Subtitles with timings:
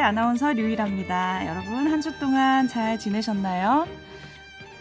[0.00, 1.46] 아나운서 류일합니다.
[1.48, 3.86] 여러분 한 주 동안 잘 지내셨나요?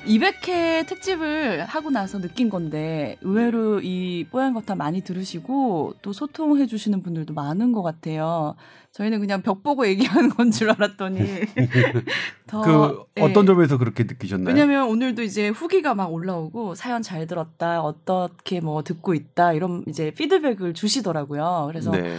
[0.05, 7.01] 200회 특집을 하고 나서 느낀 건데 의외로 이 뽀얀 거탑 많이 들으시고 또 소통해 주시는
[7.01, 8.55] 분들도 많은 것 같아요.
[8.93, 11.19] 저희는 그냥 벽 보고 얘기하는 건 줄 알았더니
[12.47, 13.47] 더 그 어떤 네.
[13.47, 14.55] 점에서 그렇게 느끼셨나요?
[14.55, 20.11] 왜냐면 오늘도 이제 후기가 막 올라오고 사연 잘 들었다 어떻게 뭐 듣고 있다 이런 이제
[20.11, 21.65] 피드백을 주시더라고요.
[21.67, 22.17] 그래서 네.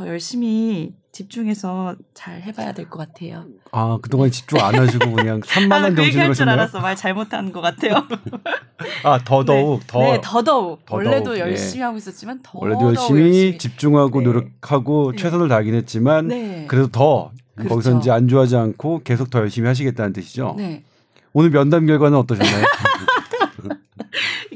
[0.00, 3.44] 더 열심히 집중해서 잘 해봐야 될 것 같아요.
[3.70, 4.30] 아 그동안 네.
[4.30, 6.80] 집중 안 하시고 그냥 산만한 그 정신으로 줄 알았어.
[6.80, 7.92] 말 잘못한 것 같아요.
[9.04, 9.86] 아 더더욱 네.
[9.86, 10.78] 더 네, 더더욱.
[10.86, 11.40] 더더욱 원래도 예.
[11.40, 13.58] 열심히 하고 있었지만 더 원래도 열심히, 열심히.
[13.58, 14.24] 집중하고 네.
[14.24, 15.18] 노력하고 네.
[15.18, 16.64] 최선을 다하긴 했지만 네.
[16.66, 17.68] 그래도 더 그렇죠.
[17.74, 20.54] 거기서 이제 안주하지 않고 계속 더 열심히 하시겠다는 뜻이죠.
[20.56, 20.82] 네.
[21.34, 22.64] 오늘 면담 결과는 어떠셨나요?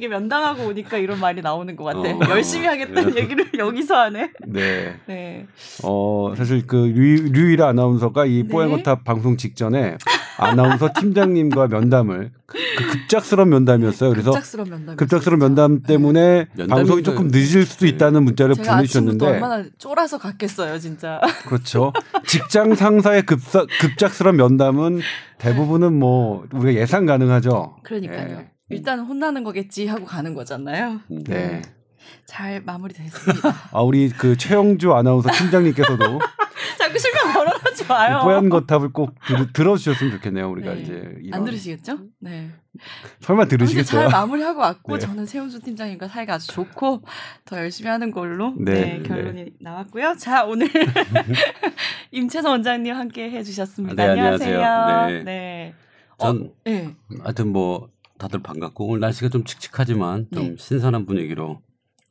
[0.05, 2.01] 이게 면담하고 오니까 이런 말이 나오는 것 같아.
[2.01, 2.21] 어.
[2.29, 3.23] 열심히 하겠다는 네.
[3.23, 4.31] 얘기를 여기서 하네.
[4.47, 5.01] 네.
[5.07, 5.47] 네.
[5.83, 8.49] 어, 사실 그 류, 류일 아나운서가 이 네.
[8.49, 9.97] 뽀얀거탑 방송 직전에
[10.37, 12.59] 아나운서 팀장님과 면담을 그
[12.91, 14.11] 급작스러운 면담이었어요.
[14.11, 16.67] 그래서 급작스러운 면담, 급작스러운 면담 때문에 네.
[16.67, 21.21] 방송이 조금 늦을 수도 있다는 문자를 보내주셨는데 얼마나 쫄아서 갔겠어요, 진짜.
[21.49, 21.95] 그렇죠.
[22.27, 25.01] 직장 상사의 급사, 급작스러운 면담은
[25.39, 27.77] 대부분은 뭐 우리가 예상 가능하죠.
[27.83, 28.39] 그러니까요.
[28.39, 28.54] 네.
[28.71, 31.01] 일단 혼나는 거겠지 하고 가는 거잖아요.
[31.09, 31.23] 네.
[31.25, 31.63] 네.
[32.27, 33.55] 잘 마무리됐습니다.
[33.73, 36.21] 아 우리 그 최영주 아나운서 팀장님께서도
[36.79, 38.21] 자꾸 실명 거론하지 마요.
[38.23, 39.15] 뽀얀 거탑을 꼭
[39.53, 40.51] 들, 어주셨으면 좋겠네요.
[40.51, 40.83] 우리가 네.
[40.83, 41.41] 이제 이런.
[41.41, 41.99] 안 들으시겠죠?
[42.21, 42.51] 네.
[43.21, 44.09] 설마 들으시겠어요?
[44.09, 44.99] 잘 마무리하고 왔고 네.
[44.99, 47.03] 저는 최영주 팀장님과 사이가 아주 좋고
[47.45, 49.51] 더 열심히 하는 걸로 네, 네 결론이 네.
[49.61, 50.17] 나왔고요.
[50.19, 50.69] 자 오늘
[52.13, 53.95] 임채선 원장님 함께 해주셨습니다.
[53.95, 54.63] 네, 안녕하세요.
[54.63, 55.19] 안녕하세요.
[55.19, 55.25] 네.
[55.25, 55.75] 네.
[56.19, 56.95] 전 어, 네.
[57.23, 57.89] 하여튼 뭐
[58.19, 60.57] 다들 반갑고 오늘 날씨가 좀 칙칙하지만 좀 네.
[60.59, 61.61] 신선한 분위기로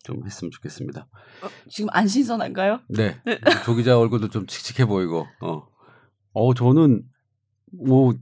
[0.04, 1.08] 좀 했으면 좋겠습니다.
[1.44, 2.80] 어, 지금 안 신선한가요?
[2.90, 3.16] 네.
[3.26, 3.40] 네.
[3.64, 5.26] 조 기자 얼굴도 좀 칙칙해 보이고.
[5.42, 5.64] 어.
[6.34, 7.04] 어 저는
[7.86, 8.14] 뭐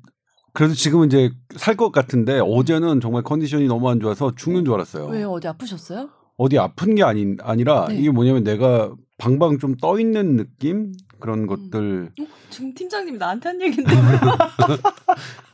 [0.54, 5.08] 그래도 지금은 이제 살 것 같은데 어제는 정말 컨디션이 너무 안 좋아서 죽는 줄 알았어요.
[5.08, 5.32] 왜요?
[5.32, 6.10] 어디 아프셨어요?
[6.38, 7.96] 어디 아픈 게 아닌 아니라 네.
[7.98, 11.48] 이게 뭐냐면 내가 방방 좀 떠 있는 느낌 그런 음.
[11.48, 12.12] 것들.
[12.20, 12.26] 어?
[12.50, 13.92] 지금 팀장님이 나한테 한 얘긴데.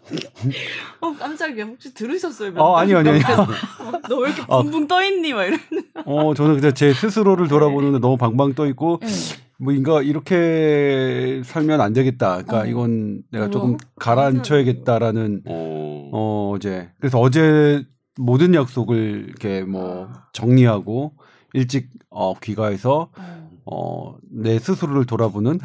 [1.01, 1.66] 어 깜짝이야.
[1.66, 2.53] 혹시 들으셨어요?
[2.57, 3.13] 어 아니요 아니요.
[3.13, 4.63] 어, 너왜 이렇게 어.
[4.63, 4.88] 붕붕 어.
[4.88, 5.34] 떠 있니?
[5.34, 5.59] 막 이런.
[6.06, 9.07] 어 저는 그냥 제 스스로를 돌아보는데 너무 방방 떠 있고 네.
[9.59, 12.44] 뭐 인가 이렇게 살면 안 되겠다.
[12.44, 12.66] 그러니까 어.
[12.66, 16.09] 이건 내가 조금 가라앉혀야겠다라는 어.
[16.13, 17.84] 어 어제 그래서 어제
[18.19, 20.24] 모든 약속을 이렇게 뭐 아.
[20.34, 21.13] 정리하고
[21.53, 23.47] 일찍 어 귀가해서 어.
[23.69, 25.59] 어, 내 스스로를 돌아보는.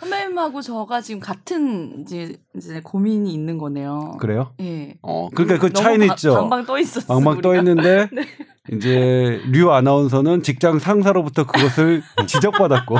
[0.00, 4.16] 아, 선배님하고 저가 지금 같은 이제, 이제 고민이 있는 거네요.
[4.18, 4.52] 그래요?
[4.60, 4.64] 예.
[4.64, 4.98] 네.
[5.02, 6.34] 어, 그러니까 그 차이는 바, 있죠.
[6.34, 7.06] 방방 떠 있었어.
[7.14, 8.26] 방방 떠 있는데 네.
[8.72, 12.96] 이제 류 아나운서는 직장 상사로부터 그것을 지적받았고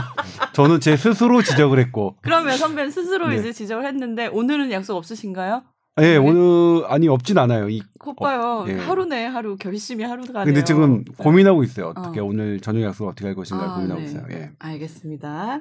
[0.52, 2.16] 저는 제 스스로 지적을 했고.
[2.22, 3.36] 그러면 선배는 스스로 네.
[3.36, 5.62] 이제 지적을 했는데 오늘은 약속 없으신가요?
[5.98, 7.68] 예, 네, 오늘 아니 없진 않아요.
[7.68, 8.40] 이 콧봐요.
[8.40, 8.74] 어, 예.
[8.74, 10.44] 하루네 하루 결심이 하루가.
[10.44, 11.12] 근데 지금 네.
[11.18, 11.92] 고민하고 있어요.
[11.94, 12.24] 어떻게 어.
[12.24, 14.06] 오늘 저녁 약속 어떻게 할 것인가 아, 고민하고 네.
[14.06, 14.24] 있어요.
[14.30, 14.50] 예.
[14.58, 15.60] 알겠습니다.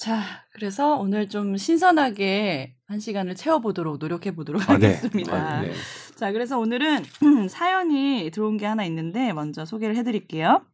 [0.00, 0.22] 자,
[0.54, 4.94] 그래서 오늘 좀 신선하게 한 시간을 채워보도록 노력해 보도록 아, 네.
[4.94, 5.34] 하겠습니다.
[5.34, 5.72] 아, 네.
[6.16, 7.04] 자, 그래서 오늘은
[7.50, 10.64] 사연이 들어온 게 하나 있는데 먼저 소개를 해드릴게요.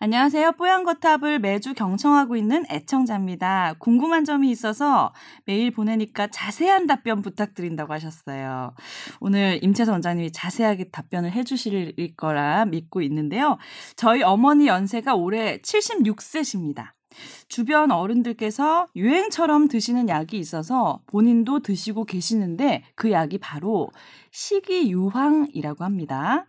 [0.00, 0.52] 안녕하세요.
[0.52, 3.74] 뽀얀거탑을 매주 경청하고 있는 애청자입니다.
[3.78, 5.12] 궁금한 점이 있어서
[5.44, 8.74] 메일 보내니까 자세한 답변 부탁드린다고 하셨어요.
[9.20, 13.58] 오늘 임채선 원장님이 자세하게 답변을 해주실 거라 믿고 있는데요.
[13.96, 16.92] 저희 어머니 연세가 올해 76세십니다.
[17.52, 23.90] 주변 어른들께서 유행처럼 드시는 약이 있어서 본인도 드시고 계시는데 그 약이 바로
[24.30, 26.46] 식이유황이라고 합니다.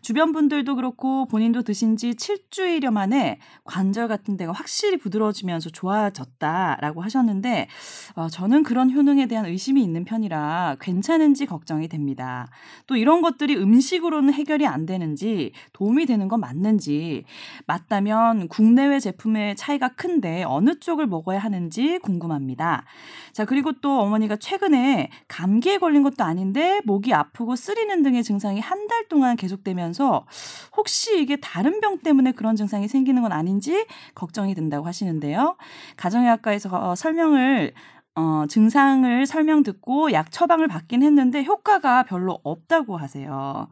[0.00, 7.66] 주변 분들도 그렇고 본인도 드신 지 7주일여 만에 관절 같은 데가 확실히 부드러워지면서 좋아졌다라고 하셨는데
[8.14, 12.46] 어, 저는 그런 효능에 대한 의심이 있는 편이라 괜찮은지 걱정이 됩니다.
[12.86, 17.24] 또 이런 것들이 음식으로는 해결이 안 되는지 도움이 되는 건 맞는지
[17.66, 22.84] 맞다면 국내외 제품의 차이가 큰데 어느 쪽을 먹어야 하는지 궁금합니다.
[23.32, 28.84] 자, 그리고 또 어머니가 최근에 감기에 걸린 것도 아닌데 목이 아프고 쓰리는 등의 증상이 한
[28.86, 30.26] 달 동안 계속되면서
[30.76, 35.56] 혹시 이게 다른 병 때문에 그런 증상이 생기는 건 아닌지 걱정이 된다고 하시는데요.
[35.96, 37.72] 가정의학과에서 어, 설명을
[38.16, 43.68] 어, 증상을 설명 듣고 약 처방을 받긴 했는데 효과가 별로 없다고 하세요.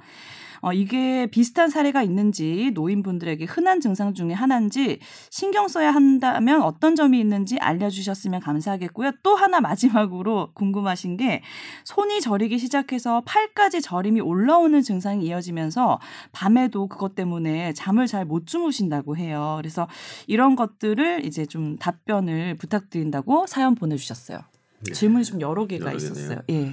[0.62, 5.00] 어, 이게 비슷한 사례가 있는지 노인분들에게 흔한 증상 중에 하나인지
[5.30, 9.12] 신경 써야 한다면 어떤 점이 있는지 알려주셨으면 감사하겠고요.
[9.22, 11.42] 또 하나 마지막으로 궁금하신 게
[11.84, 15.98] 손이 저리기 시작해서 팔까지 저림이 올라오는 증상이 이어지면서
[16.30, 19.56] 밤에도 그것 때문에 잠을 잘 못 주무신다고 해요.
[19.58, 19.88] 그래서
[20.28, 24.38] 이런 것들을 이제 좀 답변을 부탁드린다고 사연 보내주셨어요.
[24.86, 24.92] 네.
[24.92, 26.38] 질문이 좀 여러 개가 여러 있었어요.
[26.50, 26.72] 예.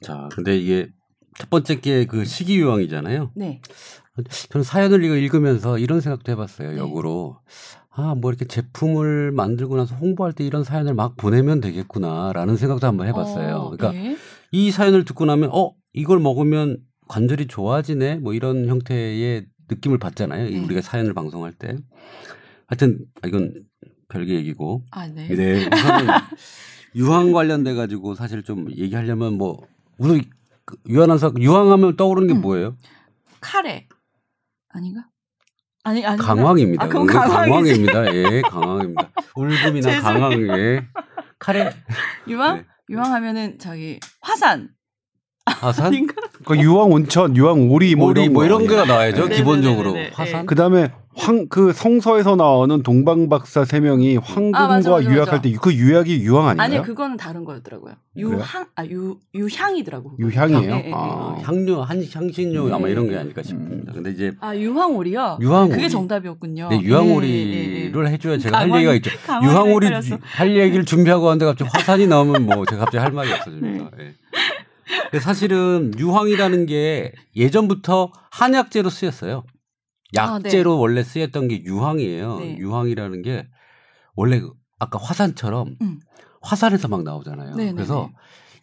[0.00, 0.88] 자, 근데 이게
[1.38, 3.30] 첫 번째 게그 시기 유황이잖아요.
[3.34, 3.60] 네.
[4.50, 6.72] 저는 사연을 이거 읽으면서 이런 생각도 해봤어요.
[6.72, 6.78] 네.
[6.78, 7.38] 역으로
[7.90, 13.06] 아, 뭐 이렇게 제품을 만들고 나서 홍보할 때 이런 사연을 막 보내면 되겠구나라는 생각도 한번
[13.06, 13.56] 해봤어요.
[13.56, 14.16] 어, 그러니까 네.
[14.50, 20.50] 이 사연을 듣고 나면 어 이걸 먹으면 관절이 좋아지네 뭐 이런 형태의 느낌을 받잖아요.
[20.50, 20.58] 네.
[20.58, 21.76] 우리가 사연을 방송할 때.
[22.66, 23.54] 하여튼 이건
[24.08, 24.84] 별개 얘기고.
[24.90, 25.28] 아, 네.
[25.28, 25.68] 네.
[26.96, 29.60] 유황 관련돼 가지고 사실 좀 얘기하려면 뭐
[29.98, 30.37] 우선 그
[30.88, 32.40] 유한한 사 유황하면 떠오르는 게 음.
[32.40, 32.76] 뭐예요?
[33.40, 33.88] 카레
[34.68, 35.06] 아닌가?
[35.84, 36.84] 아니 아니 강황입니다.
[36.84, 38.14] 아, 강황입니다.
[38.14, 39.10] 예, 강황입니다.
[39.34, 40.84] 울금이나 강황 예.
[41.38, 41.72] 카레
[42.26, 42.64] 유황 네.
[42.90, 44.70] 유황하면은 저기 화산
[45.46, 46.06] 화산?
[46.44, 49.28] 그 유황 온천, 유황 오리 뭐 오리 뭐 이런 거 나와야죠.
[49.28, 49.36] 네.
[49.36, 50.46] 기본적으로 화산.
[50.46, 55.52] 그다음에 황 그 성서에서 나오는 동방 박사 세 명이 황금과 아, 맞아, 맞아, 유약할 때
[55.60, 56.64] 그 유약이 유황 아닌가요?
[56.78, 57.94] 아니 그거는 다른 거였더라고요.
[58.16, 60.12] 유황 아유 유향이더라고.
[60.18, 60.70] 유향이에요.
[60.72, 61.36] 향, 네, 아.
[61.42, 62.74] 향료 한 향신료 네.
[62.74, 63.92] 아마 이런 게 아닐까 싶습니다.
[63.92, 65.38] 근데 이제 아 유황오리요.
[65.40, 65.74] 유황오리.
[65.74, 66.68] 그게 정답이었군요.
[66.70, 69.10] 네, 유황오리를 해줘야 제가 할 얘기가 있죠.
[69.42, 69.86] 유황오리
[70.22, 73.90] 할 얘기를 준비하고 왔는데 갑자기 화산이 나오면 뭐 제가 갑자기 할 말이 없어집니다.
[73.96, 75.18] 네.
[75.20, 79.44] 사실은 유황이라는 게 예전부터 한약재로 쓰였어요.
[80.14, 80.80] 약재로 아, 네.
[80.80, 82.38] 원래 쓰였던 게 유황이에요.
[82.38, 82.56] 네.
[82.58, 83.46] 유황이라는 게
[84.14, 86.00] 원래 그 아까 화산처럼 음.
[86.40, 87.54] 화산에서 막 나오잖아요.
[87.56, 87.72] 네네네.
[87.74, 88.10] 그래서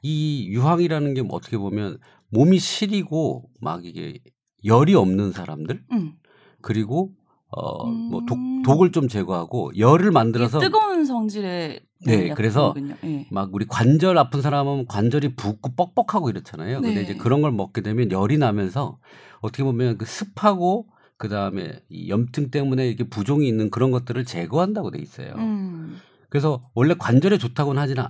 [0.01, 1.97] 이 유황이라는 게 뭐 어떻게 보면
[2.29, 4.19] 몸이 시리고 막 이게
[4.63, 6.13] 열이 없는 사람들 음.
[6.61, 7.11] 그리고
[7.49, 8.09] 어, 음.
[8.09, 13.27] 뭐 독, 독을 좀 제거하고 열을 만들어서 뜨거운 성질의 네, 그래서 네.
[13.31, 16.81] 막 우리 관절 아픈 사람은 관절이 붓고 뻑뻑하고 이렇잖아요.
[16.81, 16.87] 네.
[16.87, 18.97] 근데 이제 그런 걸 먹게 되면 열이 나면서
[19.41, 24.91] 어떻게 보면 그 습하고 그 다음에 이 염증 때문에 이렇게 부종이 있는 그런 것들을 제거한다고
[24.91, 25.33] 돼 있어요.
[25.37, 25.97] 음.
[26.29, 28.03] 그래서 원래 관절에 좋다고는 하지는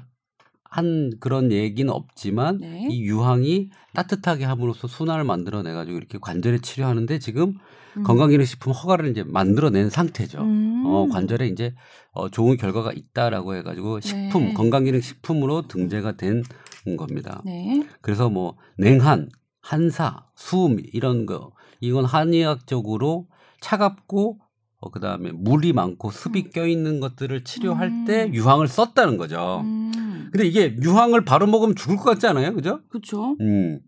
[0.63, 2.88] 한 그런 얘기는 없지만 네.
[2.90, 7.54] 이 유황이 따뜻하게 함으로써 순환을 만들어내 가지고 이렇게 관절에 치료하는데 지금
[7.96, 8.04] 음.
[8.04, 10.42] 건강기능식품 허가를 이제 만들어낸 상태죠.
[10.42, 10.84] 음.
[10.86, 11.74] 어, 관절에 이제
[12.12, 14.54] 어, 좋은 결과가 있다라고 해가지고 식품 네.
[14.54, 16.44] 건강기능식품으로 등재가 된
[16.98, 17.42] 겁니다.
[17.46, 17.88] 네.
[18.01, 19.30] 그래서 뭐 냉한,
[19.62, 21.51] 한사, 수음 이런 거
[21.86, 23.28] 이건 한의학적으로
[23.62, 24.40] 차갑고
[24.78, 26.52] 어, 그 다음에 물이 많고 습이 음.
[26.52, 28.06] 껴있는 것들을 치료할 음.
[28.06, 29.62] 때 유황을 썼다는 거죠.
[29.64, 30.30] 음.
[30.32, 32.54] 근데 이게 유황을 바로 먹으면 죽을 것 같지 않아요?
[32.54, 32.82] 그죠?
[32.90, 33.36] 그렇죠.
[33.40, 33.80] 음.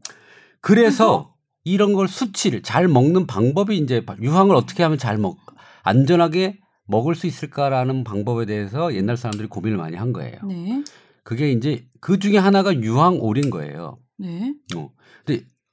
[0.62, 1.34] 그래서
[1.64, 5.38] 이런 걸 수치를 잘 먹는 방법이 이제 유황을 어떻게 하면 잘 먹,
[5.84, 10.38] 안전하게 먹을 수 있을까라는 방법에 대해서 옛날 사람들이 고민을 많이 한 거예요.
[10.48, 10.84] 네.
[11.24, 13.98] 그게 이제 그 중에 하나가 유황오리인 거예요.
[14.18, 14.54] 네.
[14.76, 14.90] 어.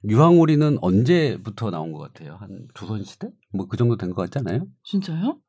[0.08, 2.36] 유황오리는 언제부터 나온 것 같아요?
[2.36, 3.28] 한 조선시대?
[3.54, 4.66] 뭐 그 정도 된 것 같지 않아요?
[4.84, 5.40] 진짜요?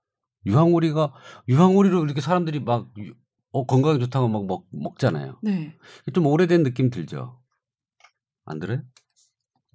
[0.46, 1.14] 유황오리가
[1.50, 2.92] 유황오리로 이렇게 사람들이 막
[3.52, 5.40] 어, 건강에 좋다고 막 먹, 먹잖아요.
[5.44, 5.76] 네.
[6.14, 7.42] 좀 오래된 느낌 들죠?
[8.46, 8.82] 안 들어요?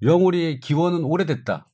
[0.03, 1.67] 유황오리의 기원은 오래됐다.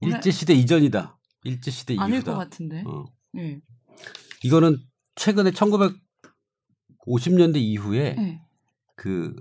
[0.00, 1.18] 일제시대 이전이다.
[1.44, 2.04] 일제시대 이후다.
[2.04, 2.82] 아닐 것 같은데.
[2.86, 3.04] 어.
[3.32, 3.60] 네.
[4.44, 4.78] 이거는
[5.16, 8.42] 최근에 1950년대 이후에 네.
[8.94, 9.34] 그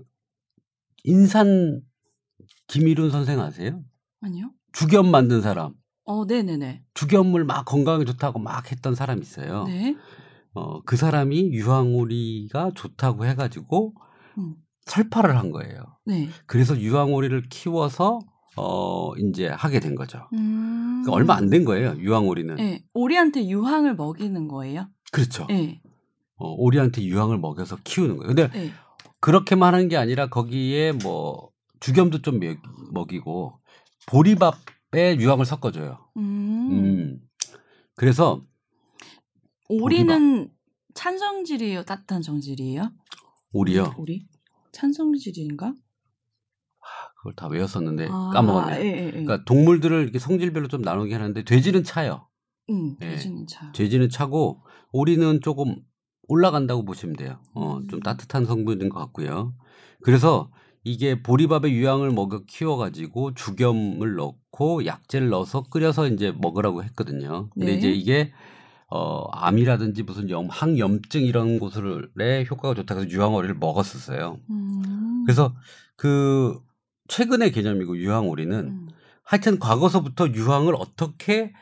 [1.03, 1.81] 인산
[2.67, 3.81] 김일훈 선생 아세요?
[4.21, 4.51] 아니요.
[4.71, 5.73] 죽염 만든 사람.
[6.05, 6.83] 어, 네네네.
[6.93, 9.65] 죽염물 막 건강에 좋다고 막 했던 사람 있어요.
[9.65, 9.95] 네.
[10.53, 13.93] 어, 그 사람이 유황오리가 좋다고 해가지고
[14.37, 14.55] 음.
[14.85, 15.81] 설파를 한 거예요.
[16.05, 16.29] 네.
[16.45, 18.19] 그래서 유황오리를 키워서
[18.55, 20.27] 어 이제 하게 된 거죠.
[20.33, 21.01] 음.
[21.03, 21.95] 그러니까 얼마 안 된 거예요.
[21.97, 22.55] 유황오리는.
[22.55, 22.83] 네.
[22.93, 24.87] 오리한테 유황을 먹이는 거예요.
[25.11, 25.45] 그렇죠.
[25.47, 25.81] 네.
[26.35, 28.27] 어, 오리한테 유황을 먹여서 키우는 거예요.
[28.27, 28.71] 근데 네.
[29.21, 31.49] 그렇게만 하는 게 아니라 거기에 뭐
[31.83, 32.39] 죽염도 좀
[32.93, 33.59] 먹이고
[34.07, 35.99] 보리밥에 유황을 섞어줘요.
[36.15, 36.71] 음.
[36.71, 37.19] 음.
[37.95, 38.41] 그래서
[39.67, 40.49] 오리는
[40.93, 41.83] 찬성질이에요?
[41.83, 42.89] 따뜻한 성질이에요?
[43.51, 43.95] 오리요?
[43.97, 44.25] 오리?
[44.71, 45.67] 찬성질인가?
[45.67, 45.73] 아,
[47.17, 48.79] 그걸 다 외웠었는데 아, 까먹었네요.
[48.79, 49.11] 예, 예, 예.
[49.11, 52.29] 그러니까 동물들을 이렇게 성질별로 좀 나누게 하는데 돼지는 차요.
[52.69, 53.09] 응, 예.
[53.09, 53.73] 돼지는 차.
[53.73, 54.63] 돼지는 차고
[54.93, 55.75] 오리는 조금
[56.29, 57.41] 올라간다고 보시면 돼요.
[57.53, 57.87] 어, 음.
[57.89, 59.53] 좀 따뜻한 성분인 것 같고요.
[60.01, 60.49] 그래서
[60.83, 67.49] 이게 보리밥에 유황을 먹여 키워가지고 죽염을 넣고 약재를 넣어서 끓여서 이제 먹으라고 했거든요.
[67.53, 67.77] 근데 네.
[67.77, 68.33] 이제 이게
[68.89, 74.39] 어, 암이라든지 무슨 염, 항염증 이런 곳을에 효과가 좋다 그래서 유황오리를 먹었었어요.
[74.49, 75.23] 음.
[75.25, 75.55] 그래서
[75.95, 76.59] 그
[77.07, 78.89] 최근의 개념이고 유황오리는 음.
[79.23, 81.53] 하여튼 과거서부터 유황을 어떻게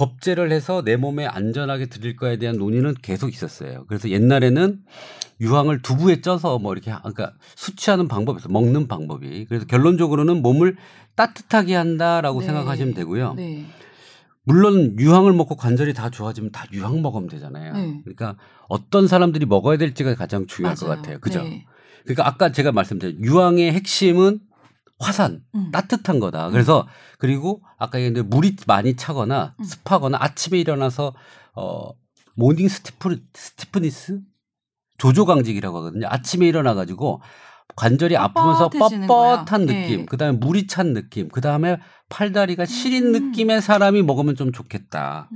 [0.00, 3.84] 법제를 해서 내 몸에 안전하게 들일 거에 대한 논의는 계속 있었어요.
[3.86, 4.78] 그래서 옛날에는
[5.42, 9.44] 유황을 두부에 쪄서 뭐 이렇게 그러니까 수치하는 있어 먹는 방법이.
[9.46, 10.76] 그래서 결론적으로는 몸을
[11.16, 12.46] 따뜻하게 한다라고 네.
[12.46, 13.34] 생각하시면 되고요.
[13.34, 13.66] 네.
[14.44, 17.74] 물론 유황을 먹고 관절이 다 좋아지면 다 유황 먹으면 되잖아요.
[17.74, 18.00] 네.
[18.02, 18.36] 그러니까
[18.70, 20.94] 어떤 사람들이 먹어야 될지가 가장 중요할 맞아요.
[20.94, 21.20] 것 같아요.
[21.20, 21.42] 그죠?
[21.42, 21.66] 네.
[22.04, 24.40] 그러니까 아까 제가 말씀드린 유황의 핵심은
[25.00, 25.70] 화산, 음.
[25.72, 26.48] 따뜻한 거다.
[26.48, 26.52] 음.
[26.52, 26.86] 그래서
[27.18, 29.64] 그리고 아까 얘기했는데 물이 많이 차거나 음.
[29.64, 31.14] 습하거나 아침에 일어나서
[31.56, 31.90] 어
[32.36, 34.20] morning stiff stiffness
[34.98, 36.06] 조조 강직이라고 하거든요.
[36.08, 37.22] 아침에 일어나 가지고
[37.76, 40.04] 관절이 아프면서 뻣뻣한 느낌, 네.
[40.04, 41.78] 그다음에 물이 찬 느낌, 그다음에
[42.10, 43.30] 팔다리가 시린 음.
[43.30, 45.30] 느낌의 사람이 먹으면 좀 좋겠다.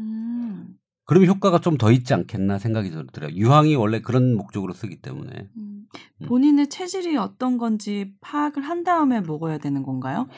[1.04, 1.06] 음.
[1.06, 3.30] 그러면 효과가 좀 더 있지 않겠나 생각이 들어요.
[3.34, 5.48] 유황이 원래 그런 목적으로 쓰기 때문에.
[5.56, 5.86] 음.
[6.22, 6.26] 음.
[6.26, 10.28] 본인의 체질이 어떤 건지 파악을 한 다음에 먹어야 되는 건가요?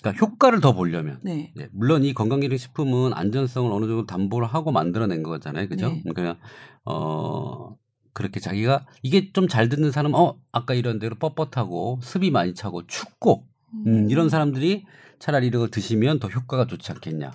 [0.00, 1.52] 그러니까 효과를 더 보려면 네.
[1.56, 1.68] 네.
[1.72, 5.88] 물론 이 건강기능 식품은 안전성을 어느 정도 담보를 하고 만들어낸 거잖아요, 그죠?
[5.88, 6.02] 네.
[6.08, 6.38] 그러니까
[6.84, 7.76] 어
[8.12, 12.86] 그렇게 자기가 이게 좀 잘 듣는 사람, 어 아까 이런 대로 뻣뻣하고 습이 많이 차고
[12.86, 14.84] 춥고 음, 음 이런 사람들이
[15.18, 17.32] 차라리 이런 걸 드시면 더 효과가 좋지 않겠냐.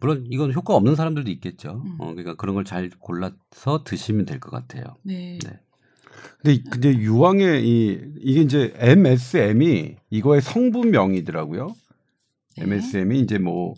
[0.00, 1.82] 물론 이건 효과 없는 사람들도 있겠죠.
[1.84, 1.96] 음.
[1.98, 4.84] 어, 그러니까 그런 걸 잘 골라서 드시면 될 것 같아요.
[5.02, 5.38] 네.
[5.44, 5.60] 네.
[6.42, 11.74] 근데 근데 유황의 이 이게 이제 MSM이 이거의 성분명이더라고요.
[12.56, 12.64] 네.
[12.64, 13.74] MSM이 이제 뭐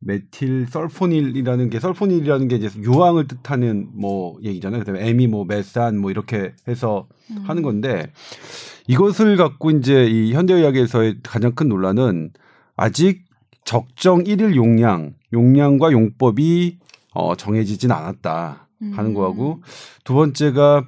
[0.00, 4.80] 메틸 설포닐이라는 게 설포닐이라는 게 이제 유황을 뜻하는 뭐 얘기잖아요.
[4.80, 7.36] 그다음에 M이 뭐 메산 뭐 이렇게 해서 음.
[7.44, 8.10] 하는 건데
[8.88, 12.30] 이것을 갖고 이제 이 현대의학에서의 가장 큰 논란은
[12.76, 13.24] 아직
[13.64, 16.78] 적정 일일 용량, 용량과 용법이
[17.14, 19.14] 어 정해지진 않았다 하는 음.
[19.14, 19.60] 거하고
[20.04, 20.86] 두 번째가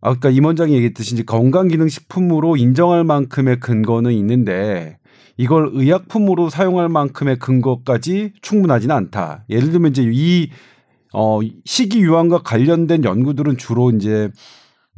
[0.00, 4.98] 아까 임 원장이 얘기했듯이 이제 건강기능식품으로 인정할 만큼의 근거는 있는데
[5.36, 9.44] 이걸 의약품으로 사용할 만큼의 근거까지 충분하지는 않다.
[9.48, 10.50] 예를 들면 이제 이
[11.14, 14.30] 어, 식이 유황과 관련된 연구들은 주로 이제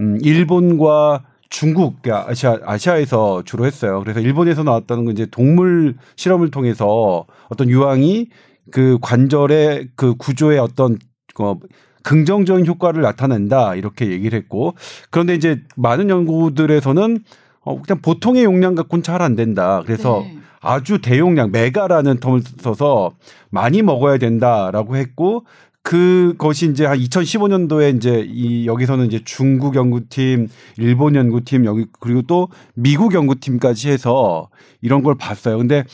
[0.00, 4.00] 음, 일본과 중국, 아시아, 아시아에서 주로 했어요.
[4.02, 8.28] 그래서 일본에서 나왔다는 건 이제 동물 실험을 통해서 어떤 유황이
[8.70, 10.98] 그 관절의 그 구조의 어떤
[11.40, 11.56] 어,
[12.02, 14.74] 긍정적인 효과를 나타낸다 이렇게 얘기를 했고
[15.10, 17.18] 그런데 이제 많은 연구들에서는
[17.62, 19.82] 어, 그냥 보통의 용량 갖고는 잘 안 된다.
[19.84, 20.38] 그래서 네.
[20.60, 23.12] 아주 대용량 메가라는 텀을 써서
[23.50, 25.44] 많이 먹어야 된다라고 했고
[25.82, 32.48] 그것이 이제 한 2015년도에 이제 이 여기서는 이제 중국 연구팀, 일본 연구팀 여기 그리고 또
[32.74, 34.50] 미국 연구팀까지 해서
[34.82, 35.56] 이런 걸 봤어요.
[35.58, 35.84] 근데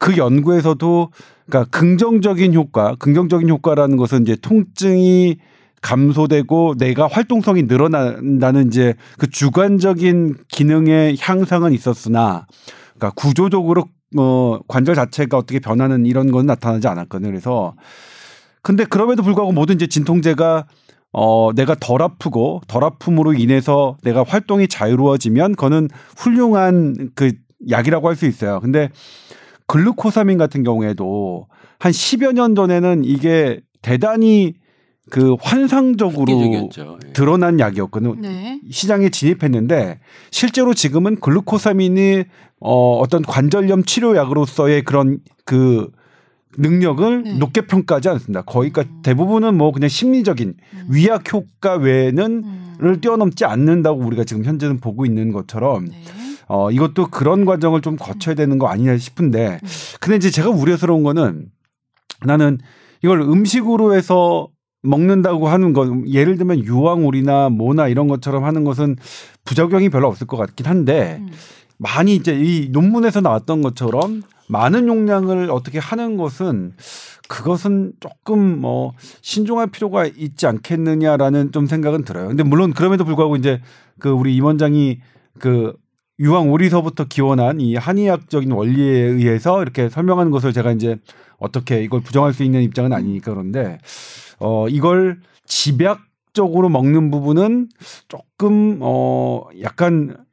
[0.00, 1.10] 그 연구에서도
[1.46, 5.36] 그러니까 긍정적인 효과, 긍정적인 효과라는 것은 이제 통증이
[5.80, 12.46] 감소되고 내가 활동성이 늘어난다는 이제 그 주관적인 기능의 향상은 있었으나
[12.96, 13.84] 그러니까 구조적으로
[14.16, 17.30] 어 관절 자체가 어떻게 변하는 이런 건 나타나지 않았거든요.
[17.30, 17.74] 그래서
[18.66, 20.66] 근데 그럼에도 불구하고 모든 이제 진통제가
[21.12, 27.30] 어 내가 덜 아프고 덜 아픔으로 인해서 내가 활동이 자유로워지면 그거는 훌륭한 그
[27.70, 28.58] 약이라고 할 수 있어요.
[28.58, 28.90] 근데
[29.68, 31.46] 글루코사민 같은 경우에도
[31.78, 34.54] 한 10여 년 전에는 이게 대단히
[35.10, 36.68] 그 환상적으로 예.
[37.12, 38.16] 드러난 약이었거든요.
[38.16, 38.60] 네.
[38.68, 40.00] 시장에 진입했는데
[40.32, 42.24] 실제로 지금은 글루코사민이
[42.58, 45.88] 어 어떤 관절염 치료약으로서의 그런 그
[46.58, 47.38] 능력을 네.
[47.38, 48.42] 높게 평가하지 않습니다.
[48.42, 49.02] 거의 가 음.
[49.02, 50.86] 대부분은 뭐 그냥 심리적인 음.
[50.90, 52.66] 위약 효과 외에는 음.
[52.78, 56.02] 를 뛰어넘지 않는다고 우리가 지금 현재는 보고 있는 것처럼 네.
[56.46, 59.68] 어 이것도 그런 과정을 좀 거쳐야 되는 거 아니냐 싶은데 음.
[59.98, 61.46] 근데 이제 제가 우려스러운 거는
[62.26, 62.58] 나는
[63.02, 64.48] 이걸 음식으로 해서
[64.82, 68.96] 먹는다고 하는 건 예를 들면 유황오리나 뭐나 이런 것처럼 하는 것은
[69.44, 71.30] 부작용이 별로 없을 것 같긴 한데 음.
[71.78, 76.74] 많이 이제 이 논문에서 나왔던 것처럼 많은 용량을 어떻게 하는 것은
[77.28, 82.28] 그것은 조금 뭐 신중할 필요가 있지 않겠느냐라는 좀 생각은 들어요.
[82.28, 83.60] 근데 물론 그럼에도 불구하고 이제
[83.98, 85.00] 그 우리 임 원장이
[85.38, 85.74] 그
[86.18, 90.96] 유황 오리서부터 기원한 이 한의학적인 원리에 의해서 이렇게 설명하는 것을 제가 이제
[91.38, 93.78] 어떻게 이걸 부정할 수 있는 입장은 아니니까 그런데
[94.38, 96.00] 어 이걸 집약
[96.32, 97.68] 적으로 먹는 부분은
[98.08, 100.25] 조금 어 약간 좀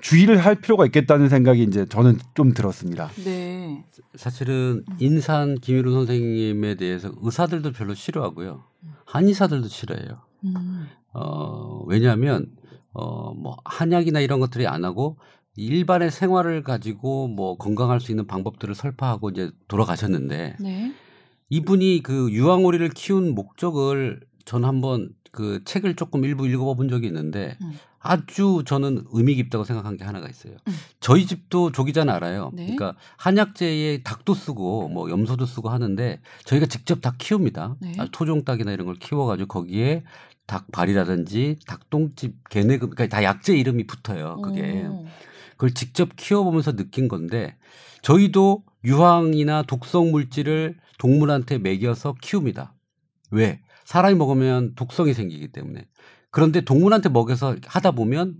[0.00, 3.08] 주의를 할 필요가 있겠다는 생각이 이제 저는 좀 들었습니다.
[3.24, 3.84] 네.
[4.16, 8.64] 사실은 인산 김일우 선생님에 대해서 의사들도 별로 싫어하고요.
[9.06, 10.20] 한의사들도 싫어해요.
[10.44, 10.86] 음.
[11.12, 12.46] 어, 왜냐하면
[12.92, 15.18] 어, 뭐 한약이나 이런 것들이 안 하고
[15.56, 20.94] 일반의 생활을 가지고 뭐 건강할 수 있는 방법들을 설파하고 이제 돌아가셨는데 네.
[21.50, 27.72] 이분이 그 유황오리를 키운 목적을 전 한번 그 책을 조금 일부 읽어본 적이 있는데 음.
[28.02, 30.56] 아주 저는 의미 깊다고 생각한 게 하나가 있어요.
[30.66, 30.72] 음.
[31.00, 32.50] 저희 집도 조기자는 알아요.
[32.52, 32.64] 네.
[32.64, 37.76] 그러니까 한약재에 닭도 쓰고 뭐 염소도 쓰고 하는데 저희가 직접 다 키웁니다.
[37.80, 37.92] 네.
[38.10, 40.02] 토종 닭이나 이런 걸 키워가지고 거기에
[40.46, 44.40] 닭발이라든지 닭똥집 개내금 그러니까 다 약재 이름이 붙어요.
[44.42, 45.06] 그게 오.
[45.52, 47.56] 그걸 직접 키워보면서 느낀 건데
[48.02, 52.74] 저희도 유황이나 독성 물질을 동물한테 먹여서 키웁니다.
[53.30, 53.60] 왜?
[53.84, 55.86] 사람이 먹으면 독성이 생기기 때문에.
[56.32, 58.34] 그런데 동물한테 먹여서 하다 보면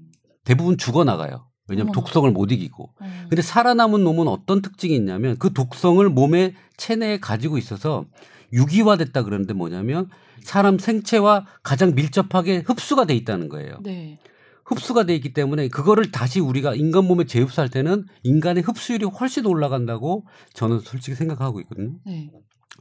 [0.45, 1.47] 대부분 죽어 나가요.
[1.69, 2.91] 왜냐하면 독성을 못 이기고.
[3.01, 3.27] 음.
[3.29, 8.07] 근데 살아남은 놈은 어떤 특징이 있냐면 그 독성을 몸에 체내에 가지고 있어서
[8.53, 10.09] 유기화됐다 그러는데 뭐냐면
[10.43, 13.79] 사람 생체와 가장 밀접하게 흡수가 돼 있다는 거예요.
[13.83, 14.19] 네.
[14.65, 20.25] 흡수가 돼 있기 때문에 그거를 다시 우리가 인간 몸에 재흡수할 때는 인간의 흡수율이 훨씬 올라간다고
[20.55, 21.95] 저는 솔직히 생각하고 있거든요.
[22.07, 22.31] 네.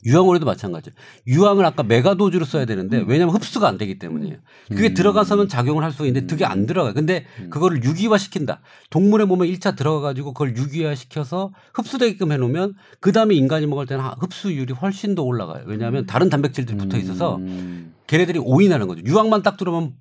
[0.06, 0.96] 유황오리도 마찬가지예요.
[1.28, 3.06] 유황을 아까 메가도즈로 써야 되는데 음.
[3.08, 4.38] 왜냐하면 흡수가 안 되기 때문이에요.
[4.70, 4.94] 그게 음.
[4.94, 6.94] 들어가서는 작용을 할 수 있는데 그게 안 들어가요.
[6.94, 7.50] 근데 음.
[7.50, 8.62] 그거를 유기화 시킨다.
[8.90, 13.86] 동물의 몸에 1차 들어가 가지고 그걸 유기화 시켜서 흡수되게끔 해 놓으면 그 다음에 인간이 먹을
[13.86, 15.64] 때는 흡수율이 훨씬 더 올라가요.
[15.68, 17.94] 왜냐하면 다른 단백질들이 붙어 있어서 음.
[18.08, 19.02] 걔네들이 오인하는 거죠.
[19.06, 19.94] 유황만 딱 들어오면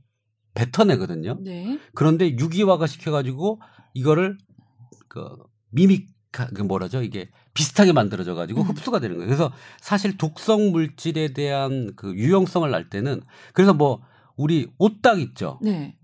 [0.54, 1.38] 뱉어내거든요.
[1.42, 1.78] 네.
[1.94, 3.60] 그런데 유기화가 시켜가지고
[3.94, 4.38] 이거를
[5.08, 5.24] 그
[5.70, 8.68] 미믹 그 뭐라죠 이게 비슷하게 만들어져 가지고 음.
[8.68, 9.26] 흡수가 되는 거예요.
[9.26, 13.22] 그래서 사실 독성 물질에 대한 그 유용성을 알 때는
[13.52, 14.00] 그래서 뭐
[14.36, 15.58] 우리 옷딱 있죠.
[15.62, 15.96] 네.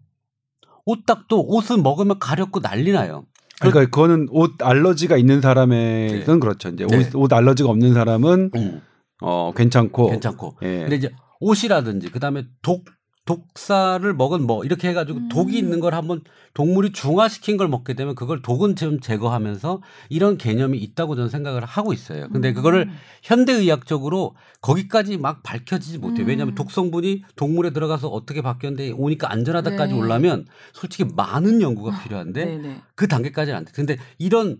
[0.84, 3.26] 옷딱도 옷을 먹으면 가렵고 난리 나요.
[3.60, 6.38] 그러니까 그거는 옷 알러지가 있는 사람에는 네.
[6.38, 6.68] 그렇죠.
[6.68, 6.98] 이제 네.
[6.98, 8.82] 옷, 옷, 알러지가 없는 사람은 음.
[9.22, 10.58] 어 괜찮고 괜찮고.
[10.62, 10.80] 예.
[10.80, 12.84] 근데 이제 옷이라든지 그다음에 독
[13.26, 15.28] 독사를 먹은 뭐 이렇게 해가지고 음.
[15.28, 16.22] 독이 있는 걸 한번
[16.54, 21.92] 동물이 중화시킨 걸 먹게 되면 그걸 독은 좀 제거하면서 이런 개념이 있다고 저는 생각을 하고
[21.92, 22.28] 있어요.
[22.30, 22.54] 근데 음.
[22.54, 22.88] 그거를
[23.22, 26.24] 현대의학적으로 거기까지 막 밝혀지지 못해요.
[26.24, 26.28] 음.
[26.28, 29.98] 왜냐하면 독성분이 동물에 들어가서 어떻게 바뀌었는데 오니까 안전하다까지 네.
[29.98, 33.72] 올라면 솔직히 많은 연구가 아, 필요한데 아, 그 단계까지는 안 돼.
[33.74, 34.58] 근데 이런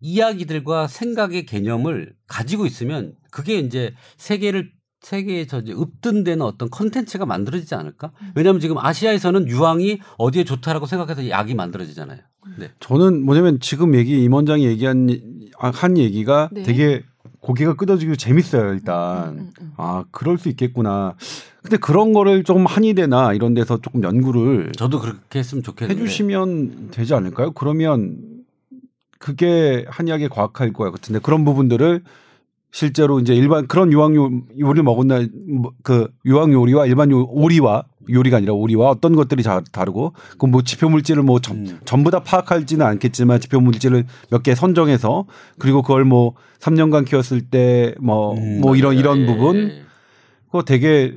[0.00, 4.75] 이야기들과 생각의 개념을 가지고 있으면 그게 이제 세계를
[5.06, 8.10] 세계에서 이제 읍든되는 어떤 컨텐츠가 만들어지지 않을까?
[8.22, 8.32] 음.
[8.34, 12.18] 왜냐하면 지금 아시아에서는 유황이 어디에 좋다라고 생각해서 약이 만들어지잖아요.
[12.58, 12.70] 네.
[12.80, 15.08] 저는 뭐냐면 지금 얘기 임 원장이 얘기한
[15.58, 16.64] 한 얘기가 네.
[16.64, 17.04] 되게
[17.40, 21.14] 고개가 끄덕지고 재밌어요 일단 음, 음, 음, 아 그럴 수 있겠구나
[21.62, 27.14] 근데 그런 거를 좀 한의대나 이런 데서 조금 연구를 저도 그렇게 했으면 좋겠는데 해주시면 되지
[27.14, 28.18] 않을까요 그러면
[29.18, 32.02] 그게 한의학의 과학화일 거야 같은데 그런 부분들을
[32.72, 34.14] 실제로 이제 일반 그런 유황
[34.58, 35.28] 요리를 먹은 날
[35.82, 40.62] 그 유황 요리와 일반 요, 오리와 요리가 아니라 오리와 어떤 것들이 자, 다르고 그 뭐
[40.62, 41.78] 지표 물질을 뭐 전, 음.
[41.84, 45.24] 전부 다 파악하지는 않겠지만 지표 물질을 몇 개 선정해서
[45.58, 49.26] 그리고 그걸 뭐 3년간 키웠을 때 뭐뭐 음, 뭐 이런 이런 예.
[49.26, 49.82] 부분
[50.46, 51.14] 그거 되게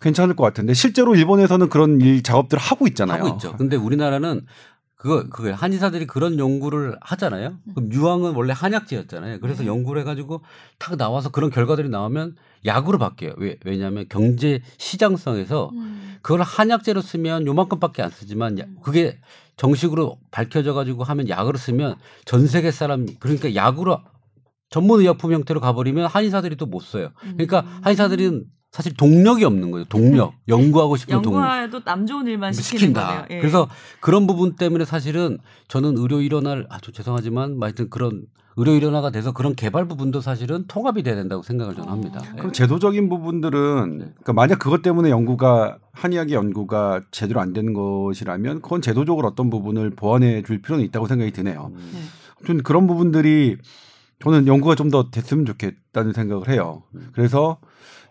[0.00, 3.22] 괜찮을 것 같은데 실제로 일본에서는 그런 일 작업들을 하고 있잖아요.
[3.24, 3.54] 하고 있죠.
[3.56, 4.40] 근데 우리나라는
[4.96, 7.58] 그거 그거 한의사들이 그런 연구를 하잖아요.
[7.64, 7.74] 음.
[7.74, 9.40] 그럼 유황은 원래 한약재였잖아요.
[9.40, 9.68] 그래서 네.
[9.68, 10.40] 연구를 해가지고
[10.78, 13.34] 탁 나와서 그런 결과들이 나오면 약으로 바뀌어요.
[13.36, 16.16] 왜 왜냐하면 경제 시장성에서 음.
[16.22, 18.76] 그걸 한약재로 쓰면 요만큼밖에 안 쓰지만 음.
[18.82, 19.18] 그게
[19.56, 24.00] 정식으로 밝혀져 가지고 하면 약으로 쓰면 전 세계 사람 그러니까 약으로
[24.70, 27.10] 전문 의약품 형태로 가버리면 한의사들이 또 못 써요.
[27.20, 28.44] 그러니까 한의사들은
[28.76, 29.86] 사실 동력이 없는 거예요.
[29.86, 30.34] 동력.
[30.44, 30.54] 네.
[30.54, 31.40] 연구하고 싶은 동력.
[31.40, 33.24] 연구해도 남 좋은 일만 시킨다.
[33.30, 33.38] 예.
[33.38, 38.26] 그래서 그런 부분 때문에 사실은 저는 의료 일원을 아주 죄송하지만 하여튼 그런
[38.58, 42.20] 의료 일원화가 돼서 그런 개발 부분도 사실은 통합이 돼야 된다고 생각을 저는 합니다.
[42.20, 42.36] 어.
[42.36, 48.82] 그럼 제도적인 부분들은 그러니까 만약 그것 때문에 연구가 한의학의 연구가 제대로 안 되는 것이라면 그건
[48.82, 51.70] 제도적으로 어떤 부분을 보완해 줄 필요는 있다고 생각이 드네요.
[51.74, 51.90] 음.
[51.94, 52.00] 네.
[52.38, 53.56] 아무튼 그런 부분들이
[54.22, 56.82] 저는 연구가 좀 더 됐으면 좋겠다는 생각을 해요.
[56.94, 57.08] 음.
[57.14, 57.56] 그래서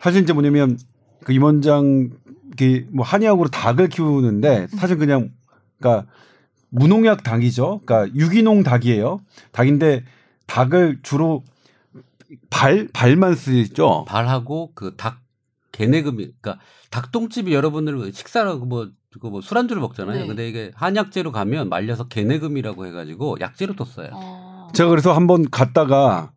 [0.01, 0.77] 사실 이제 뭐냐면
[1.23, 2.11] 그 임원장
[2.57, 5.31] 그뭐 한의학으로 닭을 키우는데 사실 그냥
[5.79, 6.07] 그러니까
[6.69, 7.81] 무농약 닭이죠.
[7.85, 9.21] 그러니까 유기농 닭이에요.
[9.51, 10.03] 닭인데
[10.47, 11.43] 닭을 주로
[12.49, 14.05] 발 발만 쓰죠.
[14.07, 15.25] 발하고 그 닭
[15.75, 20.21] 개내금이 그러니까 닭똥집이 여러분들 식사로 뭐그뭐 술안주를 먹잖아요.
[20.21, 20.27] 네.
[20.27, 24.09] 근데 이게 한약재로 가면 말려서 개내금이라고 해가지고 약재로 또 써요.
[24.13, 24.69] 어...
[24.73, 26.31] 제가 그래서 한번 갔다가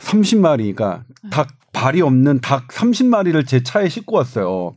[0.00, 4.74] 30마리가 닭 발이 없는 닭 30마리를 제 차에 싣고 왔어요.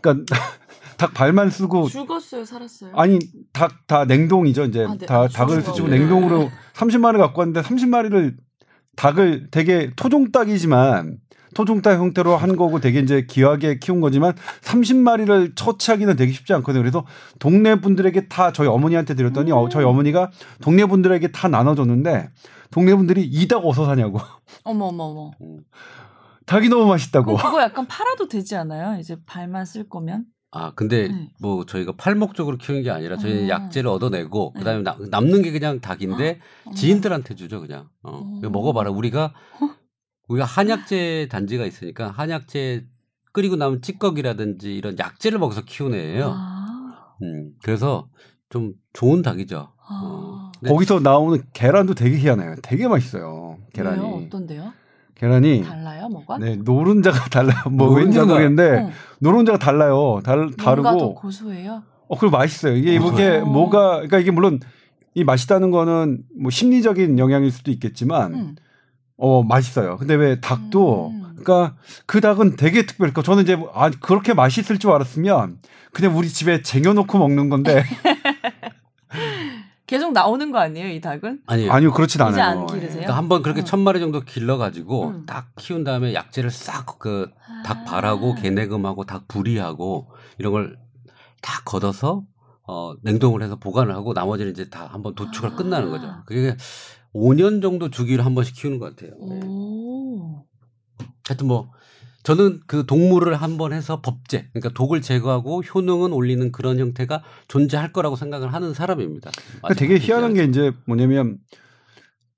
[0.00, 0.34] 그러니까
[0.96, 2.92] 닭 발만 쓰고 죽었어요, 살았어요.
[2.94, 3.18] 아니
[3.52, 4.64] 닭 다 냉동이죠.
[4.66, 5.06] 이제 아, 네.
[5.06, 5.98] 다 닭을 쓰시고 네.
[5.98, 8.36] 냉동으로 30마리 갖고 왔는데 30마리를
[8.96, 11.18] 닭을 되게 토종닭이지만
[11.54, 16.82] 토종닭 형태로 한 거고 되게 이제 귀하게 키운 거지만 30마리를 처치하기는 되게 쉽지 않거든요.
[16.82, 17.04] 그래서
[17.38, 20.30] 동네 분들에게 다 저희 어머니한테 드렸더니 어, 저희 어머니가
[20.62, 22.30] 동네 분들에게 다 나눠줬는데
[22.70, 24.18] 동네 분들이 이닭 어디서 사냐고.
[24.64, 25.30] 어머 어머 어머.
[26.46, 27.36] 닭이 너무 맛있다고.
[27.36, 28.98] 그거 약간 팔아도 되지 않아요?
[28.98, 30.26] 이제 발만 쓸 거면?
[30.52, 31.30] 아 근데 네.
[31.40, 33.48] 뭐 저희가 팔 목적으로 키우는 게 아니라 저희는 음.
[33.48, 34.58] 약재를 얻어내고 네.
[34.58, 36.70] 그다음에 나, 남는 게 그냥 닭인데 어.
[36.74, 37.88] 지인들한테 주죠 그냥.
[38.02, 38.10] 어.
[38.16, 38.48] 어.
[38.48, 38.90] 먹어봐라.
[38.90, 39.32] 우리가
[40.28, 42.84] 우리가 한약재 단지가 있으니까 한약재
[43.32, 46.32] 끓이고 남은 찌꺼기라든지 이런 약재를 먹어서 키우는 애예요.
[46.36, 47.14] 아.
[47.22, 48.08] 음 그래서
[48.48, 49.72] 좀 좋은 닭이죠.
[49.88, 50.00] 아.
[50.04, 50.49] 어.
[50.66, 52.56] 거기서 나오는 계란도 되게 희한해요.
[52.62, 53.58] 되게 맛있어요.
[53.72, 54.00] 계란이.
[54.00, 54.22] 왜요?
[54.26, 54.72] 어떤데요?
[55.14, 56.38] 계란이 달라요, 뭐가?
[56.38, 57.64] 네, 노른자가 달라요.
[57.70, 58.90] 뭐 왠지 모르겠는데 어.
[59.18, 60.20] 노른자가 달라요.
[60.24, 60.98] 달 다르고.
[60.98, 61.82] 더 고소해요.
[62.08, 62.74] 어, 그리고 맛있어요.
[62.74, 64.60] 이게 이게 뭐가 그러니까 이게 물론
[65.14, 68.56] 이 맛있다는 거는 뭐 심리적인 영향일 수도 있겠지만 음.
[69.16, 69.96] 어 맛있어요.
[69.98, 71.34] 근데 왜 닭도 음.
[71.36, 73.12] 그러니까 그 닭은 되게 특별해.
[73.12, 75.58] 그러니까 저는 이제 아 그렇게 맛있을 줄 알았으면
[75.92, 77.84] 그냥 우리 집에 쟁여놓고 먹는 건데
[79.90, 81.40] 계속 나오는 거 아니에요, 이 닭은?
[81.46, 81.72] 아니요.
[81.72, 82.42] 아니요, 그렇진 않아요.
[82.60, 82.90] 안 기르세요?
[82.90, 83.64] 그러니까 한번 그렇게 어.
[83.64, 85.26] 천 마리 정도 길러가지고 음.
[85.26, 87.28] 닭 키운 다음에 약재를 싹 그
[87.64, 88.40] 닭 발하고 아.
[88.40, 90.76] 개내금하고 닭 부리하고 이런 걸
[91.42, 92.22] 다 걷어서
[92.66, 95.54] 어 냉동을 해서 보관을 하고 나머지는 이제 다 한번 도축을 아.
[95.56, 96.06] 끝나는 거죠.
[96.26, 96.54] 그게
[97.14, 99.16] 5년 정도 주기로 한 번씩 키우는 것 같아요.
[99.26, 99.40] 네.
[101.26, 101.70] 하여튼 뭐
[102.22, 108.16] 저는 그 동물을 한번 해서 법제, 그러니까 독을 제거하고 효능은 올리는 그런 형태가 존재할 거라고
[108.16, 109.30] 생각을 하는 사람입니다.
[109.58, 111.38] 그러니까 되게 희한한 게 이제 뭐냐면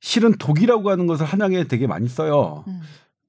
[0.00, 2.64] 실은 독이라고 하는 것을 한약에 되게 많이 써요.
[2.68, 2.80] 음.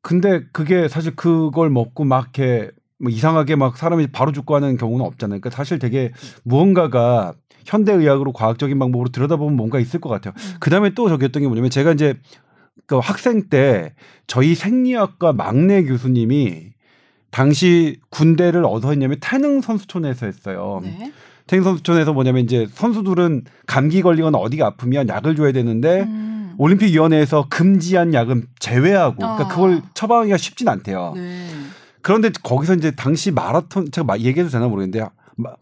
[0.02, 5.06] 근데 그게 사실 그걸 먹고 막 이렇게 뭐 이상하게 막 사람이 바로 죽고 하는 경우는
[5.06, 5.40] 없잖아요.
[5.40, 6.12] 그러니까 사실 되게
[6.44, 7.34] 무언가가
[7.66, 10.34] 현대의학으로 과학적인 방법으로 들여다보면 뭔가 있을 것 같아요.
[10.36, 10.56] 음.
[10.60, 12.20] 그 다음에 또 저기 했던 게 뭐냐면 제가 이제
[12.86, 13.94] 그 학생 때
[14.28, 16.74] 저희 생리학과 막내 교수님이
[17.32, 20.82] 당시 군대를 어디서 했냐면 태능 선수촌에서 했어요.
[20.84, 21.12] 네.
[21.48, 26.54] 태능 선수촌에서 뭐냐면 이제 선수들은 감기 걸리거나 어디가 아프면 약을 줘야 되는데 음.
[26.58, 29.48] 올림픽 위원회에서 금지한 약은 제외하고 그러니까 아.
[29.48, 31.14] 그걸 처방하기가 쉽진 않대요.
[31.16, 31.48] 네.
[32.02, 35.10] 그런데 거기서 이제 당시 마라톤 제가 얘기해도 되나 모르겠는데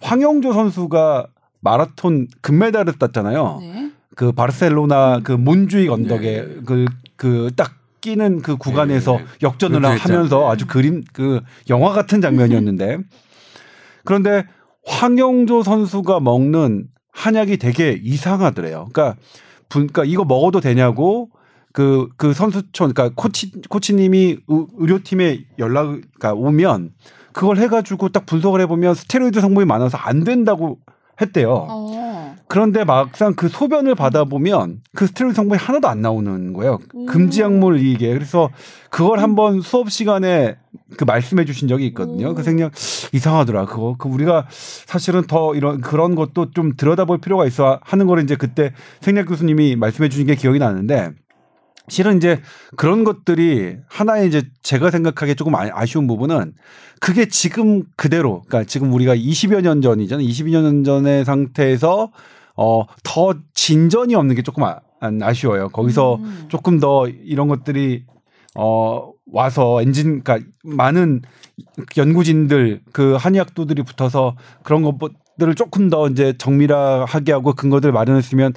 [0.02, 1.28] 황영조 선수가
[1.62, 3.60] 마라톤 금메달을 땄잖아요.
[3.62, 3.92] 네.
[4.16, 6.62] 그 바르셀로나 그 몬주익 언덕에 네.
[6.66, 6.86] 그
[7.22, 9.26] 그 딱 끼는 그 구간에서 네.
[9.44, 12.98] 역전을 하면서 아주 그림 그 영화 같은 장면이었는데
[14.06, 14.48] 그런데
[14.88, 18.90] 황영조 선수가 먹는 한약이 되게 이상하더래요.
[18.92, 19.18] 그러니까
[19.70, 21.30] 그러니까 이거 먹어도 되냐고
[21.74, 26.94] 그, 그 선수촌, 그러니까 코치, 코치님이 의 료팀에 연락가 오면
[27.34, 30.80] 그걸 해가지고 딱 분석을 해보면 스테로이드 성분이 많아서 안 된다고
[31.22, 31.68] 했대요.
[31.70, 32.01] 어.
[32.52, 36.80] 그런데 막상 그 소변을 받아보면 그 스테로이드 성분이 하나도 안 나오는 거예요.
[37.08, 38.14] 금지 약물 이게.
[38.14, 38.50] 그래서
[38.90, 40.58] 그걸 한번 수업 시간에
[40.98, 42.36] 그 말씀해 주신 적이 있거든요.
[42.36, 42.74] 그 생각
[43.14, 43.68] 이상하더라.
[43.68, 43.96] 그거.
[43.98, 48.74] 그 우리가 사실은 더 이런 그런 것도 좀 들여다볼 필요가 있어 하는 거를 이제 그때
[49.00, 51.12] 생략 교수님이 말씀해 주신 게 기억이 나는데
[51.88, 52.42] 실은 이제
[52.76, 56.52] 그런 것들이 하나의 이제 제가 생각하기에 조금 아, 아쉬운 부분은
[57.00, 60.28] 그게 지금 그대로 그러니까 지금 우리가 20여 년 전이잖아요.
[60.28, 62.12] 20여 년 전의 상태에서
[62.62, 65.70] 어, 더 진전이 없는 게 조금 아, 아쉬워요.
[65.70, 66.46] 거기서 음.
[66.48, 68.06] 조금 더 이런 것들이
[68.56, 71.24] 어, 와서 엔진, 그러니까 많은
[71.98, 78.54] 연구진들 그 한의학도들이 붙어서 그런 것들을 조금 더 이제 정밀하게 하고 근거들 마련했으면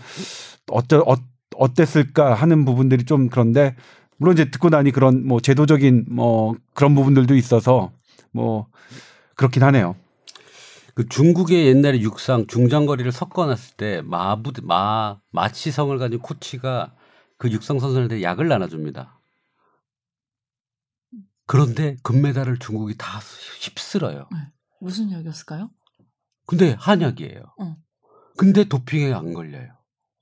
[0.71, 1.15] 어쩌, 어,
[1.57, 3.75] 어땠을까 하는 부분들이 좀 그런데
[4.19, 7.91] 물론 이제 듣고 나니 그런 뭐 제도적인 뭐 그런 부분들도 있어서
[8.33, 8.67] 뭐
[9.35, 9.95] 그렇긴 하네요.
[10.95, 16.95] 그 중국의 옛날에 육상 중장거리를 섞어놨을 때 마부 마 마치성을 가진 코치가
[17.37, 19.21] 그 육상 선수한테 약을 나눠줍니다.
[21.47, 23.19] 그런데 금메달을 중국이 다
[23.61, 24.29] 휩쓸어요.
[24.33, 24.39] 네.
[24.81, 25.71] 무슨 약이었을까요?
[26.47, 27.43] 근데 한약이에요.
[27.59, 27.77] 어.
[28.37, 29.73] 근데 도핑에 안 걸려요.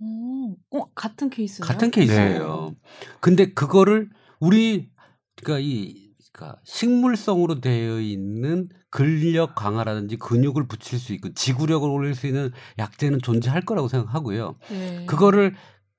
[0.00, 1.66] 오, 어, 같은 케이스예요?
[1.66, 2.70] 같은 케이스예요.
[2.70, 2.76] 네.
[3.20, 4.90] 근데 그거를 우리
[5.36, 12.26] 그러니까 이 그러니까 식물성으로 되어 있는 근력 강화라든지 근육을 붙일 수 있고 지구력을 올릴 수
[12.26, 14.56] 있는 약재는 존재할 거라고 생각하고요.
[14.70, 15.06] 네.
[15.06, 15.54] 그거를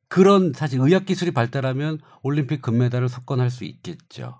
[0.07, 4.35] 그런 사실 의학 기술이 발달하면 올림픽 금메달을 석권할 수 있겠죠.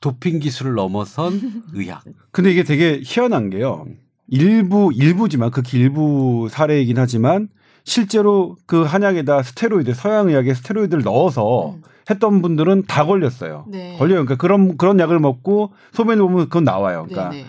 [0.00, 2.04] 도핑 기술을 넘어선 의학.
[2.30, 3.86] 근데 이게 되게 희한한 게요.
[4.28, 7.48] 일부 일부지만 그 일부 사례이긴 하지만
[7.82, 11.82] 실제로 그 한약에다 스테로이드 서양 의학에 스테로이드를 넣어서 음.
[12.08, 13.64] 했던 분들은 다 걸렸어요.
[13.68, 13.96] 네.
[13.98, 14.24] 걸려요.
[14.24, 17.06] 그러니까 그런 그런 약을 먹고 소변을 보면 그건 나와요.
[17.08, 17.46] 그러니까 네네.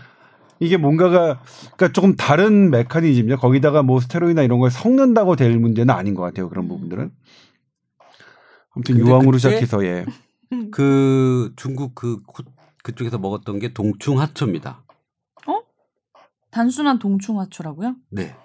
[0.62, 0.66] 네.
[0.66, 1.42] 이게 뭔가가
[1.76, 3.38] 그러니까 조금 다른 메커니즘이죠.
[3.38, 6.50] 거기다가 뭐 스테로이드나 이런 걸 섞는다고 될 문제는 아닌 것 같아요.
[6.50, 6.70] 그런 음.
[6.70, 7.12] 부분들은.
[8.74, 10.06] 아무튼 유황으로 시작해서 예.
[10.72, 12.22] 그 중국 그
[12.84, 14.84] 그쪽에서 먹었던 게 동충하초입니다.
[15.48, 15.62] 어?
[16.52, 17.96] 단순한 동충하초라고요?
[18.12, 18.36] 네.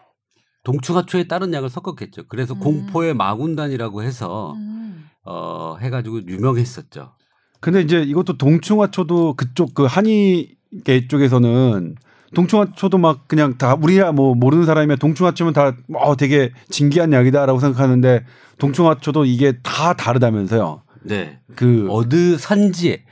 [0.64, 2.24] 동충하초에 다른 약을 섞었겠죠.
[2.28, 2.60] 그래서 음.
[2.60, 5.08] 공포의 마군단이라고 해서 음.
[5.24, 7.12] 어 해가지고 유명했었죠.
[7.60, 11.96] 근데 이제 이것도 동충하초도 그쪽 그 한의계 쪽에서는
[12.36, 18.26] 동충하초도 막 그냥 다 우리야 뭐 모르는 사람이면 동충하초면 다 어, 되게 진기한 약이다라고 생각하는데
[18.58, 20.82] 동충하초도 이게 다 다르다면서요.
[21.04, 21.40] 네.
[21.54, 23.04] 그 어느 산지에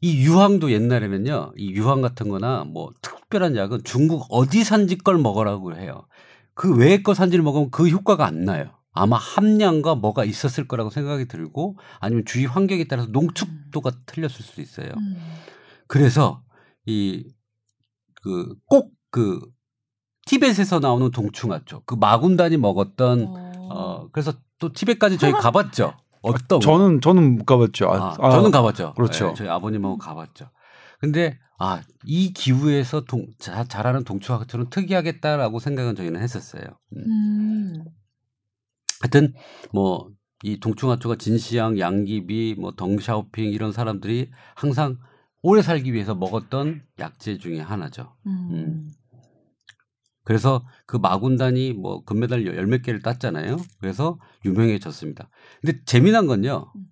[0.00, 1.52] 이 유황도 옛날에는요.
[1.56, 6.06] 이 유황 같은 거나 뭐 특별한 약은 중국 어디 산지 걸 먹으라고 해요.
[6.54, 8.70] 그 외의 거 산지를 먹으면 그 효과가 안 나요.
[8.92, 14.88] 아마 함량과 뭐가 있었을 거라고 생각이 들고 아니면 주위 환경에 따라서 농축도가 틀렸을 수도 있어요.
[14.96, 15.16] 음.
[15.86, 16.42] 그래서
[16.86, 17.24] 이
[18.24, 19.40] 그 꼭그 그
[20.26, 21.82] 티벳에서 나오는 동충하죠.
[21.84, 23.52] 그 마군단이 먹었던 어.
[23.70, 25.94] 어 그래서 또 티벳까지 저희 가봤죠.
[26.22, 27.90] 어떤 저는 저는 못 가봤죠.
[27.90, 28.94] 아, 아, 저는 가봤죠.
[28.94, 29.28] 그렇죠.
[29.28, 30.50] 네, 저희 아버님하고 가봤죠.
[30.98, 36.62] 근데 아 이 기후에서 동, 자, 자라는 동충하처럼 특이하겠다라고 생각은 저희는 했었어요.
[36.96, 37.04] 음.
[37.06, 37.84] 음.
[39.02, 39.34] 하여튼
[39.72, 40.08] 뭐
[40.44, 44.98] 이 동충하초가 진시양, 양귀비, 뭐 덩샤오핑 이런 사람들이 항상
[45.46, 48.16] 오래 살기 위해서 먹었던 약재 중에 하나죠.
[48.26, 48.48] 음.
[48.50, 48.90] 음.
[50.24, 53.58] 그래서 그 마군단이 뭐 금메달 열 몇 개를 땄잖아요.
[53.78, 55.28] 그래서 유명해졌습니다.
[55.60, 56.72] 근데 재미난 건요.
[56.74, 56.86] 음.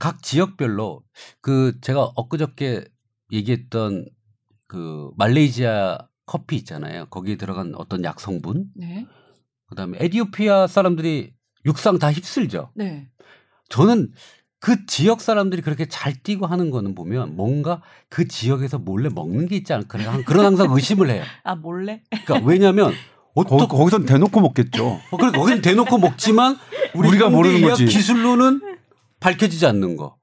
[0.00, 1.04] 각 지역별로
[1.40, 2.84] 그 제가 엊그저께
[3.30, 4.04] 얘기했던
[4.66, 7.06] 그 말레이시아 커피 있잖아요.
[7.06, 8.66] 거기에 들어간 어떤 약 성분.
[8.74, 9.06] 네.
[9.68, 11.34] 그다음에 에디오피아 사람들이
[11.66, 12.72] 육상 다 휩쓸죠.
[12.74, 13.08] 네.
[13.68, 14.10] 저는
[14.62, 19.56] 그 지역 사람들이 그렇게 잘 뛰고 하는 거는 보면 뭔가 그 지역에서 몰래 먹는 게
[19.56, 21.24] 있지 않을까 그런 항상 의심을 해요.
[21.42, 22.00] 아 몰래?
[22.24, 22.94] 그러니까 왜냐하면
[23.34, 25.00] 어떠 거기선 대놓고 먹겠죠.
[25.10, 26.56] 어, 그래 거기는 대놓고 먹지만
[26.94, 27.86] 우리 가 모르는 거지.
[27.86, 28.60] 기술로는
[29.18, 30.14] 밝혀지지 않는 거.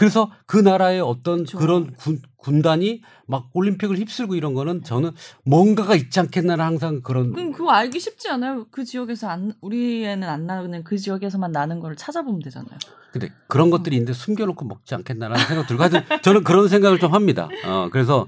[0.00, 1.58] 그래서 그 나라의 어떤 그렇죠.
[1.58, 5.10] 그런 군, 군단이 막 올림픽을 휩쓸고 이런 거는 저는
[5.44, 7.34] 뭔가가 있지 않겠나는 항상 그런.
[7.34, 8.64] 그럼 그거 알기 쉽지 않아요?
[8.70, 12.78] 그 지역에서 안 우리에는 안 나는 그 지역에서만 나는 걸 찾아보면 되잖아요.
[13.12, 13.70] 근데 그런 어.
[13.72, 17.50] 것들이 있는데 숨겨놓고 먹지 않겠나라는 생각 들고 하여튼 저는 그런 생각을 좀 합니다.
[17.66, 18.26] 어 그래서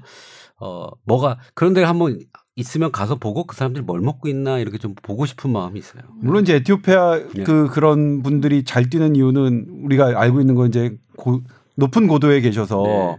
[0.58, 2.20] 어 뭐가 그런 데 한번
[2.54, 6.02] 있으면 가서 보고 그 사람들이 뭘 먹고 있나 이렇게 좀 보고 싶은 마음이 있어요.
[6.20, 7.44] 물론 이제 에티오피아 네.
[7.44, 11.40] 그 그런 분들이 잘 뛰는 이유는 우리가 알고 있는 건 이제 고,
[11.76, 13.16] 높은 고도에 계셔서 네.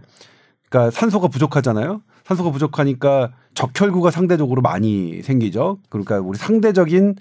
[0.68, 2.02] 그러니까 산소가 부족하잖아요.
[2.24, 5.78] 산소가 부족하니까 적혈구가 상대적으로 많이 생기죠.
[5.88, 7.16] 그러니까 우리 상대적인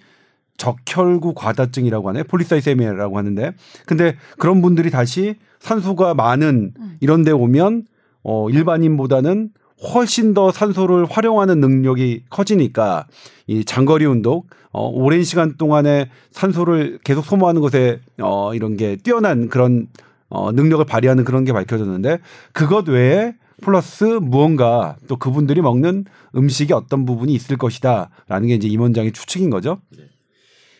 [0.57, 3.53] 적혈구 과다증이라고 하네 polycythemia라고 하는데
[3.85, 6.97] 근데 그런 분들이 다시 산소가 많은 음.
[6.99, 7.85] 이런 데 오면
[8.23, 9.49] 어 일반인보다는
[9.93, 13.07] 훨씬 더 산소를 활용하는 능력이 커지니까
[13.47, 19.49] 이 장거리 운동 어 오랜 시간 동안에 산소를 계속 소모하는 것에 어 이런 게 뛰어난
[19.49, 19.87] 그런
[20.33, 22.17] 어, 능력을 발휘하는 그런 게 밝혀졌는데
[22.53, 28.81] 그것 외에 플러스 무언가 또 그분들이 먹는 음식이 어떤 부분이 있을 것이다라는 게 이제 임
[28.81, 29.79] 원장의 추측인 거죠.
[29.95, 30.05] 네.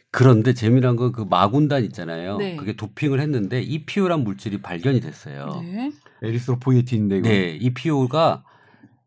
[0.09, 2.37] 그런데 재미난 건 그 마군단 있잖아요.
[2.37, 2.55] 네.
[2.55, 5.61] 그게 도핑을 했는데 이피오란 물질이 발견이 됐어요.
[5.63, 5.91] 네.
[6.23, 7.29] 에리스로포이틴인데 이거.
[7.29, 8.43] 네, 이피오가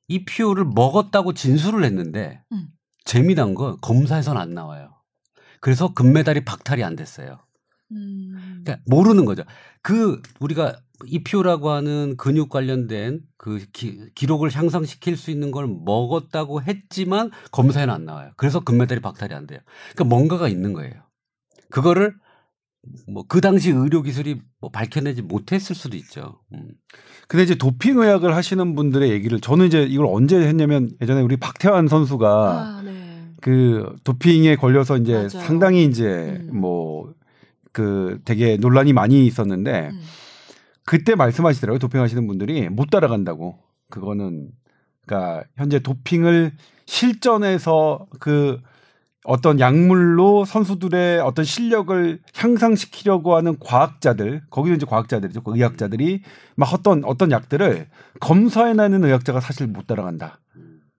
[0.07, 2.69] 이피오를 먹었다고 진술을 했는데 음.
[3.05, 4.91] 재미난 건 검사에선 안 나와요.
[5.61, 7.41] 그래서 금메달이 박탈이 안 됐어요.
[7.93, 8.63] 음.
[8.65, 9.43] 그러니까 모르는 거죠.
[9.87, 17.31] 그 우리가 이피오라고 하는 근육 관련된 그 기, 기록을 향상시킬 수 있는 걸 먹었다고 했지만
[17.53, 18.33] 검사에는 안 나와요.
[18.37, 19.61] 그래서 금메달이 박탈이 안 돼요.
[19.95, 20.93] 그러니까 뭔가가 있는 거예요.
[21.71, 22.17] 그거를
[23.07, 26.41] 뭐 그 당시 의료 기술이 뭐 밝혀내지 못했을 수도 있죠.
[26.53, 26.71] 음.
[27.29, 31.87] 근데 이제 도핑 의학을 하시는 분들의 얘기를 저는 이제 이걸 언제 했냐면 예전에 우리 박태환
[31.87, 33.29] 선수가 아, 네.
[33.41, 35.29] 그 도핑에 걸려서 이제 맞아요.
[35.29, 36.59] 상당히 이제 음.
[36.61, 37.15] 뭐
[37.77, 40.01] 그 되게 논란이 많이 있었는데 음.
[40.87, 41.79] 그때 말씀하시더라고요.
[41.79, 43.59] 도핑하시는 분들이 못 따라간다고.
[43.91, 44.49] 그거는
[45.05, 46.53] 그러니까 현재 도핑을
[46.87, 48.63] 실전에서 그
[49.25, 55.43] 어떤 약물로 선수들의 어떤 실력을 향상시키려고 하는 과학자들, 거기는 이제 과학자들이죠.
[55.43, 56.23] 그 의학자들이
[56.55, 57.89] 막 어떤 어떤 약들을
[58.21, 60.39] 검사해 내는 의학자가 사실 못 따라간다.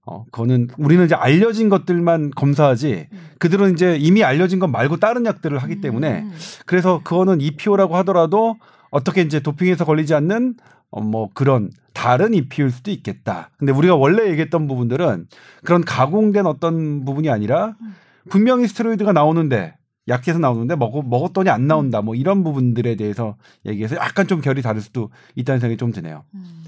[0.10, 3.20] 어, 그거는 우리는 이제 알려진 것들만 검사하지 음.
[3.40, 6.34] 그들은 이제 이미 알려진 것 말고 다른 약들을 하기 때문에 음.
[6.66, 8.56] 그래서 그거는 EPO라고 하더라도
[8.90, 10.56] 어떻게 이제 도핑에서 걸리지 않는
[10.92, 13.50] 어, 뭐 그런 다른 EPO일 수도 있겠다.
[13.58, 15.28] 근데 우리가 원래 얘기했던 부분들은
[15.66, 17.96] 그런 가공된 어떤 부분이 아니라 음.
[18.30, 19.76] 분명히 스테로이드가 나오는데
[20.08, 22.02] 약해서 나오는데 먹, 먹었더니 안 나온다.
[22.02, 26.24] 뭐 이런 부분들에 대해서 얘기해서 약간 좀 결이 다를 수도 있다는 생각이 좀 드네요.
[26.34, 26.64] 음.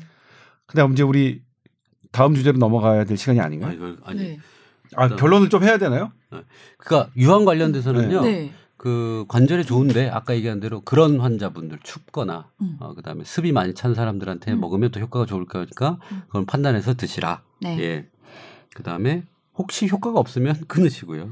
[0.66, 1.42] 그다음 이제 우리
[2.12, 3.72] 다음 주제로 넘어가야 될 시간이 아닌가요?
[3.72, 4.20] 아, 이거, 아니.
[4.20, 4.40] 네.
[4.96, 6.12] 아 결론을 좀 해야 되나요?
[6.32, 6.40] 네.
[6.78, 8.22] 그러니까 유황 관련돼서는요.
[8.22, 8.52] 네.
[8.78, 12.78] 그 관절에 좋은데 아까 얘기한 대로 그런 환자분들 춥거나 음.
[12.80, 14.62] 어, 그다음에 습이 많이 찬 사람들한테 음.
[14.62, 16.22] 먹으면 더 효과가 좋을 거니까 음.
[16.28, 17.42] 그건 판단해서 드시라.
[17.62, 17.78] 네.
[17.80, 18.08] 예.
[18.74, 19.24] 그다음에
[19.56, 21.30] 혹시 효과가 없으면 끊으시고요.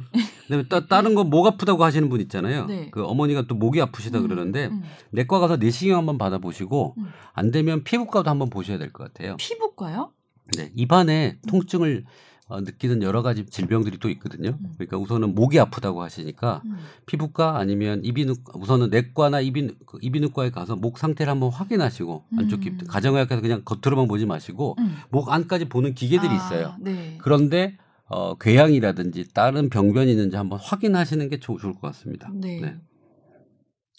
[0.47, 2.65] 근데 따, 다른 거 목 아프다고 하시는 분 있잖아요.
[2.65, 2.89] 네.
[2.91, 4.83] 그 어머니가 또 목이 아프시다 음, 그러는데 음.
[5.11, 7.07] 내과 가서 내시경 한번 받아보시고 음.
[7.33, 9.37] 안 되면 피부과도 한번 보셔야 될 것 같아요.
[9.37, 10.11] 피부과요?
[10.55, 12.05] 네, 입안에 통증을
[12.49, 14.57] 어, 느끼는 여러 가지 질병들이 또 있거든요.
[14.61, 14.73] 음.
[14.75, 16.77] 그러니까 우선은 목이 아프다고 하시니까 음.
[17.05, 22.81] 피부과 아니면 이비인후 우선은 내과나 이비 그 이비인후과에 가서 목 상태를 한번 확인하시고 안쪽 깊
[22.81, 22.87] 음.
[22.87, 24.95] 가정의학에서 그냥 겉으로만 보지 마시고 음.
[25.09, 26.75] 목 안까지 보는 기계들이 아, 있어요.
[26.79, 27.17] 네.
[27.21, 32.31] 그런데 어, 궤양이라든지 다른 병변이 있는지 한번 확인하시는 게 좋, 좋을 것 같습니다.
[32.33, 32.61] 네.
[32.61, 32.77] 네.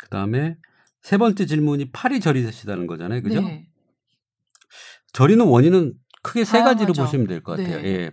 [0.00, 0.56] 그다음에
[1.02, 3.22] 세 번째 질문이 팔이 저리시다는 거잖아요.
[3.22, 3.42] 그죠?
[3.42, 3.68] 네.
[5.12, 5.94] 저리는 원인은
[6.28, 7.80] 크게 세 가지로 보시면 될 것 같아요.
[7.82, 7.88] 네.
[7.88, 8.10] 예.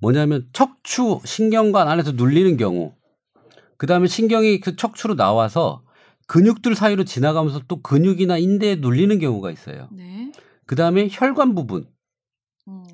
[0.00, 2.94] 뭐냐면 척추 신경관 안에서 눌리는 경우,
[3.76, 5.82] 그 다음에 신경이 그 척추로 나와서
[6.26, 9.88] 근육들 사이로 지나가면서 또 근육이나 인대에 눌리는 경우가 있어요.
[9.92, 10.32] 네.
[10.66, 11.86] 그 다음에 혈관 부분.
[12.68, 12.84] 음.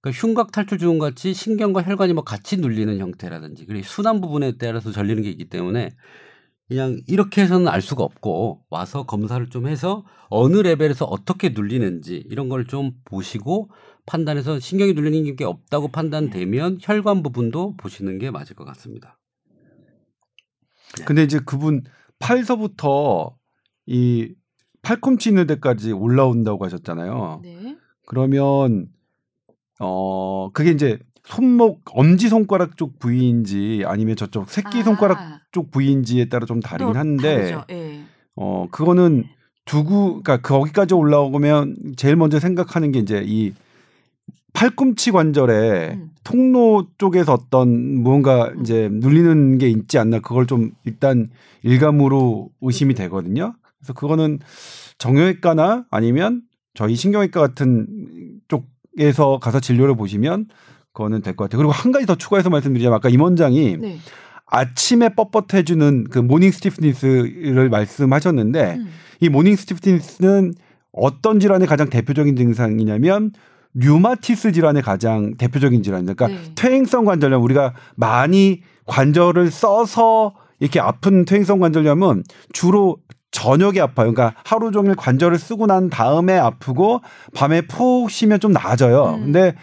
[0.00, 4.92] 그러니까 흉곽 탈출 주음 같이 신경과 혈관이 뭐 같이 눌리는 형태라든지 그리고 순환 부분에 따라서
[4.92, 5.90] 절리는 게 있기 때문에
[6.68, 12.48] 그냥 이렇게 해서는 알 수가 없고 와서 검사를 좀 해서 어느 레벨에서 어떻게 눌리는지 이런
[12.48, 13.70] 걸 좀 보시고
[14.06, 19.18] 판단해서 신경이 눌리는 게 없다고 판단되면 혈관 부분도 보시는 게 맞을 것 같습니다.
[20.98, 21.04] 네.
[21.04, 21.82] 근데 이제 그분
[22.18, 23.36] 팔서부터
[23.86, 24.34] 이
[24.82, 27.40] 팔꿈치 있는 데까지 올라온다고 하셨잖아요.
[27.42, 27.76] 네.
[28.06, 28.88] 그러면
[29.80, 35.40] 어 그게 이제 손목 엄지 손가락 쪽 부위인지 아니면 저쪽 새끼 손가락 아.
[35.52, 38.00] 쪽 부위인지에 따라 좀 다르긴 한데 예.
[38.36, 39.24] 어 그거는
[39.64, 43.54] 두구 그러니까 거기까지 올라오면 제일 먼저 생각하는 게 이제 이
[44.52, 46.10] 팔꿈치 관절에 음.
[46.22, 48.60] 통로 쪽에서 어떤 무언가 음.
[48.60, 51.30] 이제 눌리는 게 있지 않나 그걸 좀 일단
[51.62, 53.54] 일감으로 의심이 되거든요.
[53.78, 54.38] 그래서 그거는
[54.98, 56.42] 정형외과나 아니면
[56.74, 57.86] 저희 신경외과 같은
[58.48, 60.54] 쪽에서 가서 진료를 보시면 그
[60.94, 61.58] 거는 될 것 같아요.
[61.58, 63.98] 그리고 한 가지 더 추가해서 말씀드리자면 아까 임 원장이 네.
[64.46, 68.88] 아침에 뻣뻣해지는 그 morning stiffness를 말씀하셨는데 음.
[69.20, 70.54] 이 morning stiffness는
[70.92, 73.32] 어떤 질환의 가장 대표적인 증상이냐면
[73.74, 76.14] 류마티스 질환의 가장 대표적인 질환입니다.
[76.14, 76.52] 그러니까 네.
[76.54, 82.98] 퇴행성 관절염 우리가 많이 관절을 써서 이렇게 아픈 퇴행성 관절염은 주로
[83.32, 84.12] 저녁에 아파요.
[84.12, 87.00] 그러니까 하루 종일 관절을 쓰고 난 다음에 아프고
[87.34, 89.16] 밤에 푹 쉬면 좀 나아져요.
[89.16, 89.24] 음.
[89.24, 89.54] 근데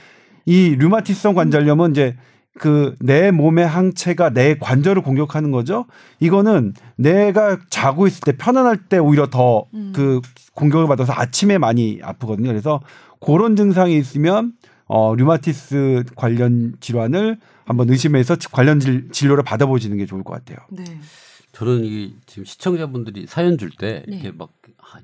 [0.46, 2.16] 이 류마티성 관절염은 이제
[2.60, 5.86] 그 내 몸의 항체가 내 관절을 공격하는 거죠.
[6.20, 10.22] 이거는 내가 자고 있을 때 편안할 때 오히려 더그 음.
[10.54, 12.50] 공격을 받아서 아침에 많이 아프거든요.
[12.50, 12.82] 그래서
[13.20, 14.54] 그런 증상이 있으면
[14.86, 20.58] 어 류마티스 관련 질환을 한번 의심해서 관련 질, 진료를 받아보시는 게 좋을 것 같아요.
[20.70, 20.84] 네.
[21.54, 24.16] 저는 이 지금 시청자분들이 사연 줄때 네.
[24.16, 24.50] 이렇게 막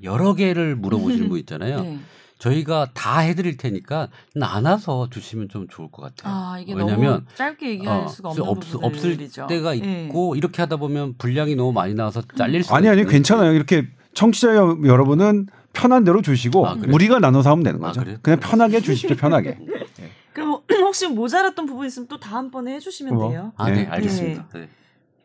[0.04, 1.82] 여러 개를 물어보시는 분 있잖아요.
[1.82, 2.00] 네.
[2.38, 6.34] 저희가 다 해드릴 테니까 나눠서 주시면 좀 좋을 것 같아요.
[6.34, 10.06] 아, 이게 왜냐면 짧게 얘기할 어, 수가 없는 없, 없을 때가 네.
[10.06, 10.38] 있고 네.
[10.38, 13.54] 이렇게 하다 보면 분량이 너무 많이 나와서 잘릴 수 아니 아니 괜찮아요.
[13.54, 18.02] 이렇게 청취자 여러분은 편한 대로 주시고 아, 우리가 나눠서 하면 되는 아, 거죠.
[18.02, 19.16] 아, 그냥 편하게 주십시오.
[19.16, 19.58] 편하게.
[19.60, 20.12] 네.
[20.34, 23.30] 그럼 혹시 모자랐던 부분 있으면 또 다음번에 해주시면 어?
[23.30, 23.54] 돼요.
[23.58, 23.88] 아, 네, 네.
[23.88, 24.48] 알겠습니다.
[24.54, 24.70] 네.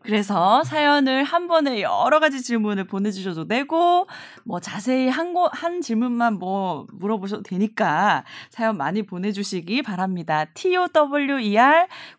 [0.04, 4.06] 그래서 사연을 한 번에 여러 가지 질문을 보내주셔도 되고,
[4.44, 10.46] 뭐 자세히 한, 거, 한 질문만 뭐 물어보셔도 되니까 사연 많이 보내주시기 바랍니다.
[10.54, 11.26] tower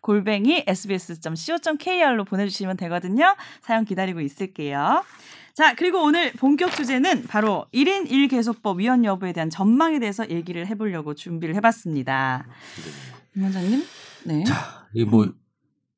[0.00, 3.36] 골뱅이 sbs.co.kr로 보내주시면 되거든요.
[3.60, 5.04] 사연 기다리고 있을게요.
[5.54, 11.14] 자, 그리고 오늘 본격 주제는 바로 1인 1개소법 위헌 여부에 대한 전망에 대해서 얘기를 해보려고
[11.14, 12.44] 준비를 해봤습니다.
[13.36, 13.84] 임 원장님?
[14.24, 14.44] 네.
[14.44, 15.26] 자, 이게 뭐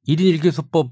[0.07, 0.91] 1인 1개소법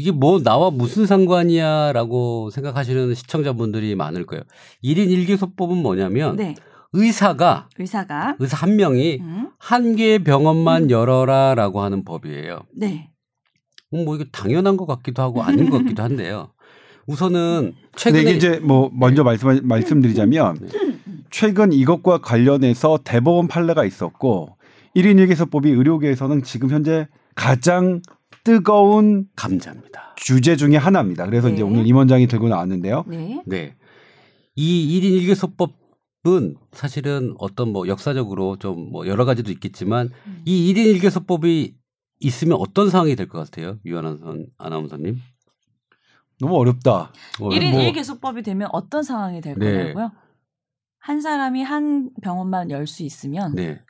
[0.00, 4.42] 이게 뭐 나와 무슨 상관이야라고 생각하시는 시청자분들이 많을 거예요.
[4.82, 6.54] 1인 1개소법은 뭐냐면 네.
[6.94, 9.48] 의사가 의사가 의사 한 명이 음.
[9.58, 10.90] 한 개의 병원만 음.
[10.90, 12.60] 열어라라고 하는 법이에요.
[12.74, 13.10] 네.
[13.92, 16.48] 음, 뭐 이게 당연한 것 같기도 하고 아닌 것 같기도 한데요.
[17.06, 19.24] 우선은 최근에 네, 이제 뭐 먼저 네.
[19.24, 20.68] 말씀 말씀드리자면 네.
[21.30, 24.56] 최근 이것과 관련해서 대법원 판례가 있었고
[24.96, 28.00] 1인 1개소법이 의료계에서는 지금 현재 가장
[28.44, 30.14] 뜨거운 감자입니다.
[30.16, 31.26] 주제 중에 하나입니다.
[31.26, 31.54] 그래서 네.
[31.54, 33.04] 이제 오늘 임 원장이 들고 나왔는데요.
[33.08, 33.42] 네.
[33.46, 33.76] 네.
[34.56, 35.32] 이 1인
[36.24, 40.42] 1개소법은 사실은 어떤 뭐 역사적으로 좀 뭐 여러 가지도 있겠지만 음.
[40.44, 41.74] 이 1인 1개소법이
[42.20, 43.78] 있으면 어떤 상황이 될 것 같아요?
[43.86, 45.16] 유한한 아나운서님?
[46.40, 47.12] 너무 어렵다.
[47.38, 47.80] 1인 뭐.
[47.82, 49.72] 1개소법이 되면 어떤 상황이 될 네.
[49.94, 50.12] 거냐고요?
[50.98, 53.80] 한 사람이 한 병원만 열 수 있으면 네.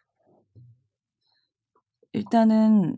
[2.12, 2.96] 일단은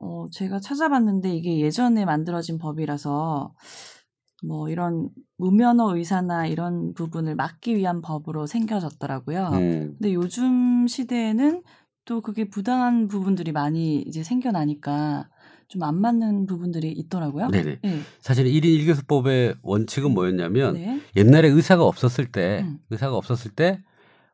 [0.00, 3.54] 어, 제가 찾아봤는데 이게 예전에 만들어진 법이라서
[4.46, 9.48] 뭐 이런 무면허 의사나 이런 부분을 막기 위한 법으로 생겨졌더라고요.
[9.52, 9.96] 음.
[9.98, 11.62] 근데 요즘 시대에는
[12.06, 15.28] 또 그게 부당한 부분들이 많이 이제 생겨나니까
[15.70, 17.48] 좀 안 맞는 부분들이 있더라고요.
[17.48, 17.78] 네네.
[17.80, 18.00] 네.
[18.20, 21.00] 사실 1인 1교수법의 원칙은 뭐였냐면 네.
[21.16, 22.78] 옛날에 의사가 없었을 때 음.
[22.90, 23.80] 의사가 없었을 때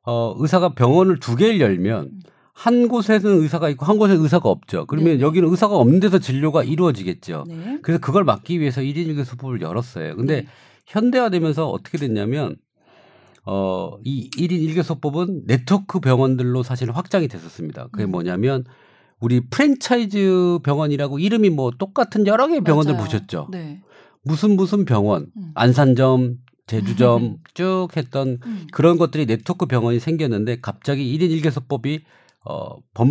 [0.03, 2.21] 어, 의사가 병원을 두 개를 열면 음.
[2.57, 4.87] 한 곳에는 의사가 있고 한 곳에 의사가 없죠.
[4.87, 5.21] 그러면 네.
[5.21, 7.45] 여기는 의사가 없는 데서 진료가 이루어지겠죠.
[7.47, 7.79] 네.
[7.83, 10.17] 그래서 그걸 막기 위해서 1인 1교수법을 열었어요.
[10.17, 10.47] 근데 네.
[10.87, 12.57] 현대화되면서 어떻게 됐냐면
[13.45, 17.89] 어, 이 1인 1교수법은 네트워크 병원들로 사실 확장이 됐었습니다.
[17.93, 18.11] 그게 음.
[18.13, 18.65] 뭐냐면
[19.21, 23.05] 우리 프랜차이즈 병원이라고 이름이 뭐 똑같은 여러 개의 병원들 맞아요.
[23.05, 23.49] 보셨죠.
[23.53, 23.83] 네.
[24.23, 25.51] 무슨 무슨 병원, 음.
[25.55, 28.67] 안산점, 제주점 쭉 했던 음.
[28.73, 32.01] 그런 것들이 네트워크 병원이 생겼는데 갑자기 1인 1개소법이
[32.49, 33.09] 어, 법,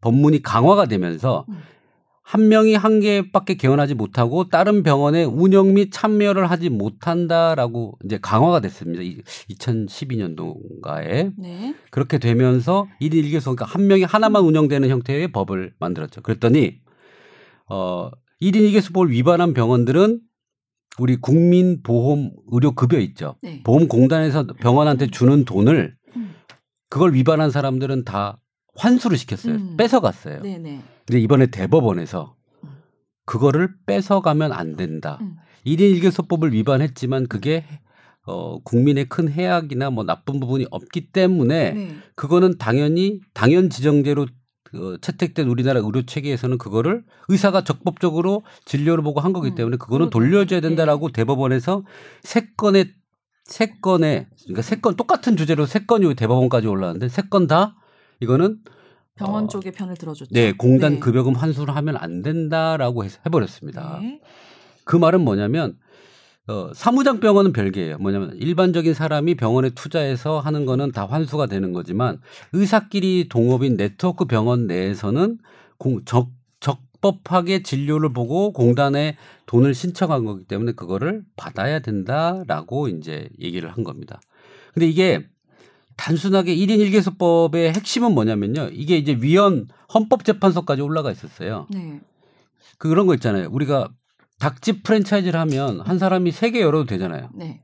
[0.00, 1.58] 법문이 강화가 되면서 음.
[2.22, 8.60] 한 명이 한 개밖에 개원하지 못하고 다른 병원에 운영 및 참여를 하지 못한다라고 이제 강화가
[8.60, 9.02] 됐습니다.
[9.50, 11.74] 2012년도인가에 네.
[11.90, 16.22] 그렇게 되면서 1인 1개소 그러니까 한 명이 하나만 운영되는 형태의 법을 만들었죠.
[16.22, 16.78] 그랬더니
[17.68, 18.10] 어
[18.40, 20.20] 1인 1개소법을 위반한 병원들은
[20.98, 23.34] 우리 국민 보험 의료 급여 있죠.
[23.42, 23.62] 네.
[23.64, 26.34] 보험공단에서 병원한테 주는 돈을 음.
[26.88, 28.38] 그걸 위반한 사람들은 다
[28.76, 29.54] 환수를 시켰어요.
[29.54, 29.76] 음.
[29.76, 30.42] 뺏어갔어요.
[30.42, 30.82] 네네.
[31.06, 32.68] 근데 이번에 대법원에서 음.
[33.24, 35.18] 그거를 뺏어가면 안 된다.
[35.20, 35.36] 음.
[35.66, 37.64] 1인 1교소법을 위반했지만 그게
[38.24, 41.96] 어, 국민의 큰 해악이나 뭐 나쁜 부분이 없기 때문에 네.
[42.14, 44.26] 그거는 당연히 당연 지정제로
[44.64, 49.54] 그 채택된 우리나라 의료 체계에서는 그거를 의사가 적법적으로 진료를 보고 한 거기 음.
[49.54, 50.68] 때문에 그거는 돌려줘야 네.
[50.68, 51.12] 된다라고 네.
[51.12, 51.84] 대법원에서
[52.22, 52.92] 세 건의
[53.44, 57.76] 세 건의 그러니까 세 건 똑같은 주제로 세 건이 대법원까지 올라왔는데 세 건 다
[58.22, 58.58] 이거는
[59.16, 60.30] 병원 어, 쪽의 편을 들어줬죠.
[60.32, 61.00] 네, 공단 네.
[61.00, 63.98] 급여금 환수를 하면 안 된다라고 해, 해버렸습니다.
[64.00, 64.20] 네.
[64.84, 65.76] 그 말은 뭐냐면
[66.48, 67.98] 어, 사무장 병원은 별개예요.
[67.98, 72.20] 뭐냐면 일반적인 사람이 병원에 투자해서 하는 거는 다 환수가 되는 거지만
[72.52, 75.38] 의사끼리 동업인 네트워크 병원 내에서는
[75.78, 79.16] 공, 적, 적법하게 진료를 보고 공단에
[79.46, 84.20] 돈을 신청한 거기 때문에 그거를 받아야 된다라고 이제 얘기를 한 겁니다.
[84.72, 85.28] 근데 이게
[86.02, 88.70] 단순하게 1인 1개소법의 핵심은 뭐냐면요.
[88.72, 91.68] 이게 이제 위헌 헌법재판소까지 올라가 있었어요.
[91.70, 92.00] 네.
[92.78, 93.48] 그런 거 있잖아요.
[93.52, 93.88] 우리가
[94.40, 97.30] 닭집 프랜차이즈를 하면 한 사람이 세 개 열어도 되잖아요.
[97.34, 97.62] 네.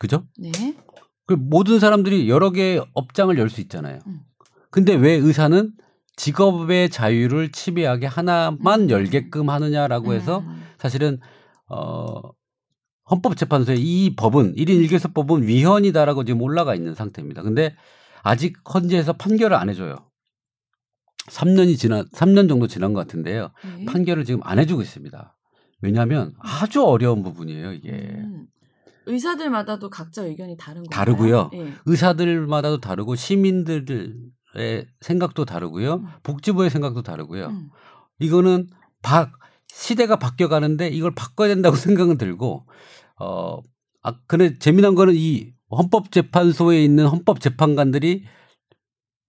[0.00, 0.26] 그죠?
[0.38, 0.50] 네.
[1.26, 4.00] 그 모든 사람들이 여러 개의 업장을 열 수 있잖아요.
[4.08, 4.20] 음.
[4.70, 5.72] 근데 왜 의사는
[6.16, 8.90] 직업의 자유를 침해하게 하나만 음.
[8.90, 10.64] 열게끔 하느냐라고 해서 음.
[10.78, 11.20] 사실은
[11.68, 12.20] 어
[13.10, 17.42] 헌법재판소에 이 법은 1인 1개소법은 위헌이다라고 지금 올라가 있는 상태입니다.
[17.42, 17.76] 근데
[18.22, 19.96] 아직 헌재에서 판결을 안 해줘요.
[21.28, 23.50] 3년이 지난 3년 정도 지난 것 같은데요.
[23.78, 23.84] 네.
[23.86, 25.36] 판결을 지금 안 해주고 있습니다.
[25.82, 27.90] 왜냐하면 아주 어려운 부분이에요 이게.
[27.90, 28.46] 음.
[29.06, 30.88] 의사들마다도 각자 의견이 다른 거예요.
[30.90, 31.50] 다르고요.
[31.52, 31.72] 네.
[31.86, 35.94] 의사들마다도 다르고 시민들의 생각도 다르고요.
[35.94, 36.06] 음.
[36.24, 37.46] 복지부의 생각도 다르고요.
[37.46, 37.70] 음.
[38.18, 38.68] 이거는
[39.02, 39.30] 바,
[39.76, 42.66] 시대가 바뀌어 가는데 이걸 바꿔야 된다고 생각은 들고
[43.20, 43.58] 어,
[44.02, 48.24] 아, 근데 재미난 거는 이 헌법재판소에 있는 헌법재판관들이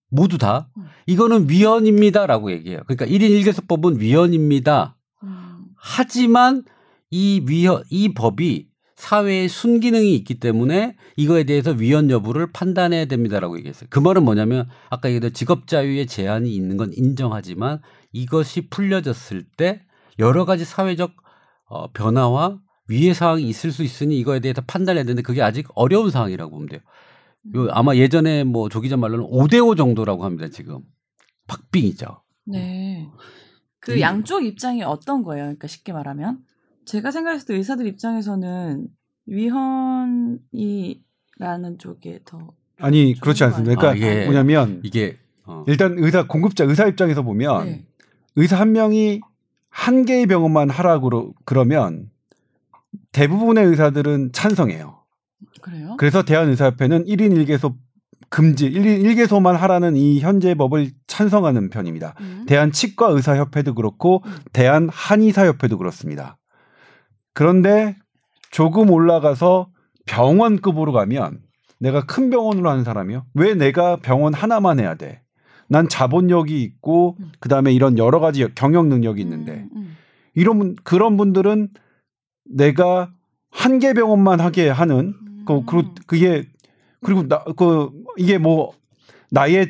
[0.09, 0.85] 모두 다 음.
[1.05, 2.81] 이거는 위헌입니다라고 얘기해요.
[2.87, 4.97] 그러니까 1인 1개소법은 위헌입니다.
[5.23, 5.65] 음.
[5.75, 6.63] 하지만
[7.09, 13.87] 이 위헌 이 법이 사회의 순기능이 있기 때문에 이거에 대해서 위헌 여부를 판단해야 됩니다라고 얘기했어요.
[13.89, 17.81] 그 말은 뭐냐면 아까 얘기했던 직업 자유의 제한이 있는 건 인정하지만
[18.13, 19.81] 이것이 풀려졌을 때
[20.19, 21.11] 여러 가지 사회적
[21.65, 26.51] 어, 변화와 위해 사항이 있을 수 있으니 이거에 대해서 판단해야 되는데 그게 아직 어려운 상황이라고
[26.51, 26.79] 보면 돼요.
[27.55, 30.81] 요 아마 예전에 뭐 조기자 말로는 5대5 정도라고 합니다, 지금.
[31.47, 32.21] 박빙이죠.
[32.45, 33.09] 네.
[33.79, 35.43] 그 이, 양쪽 입장이 어떤 거예요?
[35.45, 36.39] 그러니까 쉽게 말하면
[36.85, 38.87] 제가 생각했을 때 의사들 입장에서는
[39.27, 40.39] 위헌이라는
[41.79, 43.75] 쪽에 더 아니 그렇지 않습니다.
[43.75, 45.63] 그러니까 아, 이게, 뭐냐면 이게 어.
[45.67, 47.85] 일단 의사 공급자 의사 입장에서 보면 네.
[48.35, 49.21] 의사 한 명이
[49.77, 52.09] 한 개의 병원만 하라고 그러면
[53.11, 54.97] 대부분의 의사들은 찬성해요.
[55.61, 55.95] 그래요?
[55.97, 57.75] 그래서 대한의사협회는 1인 1개소
[58.29, 62.15] 금지 1인 1개소만 하라는 이 현재 법을 찬성하는 편입니다.
[62.19, 62.45] 음.
[62.47, 64.37] 대한 치과 의사 협회도 그렇고 음.
[64.51, 66.39] 대한 한의사 협회도 그렇습니다.
[67.35, 67.95] 그런데
[68.49, 69.69] 조금 올라가서
[70.07, 71.39] 병원급으로 가면
[71.79, 73.25] 내가 큰 병원으로 하는 사람이요.
[73.35, 75.21] 왜 내가 병원 하나만 해야 돼?
[75.69, 77.31] 난 자본력이 있고 음.
[77.39, 79.97] 그다음에 이런 여러 가지 경영 능력이 있는데 음, 음.
[80.33, 81.69] 이런 그런 분들은
[82.45, 83.11] 내가
[83.49, 85.13] 한 개 병원만 하게 하는
[85.45, 86.43] 그, 그 그게
[87.01, 88.73] 그리고 나 그 이게 뭐
[89.31, 89.69] 나의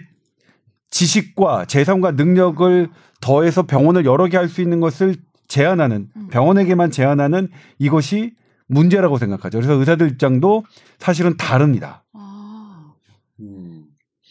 [0.90, 2.90] 지식과 재산과 능력을
[3.22, 5.16] 더해서 병원을 여러 개 할 수 있는 것을
[5.48, 6.28] 제한하는 음.
[6.30, 8.34] 병원에게만 제한하는 이것이
[8.68, 9.58] 문제라고 생각하죠.
[9.58, 10.64] 그래서 의사들 입장도
[11.00, 12.04] 사실은 다릅니다.
[12.14, 12.94] 아.
[13.40, 13.86] 음.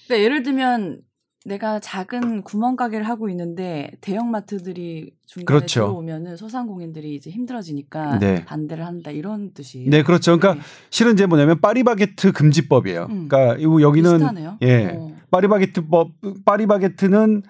[0.07, 1.01] 그러니까 예를 들면
[1.47, 5.81] 내가 작은 구멍가게를 하고 있는데 대형마트들이 중간에 그렇죠.
[5.83, 8.45] 들어오면은 소상공인들이 이제 힘들어지니까 네.
[8.45, 9.89] 반대를 한다 이런 뜻이에요.
[9.89, 10.37] 네, 그렇죠.
[10.37, 10.69] 그러니까 네.
[10.91, 13.07] 실은 이제 뭐냐면 파리바게트 금지법이에요.
[13.09, 13.29] 음.
[13.29, 14.59] 그러니까 여기는 비슷하네요.
[14.63, 14.97] 예.
[14.97, 15.13] 오.
[15.31, 16.11] 파리바게트법
[16.45, 17.43] 파리바게트는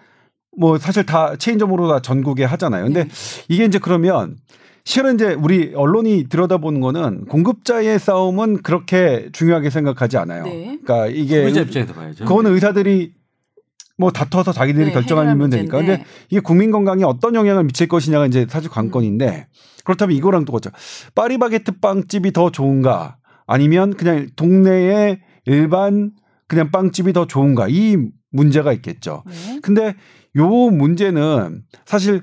[0.59, 2.85] 뭐 사실 다 체인점으로 다 전국에 하잖아요.
[2.85, 3.11] 근데 네.
[3.49, 4.37] 이게 이제 그러면
[4.85, 10.45] 실은 이제 우리 언론이 들여다보는 거는 공급자의 싸움은 그렇게 중요하게 생각하지 않아요.
[10.45, 10.79] 네.
[10.85, 12.25] 그러니까 이게 소비자 입장에서 봐야죠.
[12.27, 13.13] 그거는 의사들이
[13.99, 15.79] 뭐 다퉈서 자기들이 네, 결정하면 되니까.
[15.79, 19.49] 근데 이게 국민 건강에 어떤 영향을 미칠 것이냐가 이제 사실 관건인데
[19.85, 20.71] 그렇다면 이거랑 똑같죠.
[21.15, 23.17] 파리바게트 빵집이 더 좋은가
[23.47, 26.13] 아니면 그냥 동네의 일반
[26.49, 27.97] 그냥 빵집이 더 좋은가 이
[28.31, 29.23] 문제가 있겠죠.
[29.27, 29.61] 네.
[29.63, 29.95] 근데
[30.37, 32.23] 요 문제는 사실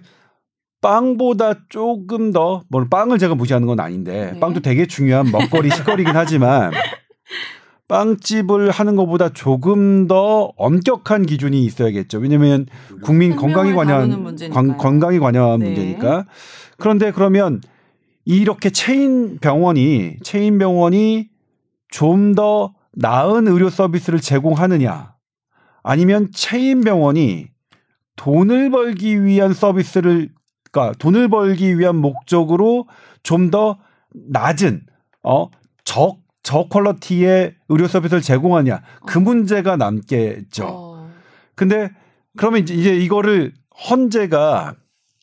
[0.81, 4.39] 빵보다 조금 더, 뭐 빵을 제가 무시하는 건 아닌데, 네.
[4.39, 6.73] 빵도 되게 중요한 먹거리, 식거리긴 하지만,
[7.87, 12.19] 빵집을 하는 것보다 조금 더 엄격한 기준이 있어야겠죠.
[12.19, 12.65] 왜냐면
[13.03, 15.65] 국민 건강에 관한 관, 건강에 관한 네.
[15.67, 16.25] 문제니까.
[16.77, 17.61] 그런데 그러면
[18.25, 21.29] 이렇게 체인 병원이 체인 병원이
[21.89, 25.13] 좀 더 나은 의료 서비스를 제공하느냐
[25.83, 27.47] 아니면 체인 병원이
[28.15, 30.29] 돈을 벌기 위한 서비스를
[30.71, 32.87] 그러니까 돈을 벌기 위한 목적으로
[33.23, 33.77] 좀 더
[34.13, 34.85] 낮은
[35.23, 35.49] 어
[35.85, 39.21] 적 저 퀄러티의 의료 서비스를 제공하냐 그 어.
[39.21, 40.65] 문제가 남겠죠.
[40.67, 41.11] 어.
[41.55, 41.89] 근데
[42.37, 43.53] 그러면 이제, 이제 이거를
[43.89, 44.75] 헌재가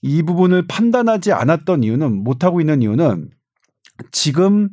[0.03, 3.31] 이 부분을 판단하지 않았던 이유는 못 하고 있는 이유는
[4.11, 4.71] 지금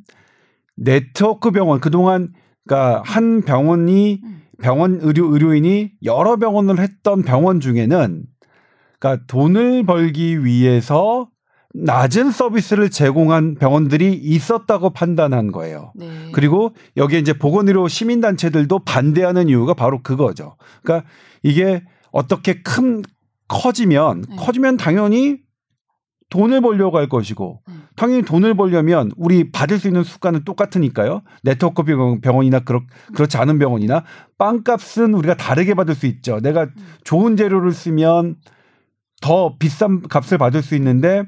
[0.76, 2.34] 네트워크 병원 그동안
[2.66, 4.41] 그러니까 한 병원이 음.
[4.62, 8.24] 병원 의료 의료인이 여러 병원을 했던 병원 중에는
[9.00, 11.30] 그러니까 돈을 벌기 위해서
[11.80, 15.92] 낮은 서비스를 제공한 병원들이 있었다고 판단한 거예요.
[15.96, 16.08] 네.
[16.34, 20.56] 그리고 여기에 이제 보건의료 시민단체들도 반대하는 이유가 바로 그거죠.
[20.82, 21.08] 그러니까
[21.44, 23.04] 이게 어떻게 큰
[23.48, 24.36] 커지면 네.
[24.38, 25.38] 커지면 당연히
[26.30, 27.74] 돈을 벌려고 할 것이고 네.
[27.96, 31.22] 당연히 돈을 벌려면 우리 받을 수 있는 수가는 똑같으니까요.
[31.44, 31.84] 네트워크
[32.22, 32.82] 병원이나 그렇,
[33.14, 34.04] 그렇지 않은 병원이나
[34.40, 36.40] 빵값은 우리가 다르게 받을 수 있죠.
[36.40, 36.72] 내가 음.
[37.04, 38.38] 좋은 재료를 쓰면
[39.22, 41.24] 더 비싼 값을 받을 수 있는데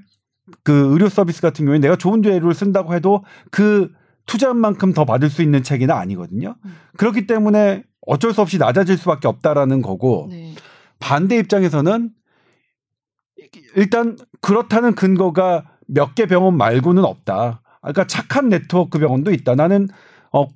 [0.64, 3.91] 그 의료 서비스 같은 경우에 내가 좋은 재료를 쓴다고 해도 그
[4.26, 6.56] 투자한 만큼 더 받을 수 있는 체계는 아니거든요.
[6.64, 6.76] 음.
[6.97, 10.54] 그렇기 때문에 어쩔 수 없이 낮아질 수밖에 없다라는 거고 네.
[11.00, 12.12] 반대 입장에서는
[13.76, 17.62] 일단 그렇다는 근거가 몇 개 병원 말고는 없다.
[17.82, 19.56] 그러니까 착한 네트워크 병원도 있다.
[19.56, 19.88] 나는
[20.32, 20.47] 어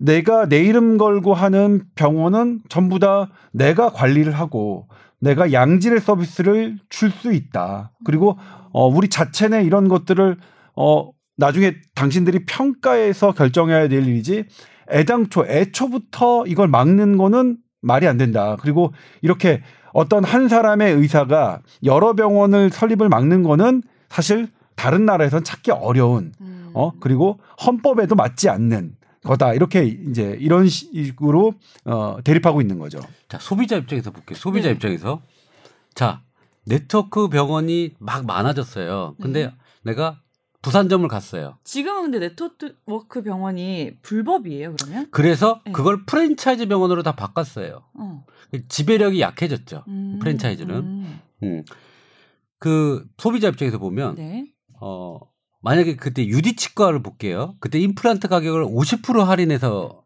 [0.00, 4.88] 내가 내 이름 걸고 하는 병원은 전부 다 내가 관리를 하고
[5.20, 7.92] 내가 양질의 서비스를 줄 수 있다.
[8.04, 8.36] 그리고
[8.74, 10.36] 어 우리 자체 내 이런 것들을
[10.76, 14.44] 어 나중에 당신들이 평가해서 결정해야 될 일이지
[14.90, 18.56] 애당초 애초부터 이걸 막는 거는 말이 안 된다.
[18.60, 19.62] 그리고 이렇게
[19.92, 26.70] 어떤 한 사람의 의사가 여러 병원을 설립을 막는 거는 사실 다른 나라에선 찾기 어려운 음.
[26.74, 31.54] 어 그리고 헌법에도 맞지 않는 거다 이렇게 이제 이런 식으로
[31.84, 32.98] 어 대립하고 있는 거죠.
[33.28, 34.36] 자 소비자 입장에서 볼게요.
[34.36, 34.74] 소비자 네.
[34.74, 35.22] 입장에서
[35.94, 36.22] 자
[36.66, 39.16] 네트워크 병원이 막 많아졌어요.
[39.20, 39.54] 근데 네.
[39.82, 40.20] 내가
[40.62, 41.58] 부산점을 갔어요.
[41.62, 45.08] 지금은 근데 네트워크 병원이 불법이에요, 그러면?
[45.10, 45.72] 그래서 네.
[45.72, 47.82] 그걸 프랜차이즈 병원으로 다 바꿨어요.
[47.94, 48.24] 어.
[48.68, 49.84] 지배력이 약해졌죠.
[49.88, 50.74] 음, 프랜차이즈는.
[50.74, 51.20] 음.
[51.42, 51.64] 음.
[52.58, 54.46] 그 소비자 입장에서 보면 네.
[54.80, 55.18] 어
[55.60, 57.56] 만약에 그때 유디 치과를 볼게요.
[57.60, 60.02] 그때 임플란트 가격을 50% 할인해서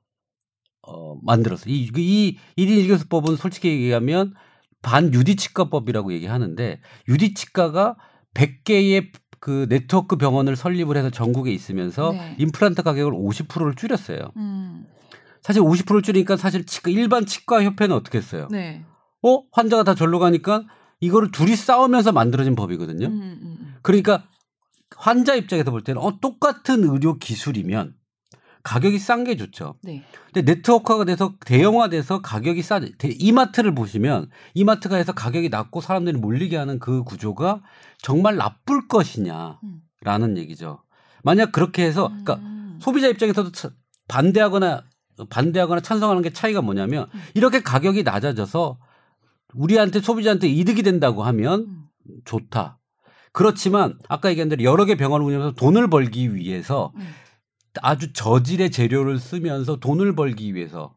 [0.82, 1.72] 어 만들었어요.
[1.72, 4.34] 이, 이 1인 1교수법은 솔직히 얘기하면
[4.83, 7.97] 반유디 치과법이라고 얘기하는데 유디 치과가
[8.35, 9.11] 100개의
[9.41, 12.37] 그 네트워크 병원을 설립을 해서 전국에 있으면서 네.
[12.39, 14.33] 임플란트 가격을 50%를 줄였어요.
[14.37, 14.87] 음.
[15.43, 18.49] 사실 50%를 줄이니까 사실 치과 일반 치과 협회는 어떻게 했어요?
[18.51, 18.85] 네.
[19.22, 20.64] 어 환자가 다 절로 가니까
[21.01, 23.07] 이거를 둘이 싸우면서 만들어진 법이거든요.
[23.07, 23.74] 음, 음, 음.
[23.83, 24.24] 그러니까
[24.97, 27.95] 환자 입장에서 볼 때는 어 똑같은 의료 기술이면
[28.68, 29.76] 가격이 싼 게 좋죠.
[29.82, 30.02] 네.
[30.30, 32.80] 근데 네트워크가 돼서 대형화돼서 가격이 싸.
[33.02, 37.62] 이마트를 보시면 이마트가 해서 가격이 낮고 사람들이 몰리게 하는 그 구조가
[37.96, 39.58] 정말 나쁠 것이냐라는
[40.04, 40.36] 음.
[40.36, 40.82] 얘기죠.
[41.22, 42.78] 만약 그렇게 해서 그러니까 음.
[42.78, 43.50] 소비자 입장에서도
[44.06, 44.82] 반대하거나
[45.30, 47.20] 반대하거나 찬성하는 게 차이가 뭐냐면 음.
[47.32, 48.78] 이렇게 가격이 낮아져서
[49.54, 51.84] 우리한테 소비자한테 이득이 된다고 하면 음.
[52.26, 52.78] 좋다.
[53.32, 57.08] 그렇지만 아까 얘기한 대로 여러 개 병원을 운영해서 돈을 벌기 위해서 음.
[57.82, 60.94] 아주 저질의 재료를 쓰면서 돈을 벌기 위해서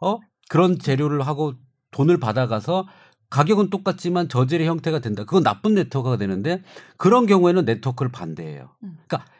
[0.00, 0.18] 어
[0.48, 1.54] 그런 재료를 하고
[1.90, 2.86] 돈을 받아가서
[3.30, 5.24] 가격은 똑같지만 저질의 형태가 된다.
[5.24, 6.62] 그건 나쁜 네트워크가 되는데
[6.96, 8.74] 그런 경우에는 네트워크를 반대해요.
[8.82, 8.98] 음.
[9.06, 9.30] 그러니까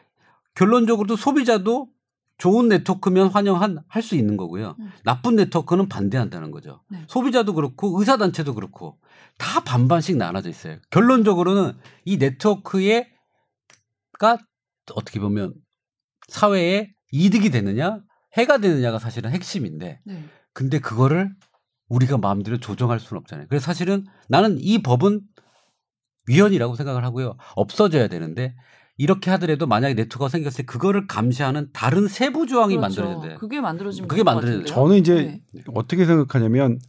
[0.55, 1.89] 결론적으로도 소비자도
[2.37, 4.75] 좋은 네트워크면 환영한 할 수 있는 거고요.
[4.79, 4.91] 음.
[5.03, 6.81] 나쁜 네트워크는 반대한다는 거죠.
[6.89, 7.03] 네.
[7.07, 8.97] 소비자도 그렇고 의사 단체도 그렇고
[9.37, 10.77] 다 반반씩 나눠져 있어요.
[10.89, 11.73] 결론적으로는
[12.05, 13.07] 이 네트워크에가
[14.95, 15.53] 어떻게 보면
[16.31, 17.99] 사회에 이득이 되느냐
[18.37, 20.23] 해가 되느냐가 사실은 핵심인데 네.
[20.53, 21.29] 근데 그거를
[21.89, 23.47] 우리가 마음대로 조정할 수는 없잖아요.
[23.49, 25.21] 그래서 사실은 나는 이 법은
[26.27, 27.35] 위헌이라고 생각을 하고요.
[27.55, 28.55] 없어져야 되는데
[28.97, 33.01] 이렇게 하더라도 만약에 네트워크가 생겼을 때 그거를 감시하는 다른 세부 조항이 그렇죠.
[33.01, 33.35] 만들어야 돼.
[33.37, 34.65] 그게 만들어지면 그게 만들어야 돼.
[34.65, 35.63] 저는 이제 네.
[35.73, 36.79] 어떻게 생각하냐면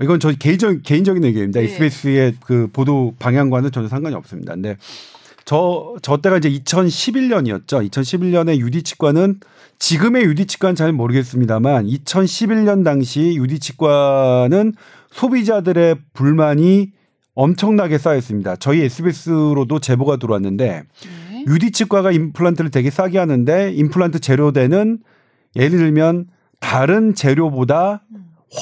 [0.00, 1.60] 이건 저 개인적 개인적인 의견입니다.
[1.60, 1.66] 네.
[1.66, 4.54] SBS의 그 보도 방향과는 전혀 상관이 없습니다.
[4.54, 4.76] 근데
[5.50, 7.84] 저, 저 때가 이제 2011년이었죠.
[7.90, 9.40] 2011년에 유디치과는
[9.80, 14.74] 지금의 유디치과는 잘 모르겠습니다만 2011년 당시 유디치과는
[15.10, 16.92] 소비자들의 불만이
[17.34, 18.54] 엄청나게 쌓였습니다.
[18.54, 21.44] 저희 SBS로도 제보가 들어왔는데 네.
[21.48, 25.00] 유디 치과가 임플란트를 되게 싸게 하는데 임플란트 재료대는
[25.56, 26.26] 예를 들면
[26.60, 28.04] 다른 재료보다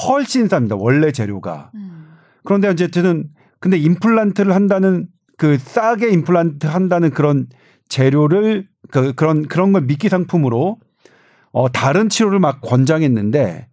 [0.07, 0.75] 훨씬 쌉니다.
[0.75, 1.69] 원래 재료가.
[1.75, 2.07] 음.
[2.43, 3.29] 그런데 어쨌든
[3.59, 5.07] 근데 임플란트를 한다는
[5.39, 7.47] 그 싸게 임플란트 한다는 그런
[7.87, 10.77] 재료를 그 그런 그런 걸 미끼 상품으로
[11.51, 13.67] 어 다른 치료를 막 권장했는데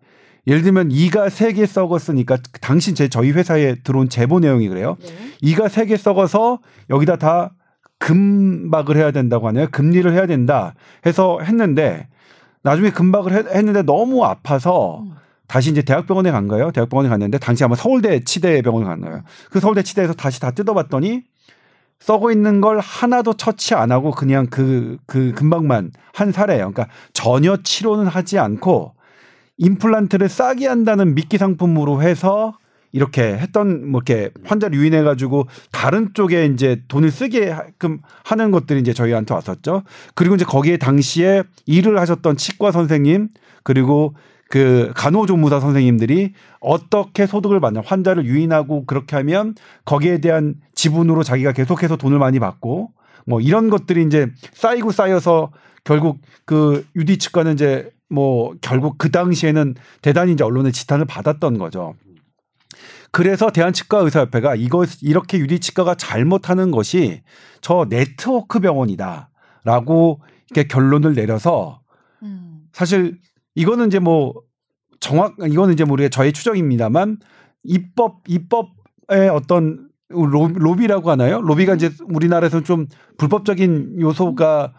[0.46, 4.96] 예를 들면 이가 세 개 썩었으니까 당신 제 저희 회사에 들어온 제보 내용이 그래요.
[5.00, 5.08] 네.
[5.42, 7.50] 이가 세 개 썩어서 여기다 다
[7.98, 9.66] 금박을 해야 된다고 하네요.
[9.70, 12.08] 금리를 해야 된다 해서 했는데
[12.62, 15.12] 나중에 금박을 했는데 너무 아파서 음.
[15.48, 16.70] 다시 이제 대학병원에 간 거예요.
[16.72, 19.22] 대학병원에 갔는데 당시 아마 서울대 치대병원을 간 거예요.
[19.50, 21.22] 그 서울대 치대에서 다시 다 뜯어봤더니
[21.98, 26.72] 썩어 있는 걸 하나도 처치 안 하고 그냥 그, 그 금박만 한 사례예요.
[26.72, 28.94] 그러니까 전혀 치료는 하지 않고
[29.58, 32.54] 임플란트를 싸게 한다는 미끼 상품으로 해서
[32.92, 37.54] 이렇게 했던 뭐 이렇게 환자를 유인해 가지고 다른 쪽에 이제 돈을 쓰게
[38.24, 39.82] 하는 것들이 이제 저희한테 왔었죠.
[40.14, 43.28] 그리고 이제 거기에 당시에 일을 하셨던 치과 선생님
[43.64, 44.14] 그리고
[44.48, 51.96] 그 간호조무사 선생님들이 어떻게 소득을 받냐 환자를 유인하고 그렇게 하면 거기에 대한 지분으로 자기가 계속해서
[51.96, 52.92] 돈을 많이 받고
[53.26, 55.50] 뭐 이런 것들이 이제 쌓이고 쌓여서
[55.84, 61.94] 결국 그 유디 치과는 이제 뭐 결국 그 당시에는 대단히 이제 언론의 지탄을 받았던 거죠.
[63.10, 67.22] 그래서 대한치과 의사협회가 이거 이렇게 유디치과가 잘못하는 것이
[67.60, 70.20] 저 네트워크 병원이다라고
[70.50, 71.80] 이렇게 결론을 내려서
[72.22, 72.64] 음.
[72.72, 73.18] 사실
[73.56, 74.34] 이거는 이제 뭐
[75.00, 77.18] 정확 이거는 이제 우리가 저의 추정입니다만
[77.64, 81.40] 입법 입법의 어떤 로비라고 하나요?
[81.40, 82.86] 로비가 이제 우리나라에서는 좀
[83.18, 84.72] 불법적인 요소가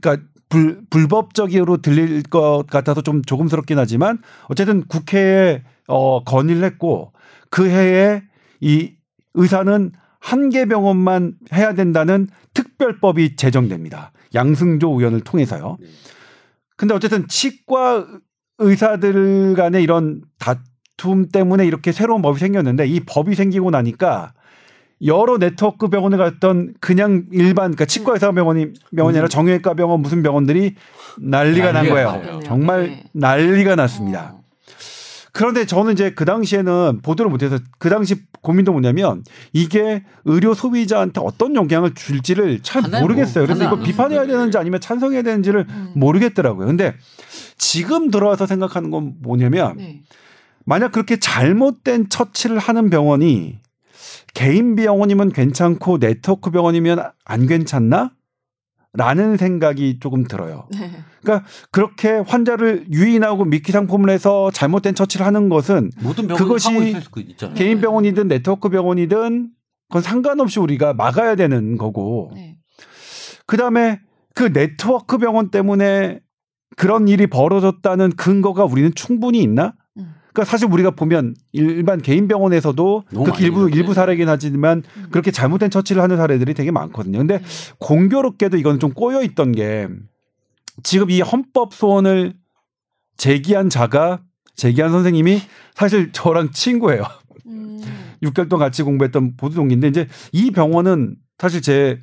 [0.00, 4.18] 그러니까 불, 불법적으로 들릴 것 같아서 좀 조금스럽긴 하지만
[4.48, 7.12] 어쨌든 국회에 어, 건의를 했고
[7.50, 8.22] 그 해에
[8.60, 8.92] 이
[9.34, 14.12] 의사는 한 개 병원만 해야 된다는 특별법이 제정됩니다.
[14.34, 15.76] 양승조 의원을 통해서요.
[16.78, 18.06] 근데 어쨌든 치과
[18.58, 24.32] 의사들 간의 이런 다툼 때문에 이렇게 새로운 법이 생겼는데 이 법이 생기고 나니까
[25.04, 29.28] 여러 네트워크 병원에 갔던 그냥 일반 그러니까 치과 의사 병원이 병원이 아니라 음.
[29.28, 30.76] 정형외과 병원 무슨 병원들이
[31.20, 32.40] 난리가 난 거예요.
[32.44, 33.04] 정말 네.
[33.12, 34.37] 난리가 났습니다.
[35.38, 35.40] 어.
[35.40, 39.22] 그런데 저는 이제 그 당시에는 보도를 못해서 그 당시 고민도 뭐냐면
[39.52, 43.46] 이게 의료 소비자한테 어떤 영향을 줄지를 잘 모르겠어요.
[43.46, 45.92] 그래서 이거 비판해야 되는지 아니면 찬성해야 되는지를 음.
[45.94, 46.66] 모르겠더라고요.
[46.66, 46.94] 근데
[47.56, 50.02] 지금 들어와서 생각하는 건 뭐냐면 네.
[50.64, 53.60] 만약 그렇게 잘못된 처치를 하는 병원이
[54.34, 58.10] 개인 병원이면 괜찮고 네트워크 병원이면 안 괜찮나?
[58.98, 60.66] 라는 생각이 조금 들어요.
[60.78, 60.90] 네.
[61.22, 65.90] 그러니까 그렇게 환자를 유인하고 미끼 상품을 해서 잘못된 처치를 하는 것은
[66.36, 66.96] 그것이
[67.54, 69.50] 개인 병원이든 네트워크 병원이든
[69.88, 72.32] 그건 상관없이 우리가 막아야 되는 거고.
[72.34, 72.56] 네.
[73.46, 74.00] 그다음에
[74.34, 76.20] 그 네트워크 병원 때문에
[76.76, 79.74] 그런 일이 벌어졌다는 근거가 우리는 충분히 있나?
[80.38, 85.08] 그러니까 사실 우리가 보면 일반 개인 병원에서도 그 일부 일부 사례긴 하지만 음.
[85.10, 87.18] 그렇게 잘못된 처치를 하는 사례들이 되게 많거든요.
[87.18, 87.74] 근데 음.
[87.78, 89.88] 공교롭게도 이건 좀 꼬여 있던 게
[90.84, 92.34] 지금 이 헌법 소원을
[93.16, 94.20] 제기한 자가
[94.54, 95.40] 제기한 선생님이
[95.74, 97.02] 사실 저랑 친구예요.
[97.46, 97.82] 음.
[98.22, 102.00] 6개월 동안 같이 공부했던 보도 동기인데 이제 이 병원은 사실 제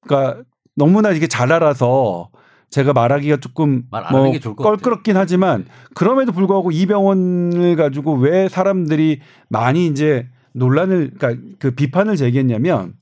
[0.00, 0.42] 그러니까
[0.74, 2.30] 너무나 이게 잘 알아서
[2.72, 9.20] 제가 말하기가 조금 뭐 껄끄럽긴 하지만 그럼에도 불구하고 이 병원을 가지고 왜 사람들이
[9.50, 12.94] 많이 이제 논란을 그러니까 그 비판을 제기했냐면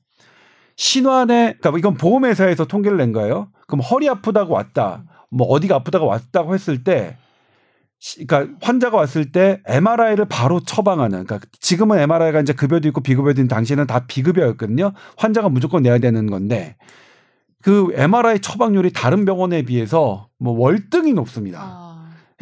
[0.75, 3.49] 신환에 그러니까 이건 보험회사에서 통계를 낸 거예요.
[3.69, 5.05] 그럼 허리 아프다고 왔다.
[5.31, 7.17] 뭐 어디가 아프다고 왔다고 했을 때
[8.27, 13.47] 그러니까 환자가 왔을 때 MRI를 바로 처방하는 그러니까 지금은 MRI가 이제 급여도 있고 비급여도 있는
[13.47, 14.95] 당시에는 다 비급여였거든요.
[15.17, 16.75] 환자가 무조건 내야 되는 건데
[17.63, 21.61] 그 MRI 처방률이 다른 병원에 비해서 뭐 월등히 높습니다.
[21.63, 21.91] 아.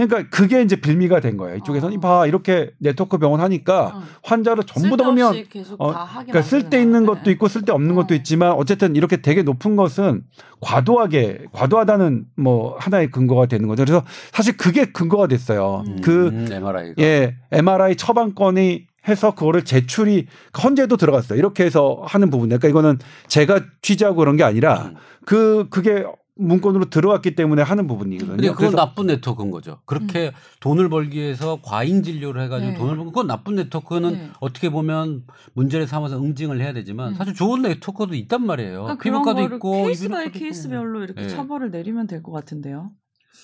[0.06, 1.56] 그러니까 그게 이제 빌미가 된 거예요.
[1.56, 2.00] 이쪽에서는 어.
[2.00, 4.02] 봐 이렇게 네트워크 병원 하니까 어.
[4.22, 5.44] 환자를 전부 다 보면
[5.78, 7.32] 어, 그러니까 쓸데 있는 것도 네.
[7.32, 7.94] 있고 쓸데 없는 어.
[7.96, 10.22] 것도 있지만 어쨌든 이렇게 되게 높은 것은
[10.60, 13.84] 과도하게 과도하다는 뭐 하나의 근거가 되는 거죠.
[13.84, 15.82] 그래서 사실 그게 근거가 됐어요.
[15.88, 16.00] 음.
[16.00, 16.94] 그 음, MRI가.
[17.02, 20.26] 예, MRI 처방권이 해서 그거를 제출이
[20.62, 21.38] 헌재도 들어갔어요.
[21.38, 22.48] 이렇게 해서 하는 부분.
[22.48, 24.94] 그러니까 이거는 제가 취재하고 그런 게 아니라 음.
[25.26, 26.04] 그 그게
[26.40, 28.36] 문건으로 들어왔기 때문에 하는 부분이거든요.
[28.36, 29.80] 근데 그건 나쁜 네트워크인 거죠.
[29.86, 30.32] 그렇게 음.
[30.60, 32.78] 돈을 벌기 위해서 과잉 진료를 해가지고 네.
[32.78, 34.30] 돈을 벌고 그건 나쁜 네트워크는 네.
[34.38, 37.14] 어떻게 보면 문제를 삼아서 응징을 해야 되지만 음.
[37.16, 38.82] 사실 좋은 네트워크도 있단 말이에요.
[38.84, 41.28] 그러니까 피부과도 있고 case by case별로 이렇게 네.
[41.28, 42.90] 처벌을 내리면 될 것 같은데요.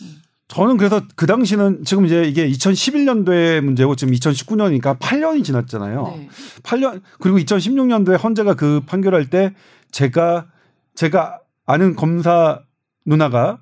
[0.02, 0.14] 음.
[0.48, 6.14] 저는 그래서 그 당시는 지금 이제 이게 2011년도의 문제고 지금 2019년이니까 8년이 지났잖아요.
[6.16, 6.28] 네.
[6.62, 9.54] 8년 그리고 2016년도에 헌재가 그 판결할 때
[9.90, 10.46] 제가
[10.94, 12.60] 제가 아는 검사
[13.06, 13.60] 누나가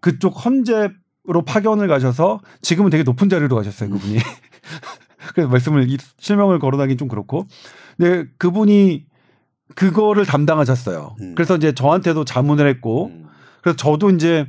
[0.00, 4.18] 그쪽 헌재로 파견을 가셔서 지금은 되게 높은 자리로 가셨어요 그분이.
[5.34, 7.46] 그래서 말씀을 실명을 거론하기는 좀 그렇고.
[7.96, 9.06] 근데 그분이
[9.74, 11.16] 그거를 담당하셨어요.
[11.20, 11.34] 음.
[11.34, 13.26] 그래서 이제 저한테도 자문을 했고, 음.
[13.62, 14.46] 그래서 저도 이제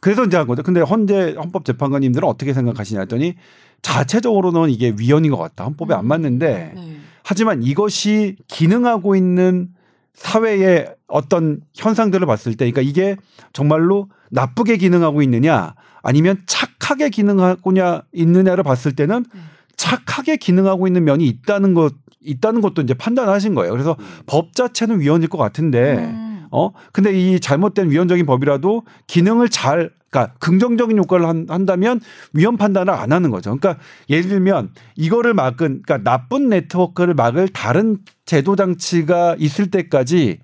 [0.00, 0.62] 그래서 이제 한 거죠.
[0.62, 3.34] 근데 헌재 헌법재판관님들은 어떻게 생각하시냐 했더니
[3.82, 5.64] 자체적으로는 이게 위헌인 것 같다.
[5.64, 6.08] 헌법에 안 음.
[6.08, 6.96] 맞는데 네.
[7.22, 9.68] 하지만 이것이 기능하고 있는
[10.14, 13.16] 사회의 어떤 현상들을 봤을 때, 그러니까 이게
[13.52, 19.40] 정말로 나쁘게 기능하고 있느냐, 아니면 착하게 기능하고냐 있느냐를 봤을 때는 네.
[19.76, 23.72] 착하게 기능하고 있는 면이 있다는 것 있다는 것도 이제 판단하신 거예요.
[23.72, 24.04] 그래서 음.
[24.26, 26.29] 법 자체는 위헌일 것 같은데, 음.
[26.50, 32.00] 어 근데 이 잘못된 위헌적인 법이라도 기능을 잘 그러니까 긍정적인 효과를 한, 한다면
[32.32, 33.56] 위험 판단을 안 하는 거죠.
[33.56, 40.40] 그러니까 예를 들면 이거를 막은 그러니까 나쁜 네트워크를 막을 다른 제도 장치가 있을 때까지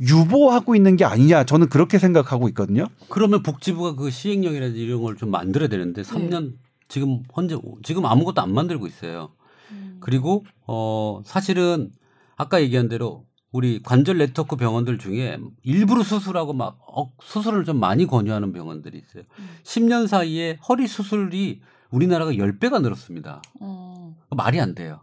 [0.00, 2.86] 유보하고 있는 게 아니냐 저는 그렇게 생각하고 있거든요.
[3.08, 6.56] 그러면 복지부가 그 시행령이라든지 이런 걸 좀 만들어야 되는데 3년 네.
[6.88, 9.32] 지금 현재 지금 아무것도 안 만들고 있어요.
[9.70, 9.98] 음.
[10.00, 11.90] 그리고 어 사실은
[12.36, 18.06] 아까 얘기한 대로 우리 관절 네트워크 병원들 중에 일부러 수술하고 막 어, 수술을 좀 많이
[18.06, 19.24] 권유하는 병원들이 있어요.
[19.38, 19.48] 음.
[19.64, 23.42] 10년 사이에 허리 수술이 우리나라가 10배가 늘었습니다.
[23.60, 24.16] 어.
[24.30, 25.00] 말이 안 돼요.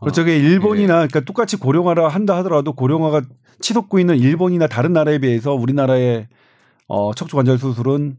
[0.00, 0.22] 그렇죠.
[0.22, 0.24] 어.
[0.24, 1.06] 일본이나 예.
[1.06, 3.22] 그러니까 똑같이 고령화를 한다 하더라도 고령화가
[3.60, 6.26] 치솟고 있는 일본이나 다른 나라에 비해서 우리나라의
[6.88, 8.18] 어, 척추 관절 수술은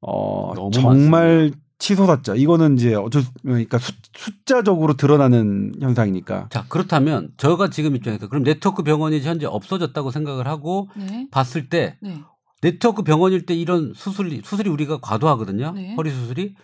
[0.00, 1.56] 어, 정말 많습니다.
[1.78, 2.36] 치솟았죠.
[2.36, 6.48] 이거는 이제 어쩔 수, 그러니까 수, 숫자적으로 드러나는 현상이니까.
[6.50, 11.28] 자 그렇다면 저가 지금 입장에서 그럼 네트워크 병원이 현재 없어졌다고 생각을 하고 네.
[11.30, 12.22] 봤을 때 네.
[12.62, 15.72] 네트워크 병원일 때 이런 수술이 수술이 우리가 과도하거든요.
[15.72, 15.94] 네.
[15.96, 16.54] 허리 수술이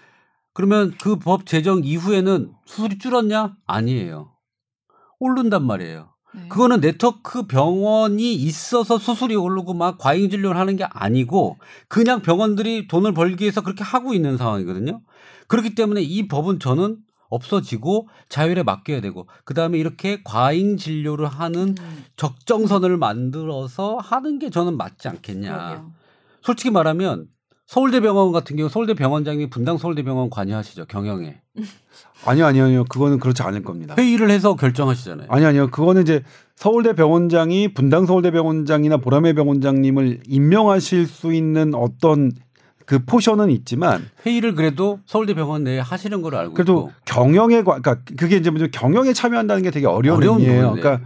[0.54, 3.54] 그러면 그 법 제정 이후에는 수술이 줄었냐?
[3.66, 4.32] 아니에요.
[5.18, 6.11] 오른단 말이에요.
[6.34, 6.48] 네.
[6.48, 11.58] 그거는 네트워크 병원이 있어서 수술이 오르고 막 과잉 진료를 하는 게 아니고
[11.88, 15.00] 그냥 병원들이 돈을 벌기 위해서 그렇게 하고 있는 상황이거든요.
[15.46, 22.04] 그렇기 때문에 이 법은 저는 없어지고 자율에 맡겨야 되고 그다음에 이렇게 과잉 진료를 하는 음.
[22.16, 25.52] 적정선을 만들어서 하는 게 저는 맞지 않겠냐.
[25.52, 25.92] 그러게요.
[26.42, 27.26] 솔직히 말하면
[27.66, 31.40] 서울대병원 같은 경우 서울대병원장이 분당 서울대병원 관여하시죠 경영에.
[32.24, 33.94] 아니요 아니요 아니요 그거는 그렇지 않을 겁니다.
[33.98, 35.28] 회의를 해서 결정하시잖아요.
[35.30, 36.22] 아니 아니요 그거는 이제
[36.56, 42.32] 서울대병원장이 분당 서울대병원장이나 보라매 병원장님을 임명하실 수 있는 어떤
[42.84, 46.92] 그 포션은 있지만 회의를 그래도 서울대병원 내에 하시는 걸로 알고 그래도 있고.
[47.04, 50.74] 경영에 그러니까 그게 이제 경영에 참여한다는 게 되게 어려운 일이에요.
[50.74, 51.00] 그러니까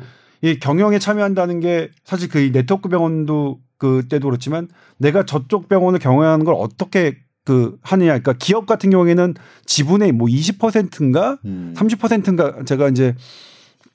[0.47, 6.55] 이 경영에 참여한다는 게 사실 그 네트워크 병원도 그때도 그렇지만 내가 저쪽 병원을 경영하는 걸
[6.57, 8.11] 어떻게 그 하느냐.
[8.11, 9.35] 그러니까 기업 같은 경우에는
[9.67, 11.75] 지분의 뭐 20%인가 음.
[11.77, 13.15] 30%인가 제가 이제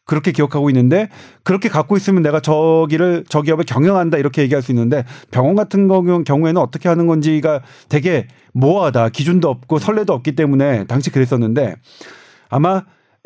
[0.06, 1.10] 그렇게 기억하고 있는데
[1.44, 6.58] 그렇게 갖고 있으면 내가 저기를 저 기업을 경영한다 이렇게 얘기할 수 있는데 병원 같은 경우에는
[6.58, 11.76] 어떻게 하는 건지가 되게 모호하다 기준도 없고 선례도 없기 때문에 당시 그랬었는데
[12.50, 12.84] 아마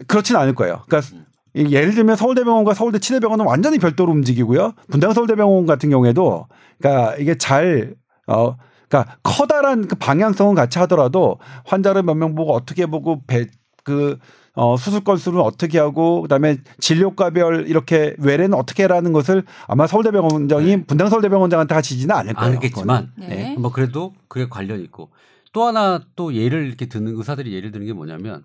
[0.07, 0.83] 그렇진 않을 거예요.
[0.87, 1.24] 그러니까 음.
[1.55, 4.73] 예를 들면 서울대병원과 서울대 치대병원은 완전히 별도로 움직이고요.
[4.89, 6.47] 분당 서울대병원 같은 경우에도
[6.79, 7.95] 그러니까 이게 잘
[8.27, 8.55] 어.
[8.87, 13.47] 그러니까 커다란 그 방향성은 같이 하더라도 환자를 몇 명 보고 어떻게 보고 배,
[13.83, 14.17] 그
[14.53, 20.83] 어, 수술 건수는 어떻게 하고 그다음에 진료과별 이렇게 외래는 어떻게 하라는 것을 아마 서울대병원장이 네.
[20.85, 22.53] 분당 서울대병원장한테 하시지는 않을 거예요.
[22.53, 23.55] 알겠지만 네.
[23.57, 25.09] 뭐 그래도 그게 관련 있고
[25.51, 28.43] 또 하나 또 예를 이렇게 듣는 의사들이 예를 드는 게 뭐냐면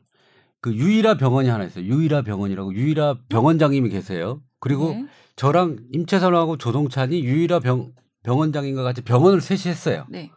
[0.61, 1.84] 그 유일아 병원이 하나 있어요.
[1.84, 4.42] 유일아 병원이라고 유일아 병원장님이 계세요.
[4.58, 5.06] 그리고 네.
[5.36, 7.92] 저랑 임채선하고 조동찬이 유일아 병
[8.22, 10.06] 병원장인과 같이 병원을 셋이 했어요.
[10.11, 10.30] 네.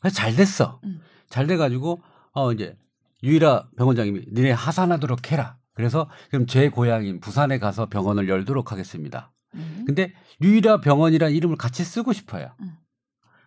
[0.00, 0.80] 그래서 잘 됐어.
[0.84, 1.00] 음.
[1.28, 2.02] 잘 돼가지고
[2.32, 2.76] 어 이제
[3.22, 5.58] 유일아 병원장님이 니네 하산하도록 해라.
[5.74, 9.32] 그래서 그럼 제 고향인 부산에 가서 병원을 열도록 하겠습니다.
[9.54, 9.84] 음.
[9.86, 12.48] 근데 유일아 병원이라는 이름을 같이 쓰고 싶어요.
[12.60, 12.72] 음.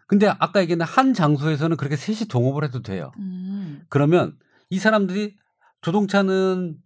[0.06, 3.12] 근데 아까 얘기한 한 장소에서는 그렇게 셋이 동업을 해도 돼요.
[3.18, 3.84] 음.
[3.90, 4.38] 그러면
[4.70, 5.36] 이 사람들이
[5.82, 6.78] 조동차는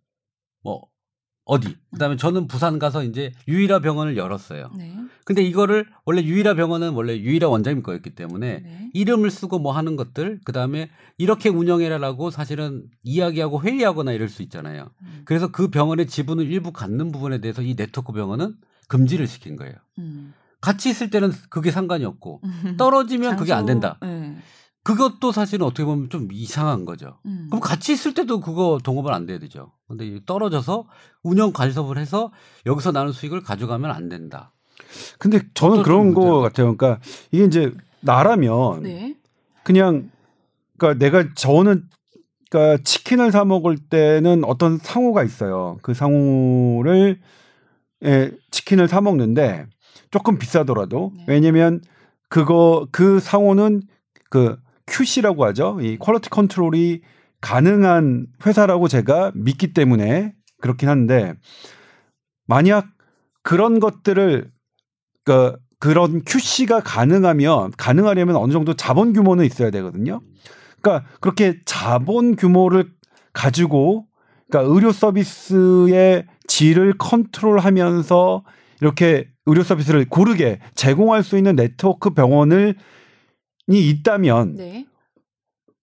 [0.64, 0.88] 뭐
[1.46, 1.76] 어디?
[1.92, 4.72] 그다음에 저는 부산 가서 이제 유일화 병원을 열었어요.
[4.78, 4.96] 네.
[5.26, 8.90] 근데 이거를 원래 유일화 병원은 원래 유일화 원장님 거였기 때문에 네.
[8.94, 14.90] 이름을 쓰고 뭐 하는 것들 그다음에 이렇게 운영해라라고 사실은 이야기하고 회의하거나 이럴 수 있잖아요.
[15.02, 15.22] 음.
[15.26, 18.56] 그래서 그 병원의 지분을 일부 갖는 부분에 대해서 이 네트워크 병원은
[18.88, 19.74] 금지를 시킨 거예요.
[20.00, 20.34] 음.
[20.62, 22.42] 같이 있을 때는 그게 상관이 없고
[22.78, 23.98] 떨어지면 장소, 그게 안 된다.
[24.02, 24.13] 네.
[24.84, 27.18] 그것도 사실은 어떻게 보면 좀 이상한 거죠.
[27.26, 27.48] 음.
[27.50, 29.72] 그럼 같이 있을 때도 그거 동업을 안 돼야 되죠.
[29.88, 30.86] 근데 떨어져서
[31.24, 32.32] 운영 간섭을 해서
[32.66, 34.52] 여기서 나는 수익을 가져가면 안 된다.
[35.20, 36.76] 근데 저는 그런 거 같아요.
[36.76, 39.16] 그러니까 이게 이제 나라면 네.
[39.64, 40.10] 그냥
[40.78, 41.88] 그러니까 내가 저는
[42.50, 45.80] 그러니까 치킨을 사 먹을 때는 어떤 상호가 있어요.
[45.82, 47.22] 그 상호를
[48.04, 49.66] 예, 치킨을 사 먹는데
[50.12, 51.26] 조금 비싸더라도 네.
[51.28, 51.82] 왜냐면
[52.28, 53.82] 그거 그 상호는
[54.30, 54.58] 그
[54.88, 55.80] QC라고 하죠.
[55.82, 57.02] 이 quality control이
[57.42, 61.34] 가능한 회사라고 제가 믿기 때문에 그렇긴 한데
[62.48, 62.88] 만약
[63.42, 64.50] 그런 것들을
[65.26, 70.22] 그 그런 QC가 가능하면 가능하려면 어느 정도 자본 규모는 있어야 되거든요.
[70.82, 72.90] 그러니까 그렇게 자본 규모를
[73.34, 74.06] 가지고
[74.48, 78.44] 그러니까 의료 서비스의 질을 컨트롤하면서
[78.80, 82.78] 이렇게 의료 서비스를 고르게 제공할 수 있는 네트워크 병원을 이
[83.68, 84.86] 있다면 네.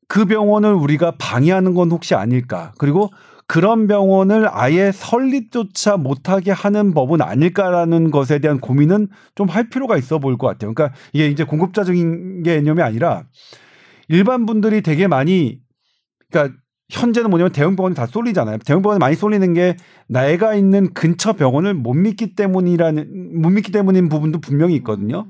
[0.08, 2.72] 그 병원을 우리가 방해하는 건 혹시 아닐까?
[2.78, 3.10] 그리고
[3.46, 10.18] 그런 병원을 아예 설립조차 못하게 하는 법은 아닐까라는 것에 대한 고민은 좀 할 필요가 있어
[10.18, 10.72] 보일 것 같아요.
[10.72, 13.24] 그러니까 이게 이제 공급자적인 개념이 아니라
[14.08, 15.58] 일반 분들이 되게 많이
[16.30, 16.56] 그러니까
[16.90, 18.58] 현재는 뭐냐면 대형 병원이 다 쏠리잖아요.
[18.58, 19.76] 대형 병원이 많이 쏠리는 게
[20.08, 25.26] 내가 있는 근처 병원을 못 믿기 때문이라는 못 믿기 때문인 부분도 분명히 있거든요.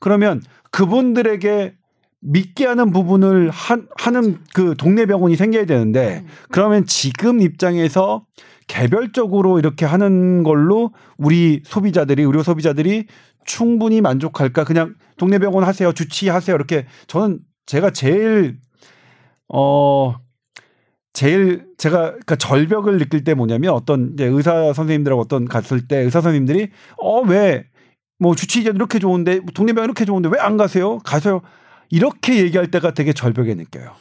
[0.00, 0.40] 그러면
[0.70, 1.74] 그분들에게
[2.24, 6.28] 믿게 하는 부분을 한, 하는 그 동네 병원이 생겨야 되는데 음.
[6.50, 8.24] 그러면 지금 입장에서
[8.66, 13.06] 개별적으로 이렇게 하는 걸로 우리 소비자들이 의료 소비자들이
[13.44, 14.64] 충분히 만족할까?
[14.64, 16.54] 그냥 동네 병원 하세요 주치하세요.
[16.56, 18.56] 이렇게 저는 제가 제일
[19.48, 20.14] 어
[21.12, 26.20] 제일 제가 그러니까 절벽을 느낄 때 뭐냐면 어떤 이제 의사 선생님들하고 어떤 갔을 때 의사
[26.22, 27.64] 선생님들이 어 왜?
[28.18, 30.98] 뭐 주치의자 이렇게 좋은데 동네 병원 이렇게 좋은데 왜 안 가세요?
[31.00, 31.42] 가세요
[31.90, 33.92] 이렇게 얘기할 때가 되게 절벽에 느껴요.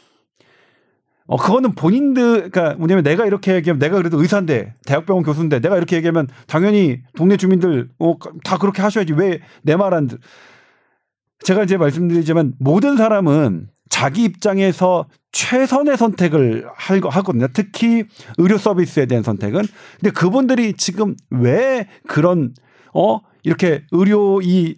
[1.26, 5.96] 어, 그거는 본인들, 그러니까 뭐냐면 내가 이렇게 얘기하면 내가 그래도 의사인데, 대학병원 교수인데 내가 이렇게
[5.96, 10.10] 얘기하면 당연히 동네 주민들, 어, 다 그렇게 하셔야지 왜 내 말 안,
[11.46, 17.48] 제가 이제 말씀드리지만 모든 사람은 자기 입장에서 최선의 선택을 하거든요.
[17.54, 18.04] 특히
[18.38, 19.62] 의료 서비스에 대한 선택은.
[20.00, 22.54] 근데 그분들이 지금 왜 그런,
[22.94, 24.76] 어, 이렇게 의료 이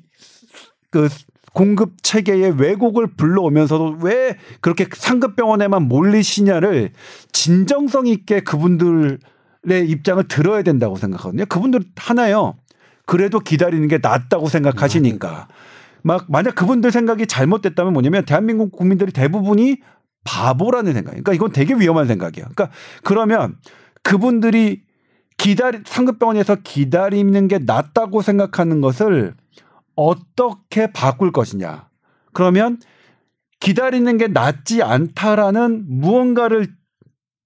[0.91, 1.09] 그
[1.55, 6.91] 공급 체계의 왜곡을 불러오면서도 왜 그렇게 상급 병원에만 몰리시냐를
[7.31, 9.17] 진정성 있게 그분들의
[9.63, 11.45] 입장을 들어야 된다고 생각하거든요.
[11.45, 12.55] 그분들 하나요.
[13.05, 15.47] 그래도 기다리는 게 낫다고 생각하시니까.
[16.03, 19.77] 막 만약 그분들 생각이 잘못됐다면 뭐냐면 대한민국 국민들이 대부분이
[20.25, 21.11] 바보라는 생각.
[21.11, 22.47] 그러니까 이건 되게 위험한 생각이에요.
[22.53, 22.69] 그러니까
[23.01, 23.55] 그러면
[24.03, 24.81] 그분들이
[25.37, 29.35] 기다리 상급병원에서 기다리는 게 낫다고 생각하는 것을
[29.95, 31.87] 어떻게 바꿀 것이냐.
[32.33, 32.79] 그러면
[33.59, 36.67] 기다리는 게 낫지 않다라는 무언가를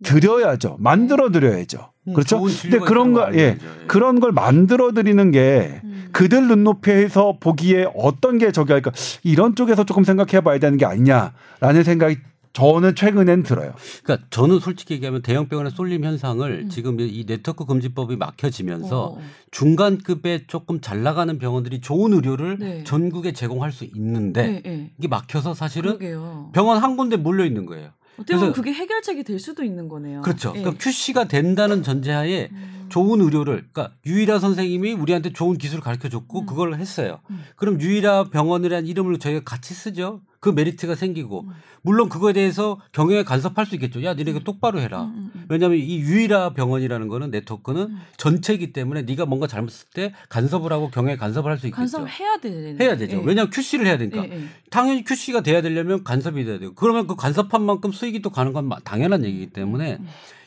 [0.03, 0.77] 드려야죠.
[0.79, 1.91] 만들어 드려야죠.
[2.07, 2.41] 음, 그렇죠?
[2.41, 6.09] 근데 그런 거, 예, 예, 그런 걸 만들어 드리는 게 음.
[6.11, 8.91] 그들 눈높이에서 보기에 어떤 게 저기 할까
[9.23, 12.17] 이런 쪽에서 조금 생각해 봐야 되는 게 아니냐라는 생각이
[12.53, 13.73] 저는 최근엔 들어요.
[14.03, 16.69] 그러니까 저는 솔직히 얘기하면 대형 병원의 쏠림 현상을 음.
[16.69, 19.21] 지금 이 네트워크 금지법이 막혀지면서 어.
[19.51, 22.83] 중간급에 조금 잘 나가는 병원들이 좋은 의료를 네.
[22.83, 24.91] 전국에 제공할 수 있는데 네, 네.
[24.97, 26.49] 이게 막혀서 사실은 그러게요.
[26.53, 27.89] 병원 한 군데 몰려 있는 거예요.
[28.17, 30.21] 어떻게 보면 그게 해결책이 될 수도 있는 거네요.
[30.21, 30.51] 그렇죠.
[30.51, 30.59] 네.
[30.61, 32.78] 그러니까 QC가 된다는 전제하에 음.
[32.89, 36.45] 좋은 의료를 그러니까 유일아 선생님이 우리한테 좋은 기술을 가르쳐 줬고 음.
[36.45, 37.19] 그걸 했어요.
[37.29, 37.43] 음.
[37.55, 40.21] 그럼 유일아 병원이라는 이름을 저희가 같이 쓰죠.
[40.39, 41.49] 그 메리트가 생기고 음.
[41.81, 44.03] 물론 그거에 대해서 경영에 간섭할 수 있겠죠.
[44.03, 44.43] 야, 니네 가 음.
[44.45, 45.03] 똑바로 해라.
[45.03, 50.71] 음, 음, 왜냐하면 이 유일아 병원이라는 거는 네트워크는 전체이기 때문에 네가 뭔가 잘못했을 때 간섭을
[50.71, 51.77] 하고 경영에 간섭을 할 수 있겠죠.
[51.79, 52.77] 간섭을 해야 돼.
[52.79, 53.17] 해야 되죠.
[53.17, 53.21] 예.
[53.25, 54.23] 왜냐하면 QC를 해야 되니까.
[54.25, 54.43] 예, 예.
[54.69, 58.69] 당연히 QC가 돼야 되려면 간섭이 돼야 되고 그러면 그 간섭한 만큼 수익이 또 가는 건
[58.85, 59.99] 당연한 얘기이기 때문에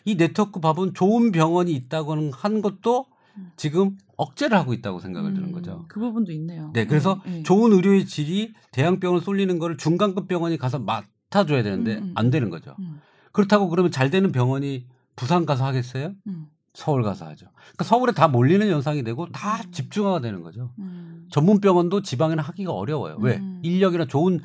[0.05, 3.07] 이 네트워크 밥은 좋은 병원이 있다고는 한 것도
[3.57, 5.85] 지금 억제를 하고 있다고 생각을 음, 드는 거죠.
[5.89, 6.71] 그 부분도 있네요.
[6.75, 7.43] 네, 그래서 네, 네.
[7.43, 12.13] 좋은 의료의 질이 대형병원 쏠리는 거를 중간급 병원이 가서 맡아줘야 되는데 음, 음.
[12.15, 12.77] 안 되는 거죠.
[12.79, 13.01] 음.
[13.33, 14.87] 그렇다고 그러면 잘 되는 병원이
[15.17, 16.13] 부산 가서 하겠어요?
[16.27, 16.47] 음.
[16.75, 17.47] 서울 가서 하죠.
[17.55, 19.73] 그러니까 서울에 다 몰리는 현상이 되고 다 음.
[19.73, 20.71] 집중화가 되는 거죠.
[21.31, 23.17] 전문 병원도 지방에는 하기가 어려워요.
[23.21, 23.43] 왜?
[23.63, 24.41] 인력이나 좋은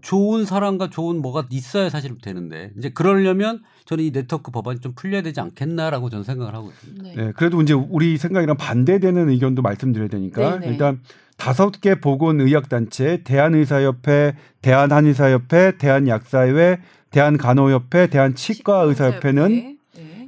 [0.00, 5.22] 좋은 사람과 좋은 뭐가 있어야 사실 되는데 이제 그러려면 저는 이 네트워크 법안이 좀 풀려야
[5.22, 7.02] 되지 않겠나라고 저는 생각을 하고 있습니다.
[7.02, 7.14] 네.
[7.14, 10.66] 네 그래도 이제 우리 생각이랑 반대되는 의견도 말씀드려야 되니까 네네.
[10.66, 10.72] 네.
[10.72, 11.00] 일단
[11.36, 16.80] 다섯 개 보건의학단체 대한의사협회, 대한한의사협회, 대한약사회,
[17.10, 19.78] 대한간호협회, 대한치과의사협회는 네.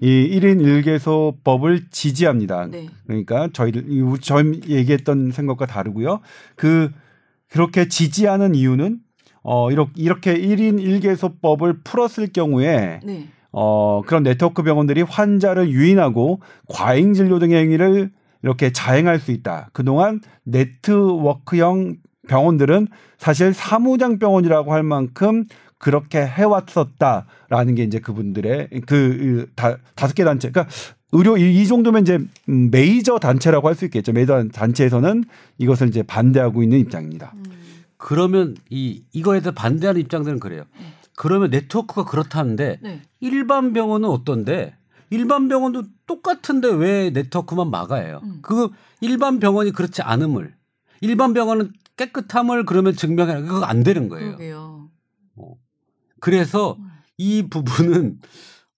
[0.01, 2.67] 이 1인 1개소법을 지지합니다.
[2.67, 2.89] 네.
[3.07, 3.85] 그러니까 저희들
[4.23, 6.21] 저희 얘기했던 생각과 다르고요.
[6.57, 6.91] 그
[7.49, 9.01] 그렇게 지지하는 이유는
[9.43, 13.29] 어 이렇게 이렇게 1인 1개소법을 풀었을 경우에 네.
[13.53, 18.11] 어 그런 네트워크 병원들이 환자를 유인하고 과잉 진료 등의 행위를
[18.43, 19.71] 이렇게 자행할 수 있다.
[19.73, 21.97] 그동안 네트워크형
[22.29, 22.89] 병원들은
[23.19, 25.45] 사실 사무장 병원이라고 할 만큼
[25.79, 30.51] 그렇게 해왔었다라는 게 이제 그분들의 그 다, 다섯 개 단체.
[30.51, 30.73] 그러니까
[31.13, 34.13] 의료 이, 이 정도면 이제 메이저 단체라고 할 수 있겠죠.
[34.13, 35.25] 메이저 단체에서는
[35.59, 37.33] 이것을 이제 반대하고 있는 입장입니다.
[37.35, 37.60] 음.
[38.01, 40.65] 그러면 이 이거에 대해 반대하는 입장들은 그래요.
[40.79, 40.87] 네.
[41.17, 43.03] 그러면 네트워크가 그렇다는데 네.
[43.21, 44.75] 일반 병원은 어떤데?
[45.11, 48.21] 일반 병원도 똑같은데 왜 네트워크만 막아요?
[48.23, 48.39] 음.
[48.43, 48.71] 그
[49.01, 50.55] 일반 병원이 그렇지 않음을
[51.03, 53.43] 일반 병원은 깨끗함을 그러면 증명해라.
[53.43, 54.89] 그거 안 되는 거예요.
[55.37, 55.55] 어.
[56.21, 56.89] 그래서 음.
[57.19, 58.21] 이 부분은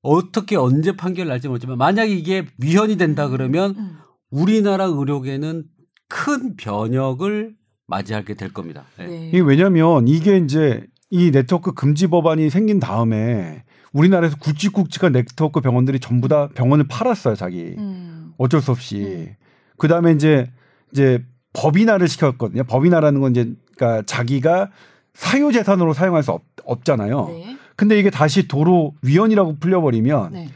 [0.02, 3.98] 어떻게 언제 판결 날지 모르지만 만약에 이게 위헌이 된다 그러면 음.
[4.30, 5.64] 우리나라 의료계는
[6.08, 7.54] 큰 변혁을
[7.86, 8.84] 맞이하게 될 겁니다.
[8.98, 9.06] 네.
[9.06, 9.28] 네.
[9.28, 16.28] 이게 왜냐하면 이게 이제 이 네트워크 금지 법안이 생긴 다음에 우리나라에서 굵직굵직한 네트워크 병원들이 전부
[16.28, 17.74] 다 병원을 팔았어요, 자기.
[17.78, 18.32] 음.
[18.38, 18.96] 어쩔 수 없이.
[19.28, 19.34] 음.
[19.76, 20.50] 그 다음에 이제
[20.92, 21.22] 이제
[21.52, 22.64] 법인화를 시켰거든요.
[22.64, 24.70] 법인화라는 건 이제 그러니까 자기가
[25.14, 27.26] 사유재산으로 사용할 수 없, 없잖아요.
[27.28, 27.56] 네.
[27.76, 30.48] 근데 이게 다시 도로 위헌이라고 풀려버리면 네.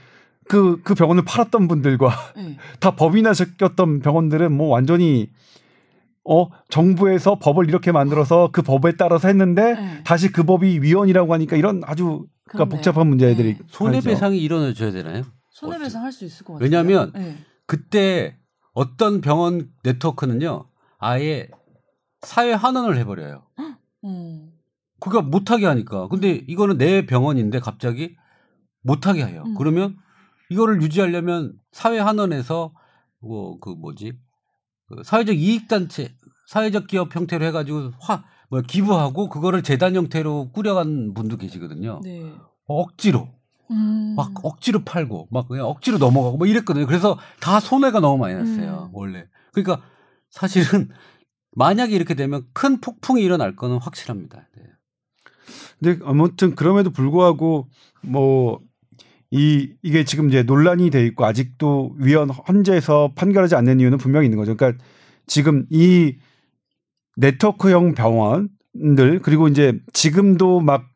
[0.49, 2.57] 그, 그 병원을 팔았던 분들과 네.
[2.81, 5.29] 다 법인화 시켰던 병원들은 뭐 완전히
[6.29, 10.03] 어 정부에서 법을 이렇게 만들어서 그 법에 따라서 했는데 네.
[10.05, 13.59] 다시 그 법이 위헌이라고 하니까 이런 아주 그러니까 복잡한 문제들이 네.
[13.69, 15.23] 손해배상이 일어나줘야 되나요?
[15.51, 16.65] 손해배상 할 수 있을 것 같아요.
[16.65, 17.37] 왜냐하면 네.
[17.67, 18.37] 그때
[18.73, 20.67] 어떤 병원 네트워크는요
[20.99, 21.49] 아예
[22.23, 23.43] 사회 환원을 해버려요.
[24.05, 24.53] 음.
[25.01, 26.09] 그가 못하게 하니까.
[26.09, 28.17] 근데 이거는 내 병원인데 갑자기
[28.83, 29.45] 못하게 해요.
[29.47, 29.55] 음.
[29.57, 29.97] 그러면
[30.51, 32.73] 이거를 유지하려면 사회 환원에서
[33.21, 34.19] 뭐 그 뭐지 그
[35.05, 36.15] 사회적 이익단체
[36.47, 42.01] 사회적 기업 형태로 해가지고 화, 뭐 기부하고 그거를 재단 형태로 꾸려간 분도 계시거든요.
[42.03, 42.33] 네.
[42.67, 43.29] 억지로.
[43.71, 44.15] 음.
[44.17, 46.87] 막 억지로 팔고 막 그냥 억지로 넘어가고 뭐 이랬거든요.
[46.87, 48.91] 그래서 다 손해가 너무 많이 났어요.
[48.91, 48.95] 음.
[48.97, 49.27] 원래.
[49.53, 49.85] 그러니까
[50.31, 50.89] 사실은
[51.57, 54.47] 만약에 이렇게 되면 큰 폭풍이 일어날 거는 확실합니다.
[54.57, 54.63] 네.
[55.81, 57.69] 근데 아무튼 그럼에도 불구하고
[58.03, 58.61] 뭐
[59.31, 64.39] 이 이게 지금 이제 논란이 돼 있고 아직도 위원 헌재에서 판결하지 않는 이유는 분명히 있는
[64.39, 64.57] 거죠.
[64.57, 64.83] 그러니까
[65.27, 66.17] 지금 이
[67.17, 70.89] 네트워크형 병원들 그리고 이제 지금도 막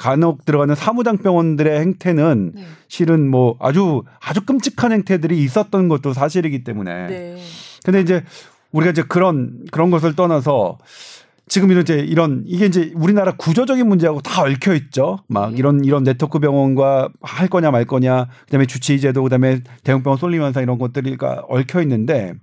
[0.00, 2.64] 간혹 들어가는 사무장 병원들의 행태는 네.
[2.88, 7.06] 실은 뭐 아주 아주 끔찍한 행태들이 있었던 것도 사실이기 때문에.
[7.08, 7.36] 네.
[7.84, 8.24] 근데 이제
[8.72, 10.78] 우리가 이제 그런 그런 것을 떠나서
[11.50, 15.18] 지금 이런 이제 이런 이게 이제 우리나라 구조적인 문제하고 다 얽혀 있죠.
[15.26, 15.58] 막 네.
[15.58, 20.62] 이런 이런 네트워크 병원과 할 거냐 말 거냐, 그다음에 주치의 제도, 그다음에 대형병원 쏠림 현상
[20.62, 22.34] 이런 것들이가 얽혀 있는데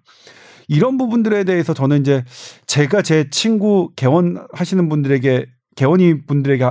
[0.68, 2.26] 이런 부분들에 대해서 저는 이제
[2.66, 5.46] 제가 제 친구 개원 하시는 분들에게
[5.78, 6.70] 개원이 분들에게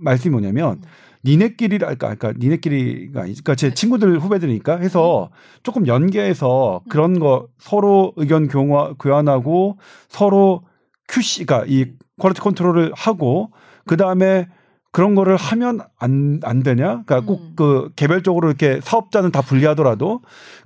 [0.00, 0.82] 말씀이 뭐냐면 음.
[1.24, 3.74] 니네끼리랄까, 그러니까 니네끼리가 그러니까 제 네.
[3.74, 5.60] 친구들 후배들이니까 해서 음.
[5.62, 6.88] 조금 연계해서 음.
[6.88, 10.62] 그런 거 서로 의견 교환, 교환하고 서로
[11.08, 11.86] QC가 이
[12.20, 13.50] quality control을 하고
[13.86, 14.48] 그 다음에
[14.92, 17.02] 그런 거를 하면 안, 안 되냐?
[17.06, 17.88] 그러니까 꼭 그 음.
[17.96, 20.20] 개별적으로 이렇게 사업자는 다 분리하더라도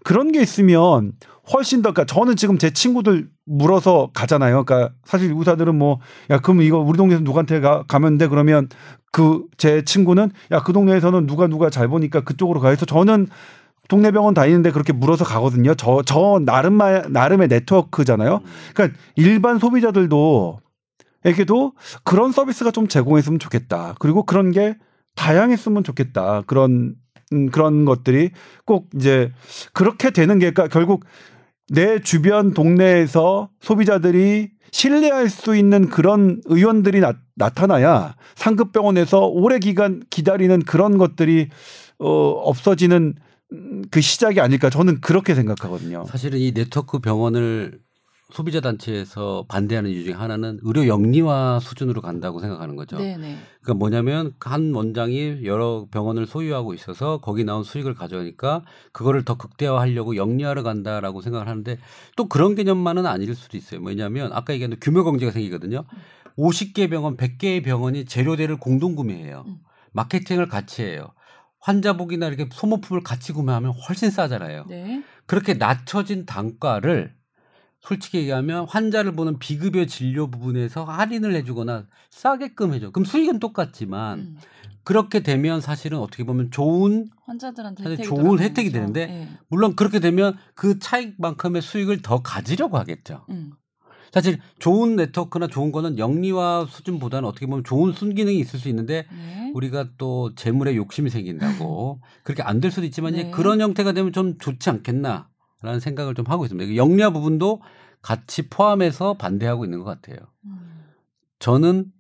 [0.05, 1.13] 그런 게 있으면
[1.53, 4.65] 훨씬 더, 그러니까 저는 지금 제 친구들 물어서 가잖아요.
[4.65, 8.27] 그러니까 사실 의사들은 뭐, 야, 그럼 이거 우리 동네에서 누구한테 가, 가면 돼?
[8.27, 8.69] 그러면
[9.13, 12.69] 그 제 친구는 야, 그 동네에서는 누가 누가 잘 보니까 그쪽으로 가.
[12.71, 13.29] 해서 저는
[13.89, 15.75] 동네 병원 다니는데 그렇게 물어서 가거든요.
[15.75, 18.41] 저, 저 나름, 나름의 네트워크잖아요.
[18.75, 20.61] 그러니까 일반 소비자들도
[21.25, 21.73] 에게도
[22.05, 23.95] 그런 서비스가 좀 제공했으면 좋겠다.
[23.99, 24.77] 그리고 그런 게
[25.17, 26.43] 다양했으면 좋겠다.
[26.47, 26.95] 그런
[27.33, 28.31] 음, 그런 것들이
[28.65, 29.33] 꼭 이제
[29.73, 31.05] 그렇게 되는 게 그러니까 결국
[31.69, 40.03] 내 주변 동네에서 소비자들이 신뢰할 수 있는 그런 의원들이 나, 나타나야 상급 병원에서 오래 기간
[40.11, 41.49] 기다리는 그런 것들이
[41.99, 43.26] 어 없어지는 음,
[43.91, 46.05] 그 시작이 아닐까 저는 그렇게 생각하거든요.
[46.07, 47.81] 사실은 이 네트워크 병원을
[48.33, 52.97] 소비자 단체에서 반대하는 이유 중에 하나는 의료 영리화 수준으로 간다고 생각하는 거죠.
[52.97, 53.39] 네네.
[53.63, 60.17] 그러니까 뭐냐면 한 원장이 여러 병원을 소유하고 있어서 거기 나온 수익을 가져가니까 그거를 더 극대화하려고
[60.17, 61.79] 영리화를 간다라고 생각을 하는데
[62.17, 63.81] 또 그런 개념만은 아닐 수도 있어요.
[63.81, 65.85] 뭐냐면 아까 얘기한 규모 경제가 생기거든요.
[66.37, 69.45] 50개 병원, 100개의 병원이 재료대를 공동 구매해요.
[69.47, 69.59] 음.
[69.93, 71.13] 마케팅을 같이 해요.
[71.67, 74.67] 환자복이나 이렇게 소모품을 같이 구매하면 훨씬 싸잖아요.
[74.69, 75.03] 네.
[75.27, 77.13] 그렇게 낮춰진 단가를
[77.81, 82.93] 솔직히 얘기하면 환자를 보는 비급여 진료 부분에서 할인을 해주거나 싸게끔 해줘.
[82.93, 84.37] 그럼 수익은 똑같지만 음.
[84.85, 88.79] 그렇게 되면 사실은 어떻게 보면 좋은 환자들한테 사실 좋은 혜택이 거죠.
[88.79, 89.29] 되는데 네.
[89.49, 93.27] 물론 그렇게 되면 그 차익만큼의 수익을 더 가지려고 하겠죠.
[93.31, 93.53] 음.
[94.17, 99.53] 사실 좋은 네트워크나 좋은 거는 영리화 수준보다는 어떻게 보면 좋은 순기능이 있을 수 있는데 네.
[99.55, 103.21] 우리가 또 재물에 욕심이 생긴다고 그렇게 안 될 수도 있지만 네.
[103.21, 106.77] 이제 그런 형태가 되면 좀 좋지 않겠나라는 생각을 좀 하고 있습니다.
[106.77, 107.61] 영리화 부분도
[108.01, 110.17] 같이 포함해서 반대하고 있는 것 같아요.
[110.47, 110.57] 음.
[111.39, 111.93] 저는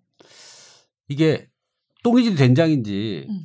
[1.08, 1.50] 이게
[2.02, 3.44] 똥인지 된장인지 음.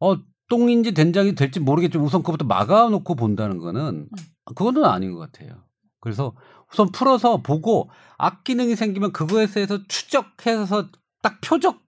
[0.00, 0.18] 어
[0.50, 4.08] 똥인지 된장이 될지 모르겠지만 우선 그것부터 막아놓고 본다는 거는 음.
[4.44, 5.64] 그거는 아닌 것 같아요.
[6.00, 6.34] 그래서
[6.72, 10.88] 우선 풀어서 보고 악 기능이 생기면 그거에 대해서 추적해서
[11.22, 11.80] 딱 표적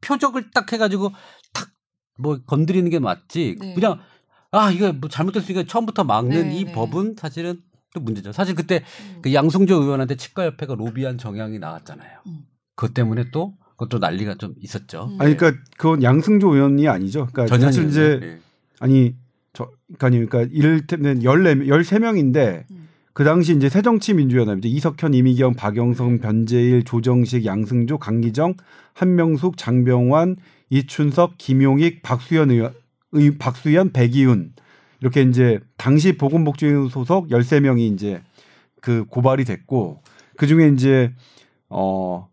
[0.00, 1.12] 표적을 딱 해가지고
[1.52, 1.70] 탁
[2.20, 3.56] 뭐 건드리는 게 맞지.
[3.58, 3.74] 네.
[3.74, 3.98] 그냥
[4.52, 6.72] 아 이거 뭐 잘못됐으니까 처음부터 막는 네, 이 네.
[6.72, 7.60] 법은 사실은
[7.94, 8.32] 또 문제죠.
[8.32, 9.18] 사실 그때 음.
[9.22, 12.20] 그 양승조 의원한테 치과협회가 로비한 정향이 나왔잖아요.
[12.26, 12.40] 음.
[12.76, 15.10] 그것 때문에 또 그것도 난리가 좀 있었죠.
[15.12, 15.20] 음.
[15.20, 17.28] 아니 그러니까 그건 양승조 의원이 아니죠.
[17.32, 18.40] 그러니까 사실 이제 네.
[18.78, 19.16] 아니
[19.52, 22.88] 저 그러니까 그러니까 이를테면 14 13명인데 음.
[23.12, 28.54] 그 당시 이제 새정치민주연합 이제 이석현, 이미경, 박영성, 변재일, 조정식, 양승조, 강기정,
[28.94, 30.36] 한명숙, 장병환,
[30.70, 32.72] 이춘석, 김용익, 박수현 의원,
[33.12, 34.52] 의, 박수현, 백이훈.
[35.00, 38.22] 이렇게 이제 당시 보건복지위 소속 13명이 이제
[38.80, 40.02] 그 고발이 됐고
[40.36, 41.12] 그 중에 이제
[41.68, 42.28] 어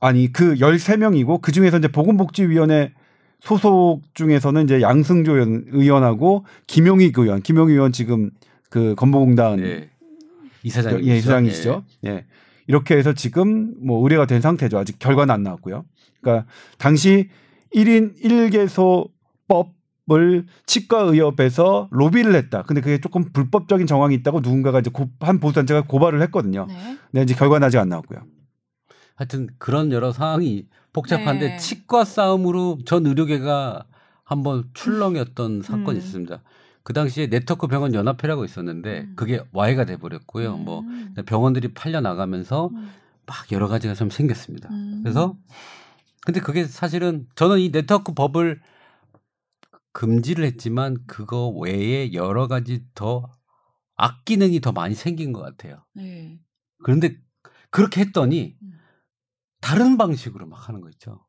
[0.00, 2.92] 아니 그 13명이고 그 중에서 이제 보건복지위원회
[3.40, 5.32] 소속 중에서는 이제 양승조
[5.72, 8.30] 의원하고 김용익 의원, 김용익 의원 지금
[8.72, 9.90] 그 건보공단 예.
[10.62, 11.84] 이사장 예, 이사장이시죠.
[12.06, 12.08] 예.
[12.08, 12.24] 예.
[12.66, 14.78] 이렇게 해서 지금 뭐 의뢰가 된 상태죠.
[14.78, 15.84] 아직 결과는 안 나왔고요.
[16.22, 16.46] 그러니까
[16.78, 17.28] 당시
[17.74, 18.18] 1인
[20.08, 22.62] 1개소법을 치과의협에서 로비를 했다.
[22.62, 26.64] 근데 그게 조금 불법적인 정황이 있다고 누군가가 이제 고, 한 보수단체가 고발을 했거든요.
[26.66, 26.96] 네.
[27.10, 28.20] 근데 이제 결과는 아직 안 나왔고요.
[29.16, 31.56] 하여튼 그런 여러 상황이 복잡한데 네.
[31.58, 33.84] 치과 싸움으로 전 의료계가
[34.24, 35.60] 한번 출렁였던 음.
[35.60, 36.42] 사건이 있습니다.
[36.82, 39.12] 그 당시에 네트워크 병원 연합회라고 있었는데 음.
[39.16, 40.56] 그게 와해가 돼 버렸고요.
[40.56, 41.12] 뭐 음.
[41.14, 42.90] 뭐 병원들이 팔려 나가면서 음.
[43.26, 44.68] 막 여러 가지가 좀 생겼습니다.
[44.70, 45.00] 음.
[45.02, 45.36] 그래서
[46.24, 48.60] 근데 그게 사실은 저는 이 네트워크 법을
[49.92, 53.30] 금지를 했지만 그거 외에 여러 가지 더
[53.96, 55.84] 악기능이 더 많이 생긴 것 같아요.
[55.94, 56.40] 네.
[56.82, 57.16] 그런데
[57.70, 58.78] 그렇게 했더니 음.
[59.60, 61.24] 다른 방식으로 막 하는 거 있죠.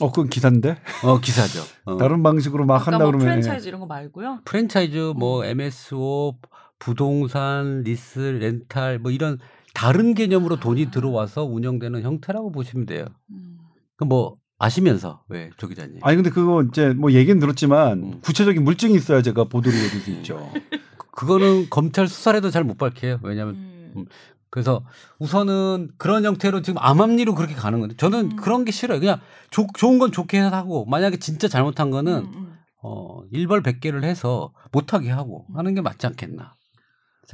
[0.00, 0.76] 어, 그건 기사인데?
[1.04, 1.60] 어, 기사죠.
[1.84, 1.96] 어.
[1.98, 4.40] 다른 방식으로 막 한다 뭐 그러면 프랜차이즈 이런 거 말고요.
[4.44, 6.48] 프랜차이즈 뭐 MSO 음.
[6.78, 9.38] 부동산 리스 렌탈 뭐 이런
[9.74, 10.90] 다른 개념으로 돈이 아.
[10.90, 13.06] 들어와서 운영되는 형태라고 보시면 돼요.
[13.30, 13.58] 음.
[13.96, 15.98] 그 뭐 아시면서 왜 조 기자님?
[16.02, 18.20] 아니 근데 그거 이제 뭐 얘기는 들었지만 음.
[18.20, 20.50] 구체적인 물증이 있어야 제가 보도를 해줄 수 있죠.
[21.12, 23.20] 그거는 검찰 수사에도 잘 못 밝혀요.
[23.22, 23.54] 왜냐하면
[23.96, 24.04] 음.
[24.46, 24.50] 음.
[24.50, 24.84] 그래서
[25.18, 28.36] 우선은 그런 형태로 지금 암암리로 그렇게 가는 건데 저는 음.
[28.36, 29.00] 그런 게 싫어요.
[29.00, 29.20] 그냥
[29.50, 32.52] 조, 좋은 건 좋게 하고 만약에 진짜 잘못한 거는 음, 음.
[32.82, 36.54] 어, 일벌 백개를 해서 못하게 하고 하는 게 맞지 않겠나.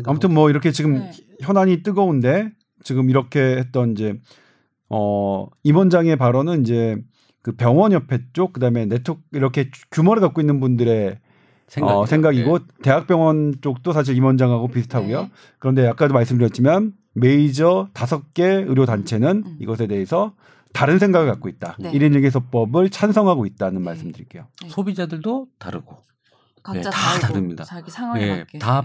[0.05, 1.13] 아무튼 뭐 이렇게 지금 네.
[1.43, 2.51] 현안이 뜨거운데
[2.83, 4.19] 지금 이렇게 했던 이제
[4.89, 6.97] 어 임원장의 발언은 이제
[7.43, 11.19] 그 병원 옆에 쪽 그다음에 네트워크 이렇게 규모를 갖고 있는 분들의
[11.83, 12.65] 어, 생각이고 네.
[12.83, 15.23] 대학병원 쪽도 사실 임원장하고 비슷하고요.
[15.23, 15.31] 네.
[15.59, 19.57] 그런데 아까도 말씀드렸지만 메이저 다섯 개 의료 단체는 음.
[19.61, 20.35] 이것에 대해서
[20.73, 21.77] 다른 생각을 갖고 있다.
[21.79, 21.93] 네.
[21.93, 23.85] 1인 1개소법을 찬성하고 있다는 네.
[23.85, 24.47] 말씀드릴게요.
[24.63, 24.69] 네.
[24.69, 25.99] 소비자들도 다르고
[26.63, 27.65] 각자 네, 다 다릅니다.
[27.65, 28.59] 자기 상황에 네, 맞게.
[28.59, 28.83] 다,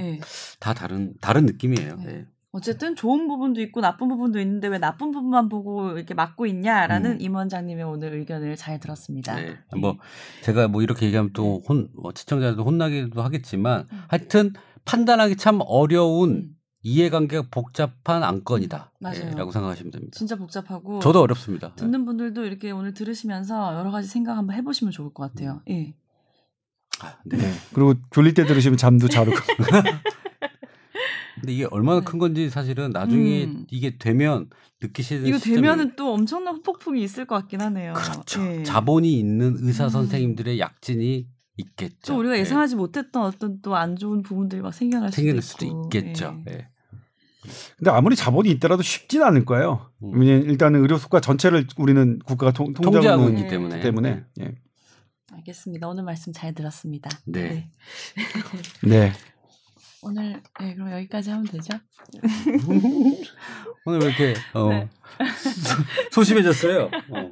[0.59, 1.95] 다 다른 다른 느낌이에요.
[2.03, 2.25] 네.
[2.51, 7.17] 어쨌든 좋은 부분도 있고 나쁜 부분도 있는데 왜 나쁜 부분만 보고 이렇게 막고 있냐라는 음.
[7.21, 9.36] 임 원장님의 오늘 의견을 잘 들었습니다.
[9.36, 9.58] 네.
[9.79, 9.97] 뭐
[10.43, 14.04] 제가 뭐 이렇게 얘기하면 또혼 뭐 시청자들도 혼나기도 하겠지만 음.
[14.08, 14.54] 하여튼
[14.86, 16.57] 판단하기 참 어려운 음.
[16.88, 18.93] 이해관계가 복잡한 안건이다.
[19.01, 19.20] 맞아요.
[19.26, 20.18] 예, 라고 생각하시면 됩니다.
[20.18, 21.74] 진짜 복잡하고 저도 어렵습니다.
[21.76, 25.62] 듣는 분들도 이렇게 오늘 들으시면서 여러 가지 생각 한번 해보시면 좋을 것 같아요.
[25.70, 25.93] 예.
[27.01, 27.38] 아, 네.
[27.38, 27.51] 네.
[27.74, 29.38] 그리고 졸릴 때 들으시면 잠도 잘 오고.
[31.36, 32.05] 근데 이게 얼마나 네.
[32.05, 33.66] 큰 건지 사실은 나중에 음.
[33.70, 34.50] 이게 되면
[34.82, 37.93] 느끼시는 이거 되면은 또 엄청난 후폭풍이 있을 것 같긴 하네요.
[37.93, 38.42] 그렇죠.
[38.43, 38.64] 네.
[38.64, 39.89] 자본이 있는 의사 음.
[39.89, 41.28] 선생님들의 약진이
[41.58, 42.14] 있겠죠.
[42.14, 42.39] 또 우리가 네.
[42.39, 42.78] 예상하지 네.
[42.78, 46.42] 못했던 어떤 또 안 좋은 부분들이 막 생겨날 수도, 수도 있겠죠.
[46.46, 46.70] 네.
[47.47, 47.74] 네.
[47.78, 49.89] 근데 아무리 자본이 있더라도 쉽진 않을 거예요.
[50.03, 50.19] 음.
[50.19, 53.79] 왜냐면 일단은 의료 수가 전체를 우리는 국가가 통, 통제하고 있기 때문에.
[53.79, 54.24] 때문에.
[54.41, 54.55] 예.
[55.33, 55.87] 알겠습니다.
[55.87, 57.09] 오늘 말씀 잘 들었습니다.
[57.25, 57.69] 네.
[58.83, 59.13] 네.
[60.03, 61.78] 오늘 네, 그럼 여기까지 하면 되죠?
[63.86, 64.89] 오늘 왜 이렇게 어, 네.
[66.11, 66.89] 소심해졌어요?
[67.11, 67.32] 어.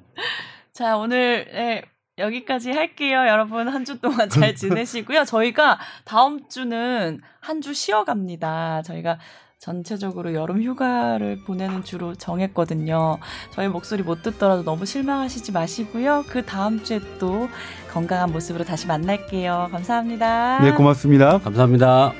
[0.73, 1.83] 자 오늘 네,
[2.17, 3.17] 여기까지 할게요.
[3.27, 5.25] 여러분 한 주 동안 잘 지내시고요.
[5.25, 8.81] 저희가 다음 주는 한 주 쉬어갑니다.
[8.83, 9.19] 저희가
[9.65, 13.17] 전체적으로 여름 휴가를 보내는 주로 정했거든요.
[13.49, 16.23] 저희 목소리 못 듣더라도 너무 실망하시지 마시고요.
[16.27, 17.49] 그 다음 주에 또
[17.91, 19.69] 건강한 모습으로 다시 만날게요.
[19.71, 20.59] 감사합니다.
[20.61, 21.39] 네, 고맙습니다.
[21.39, 22.13] 감사합니다.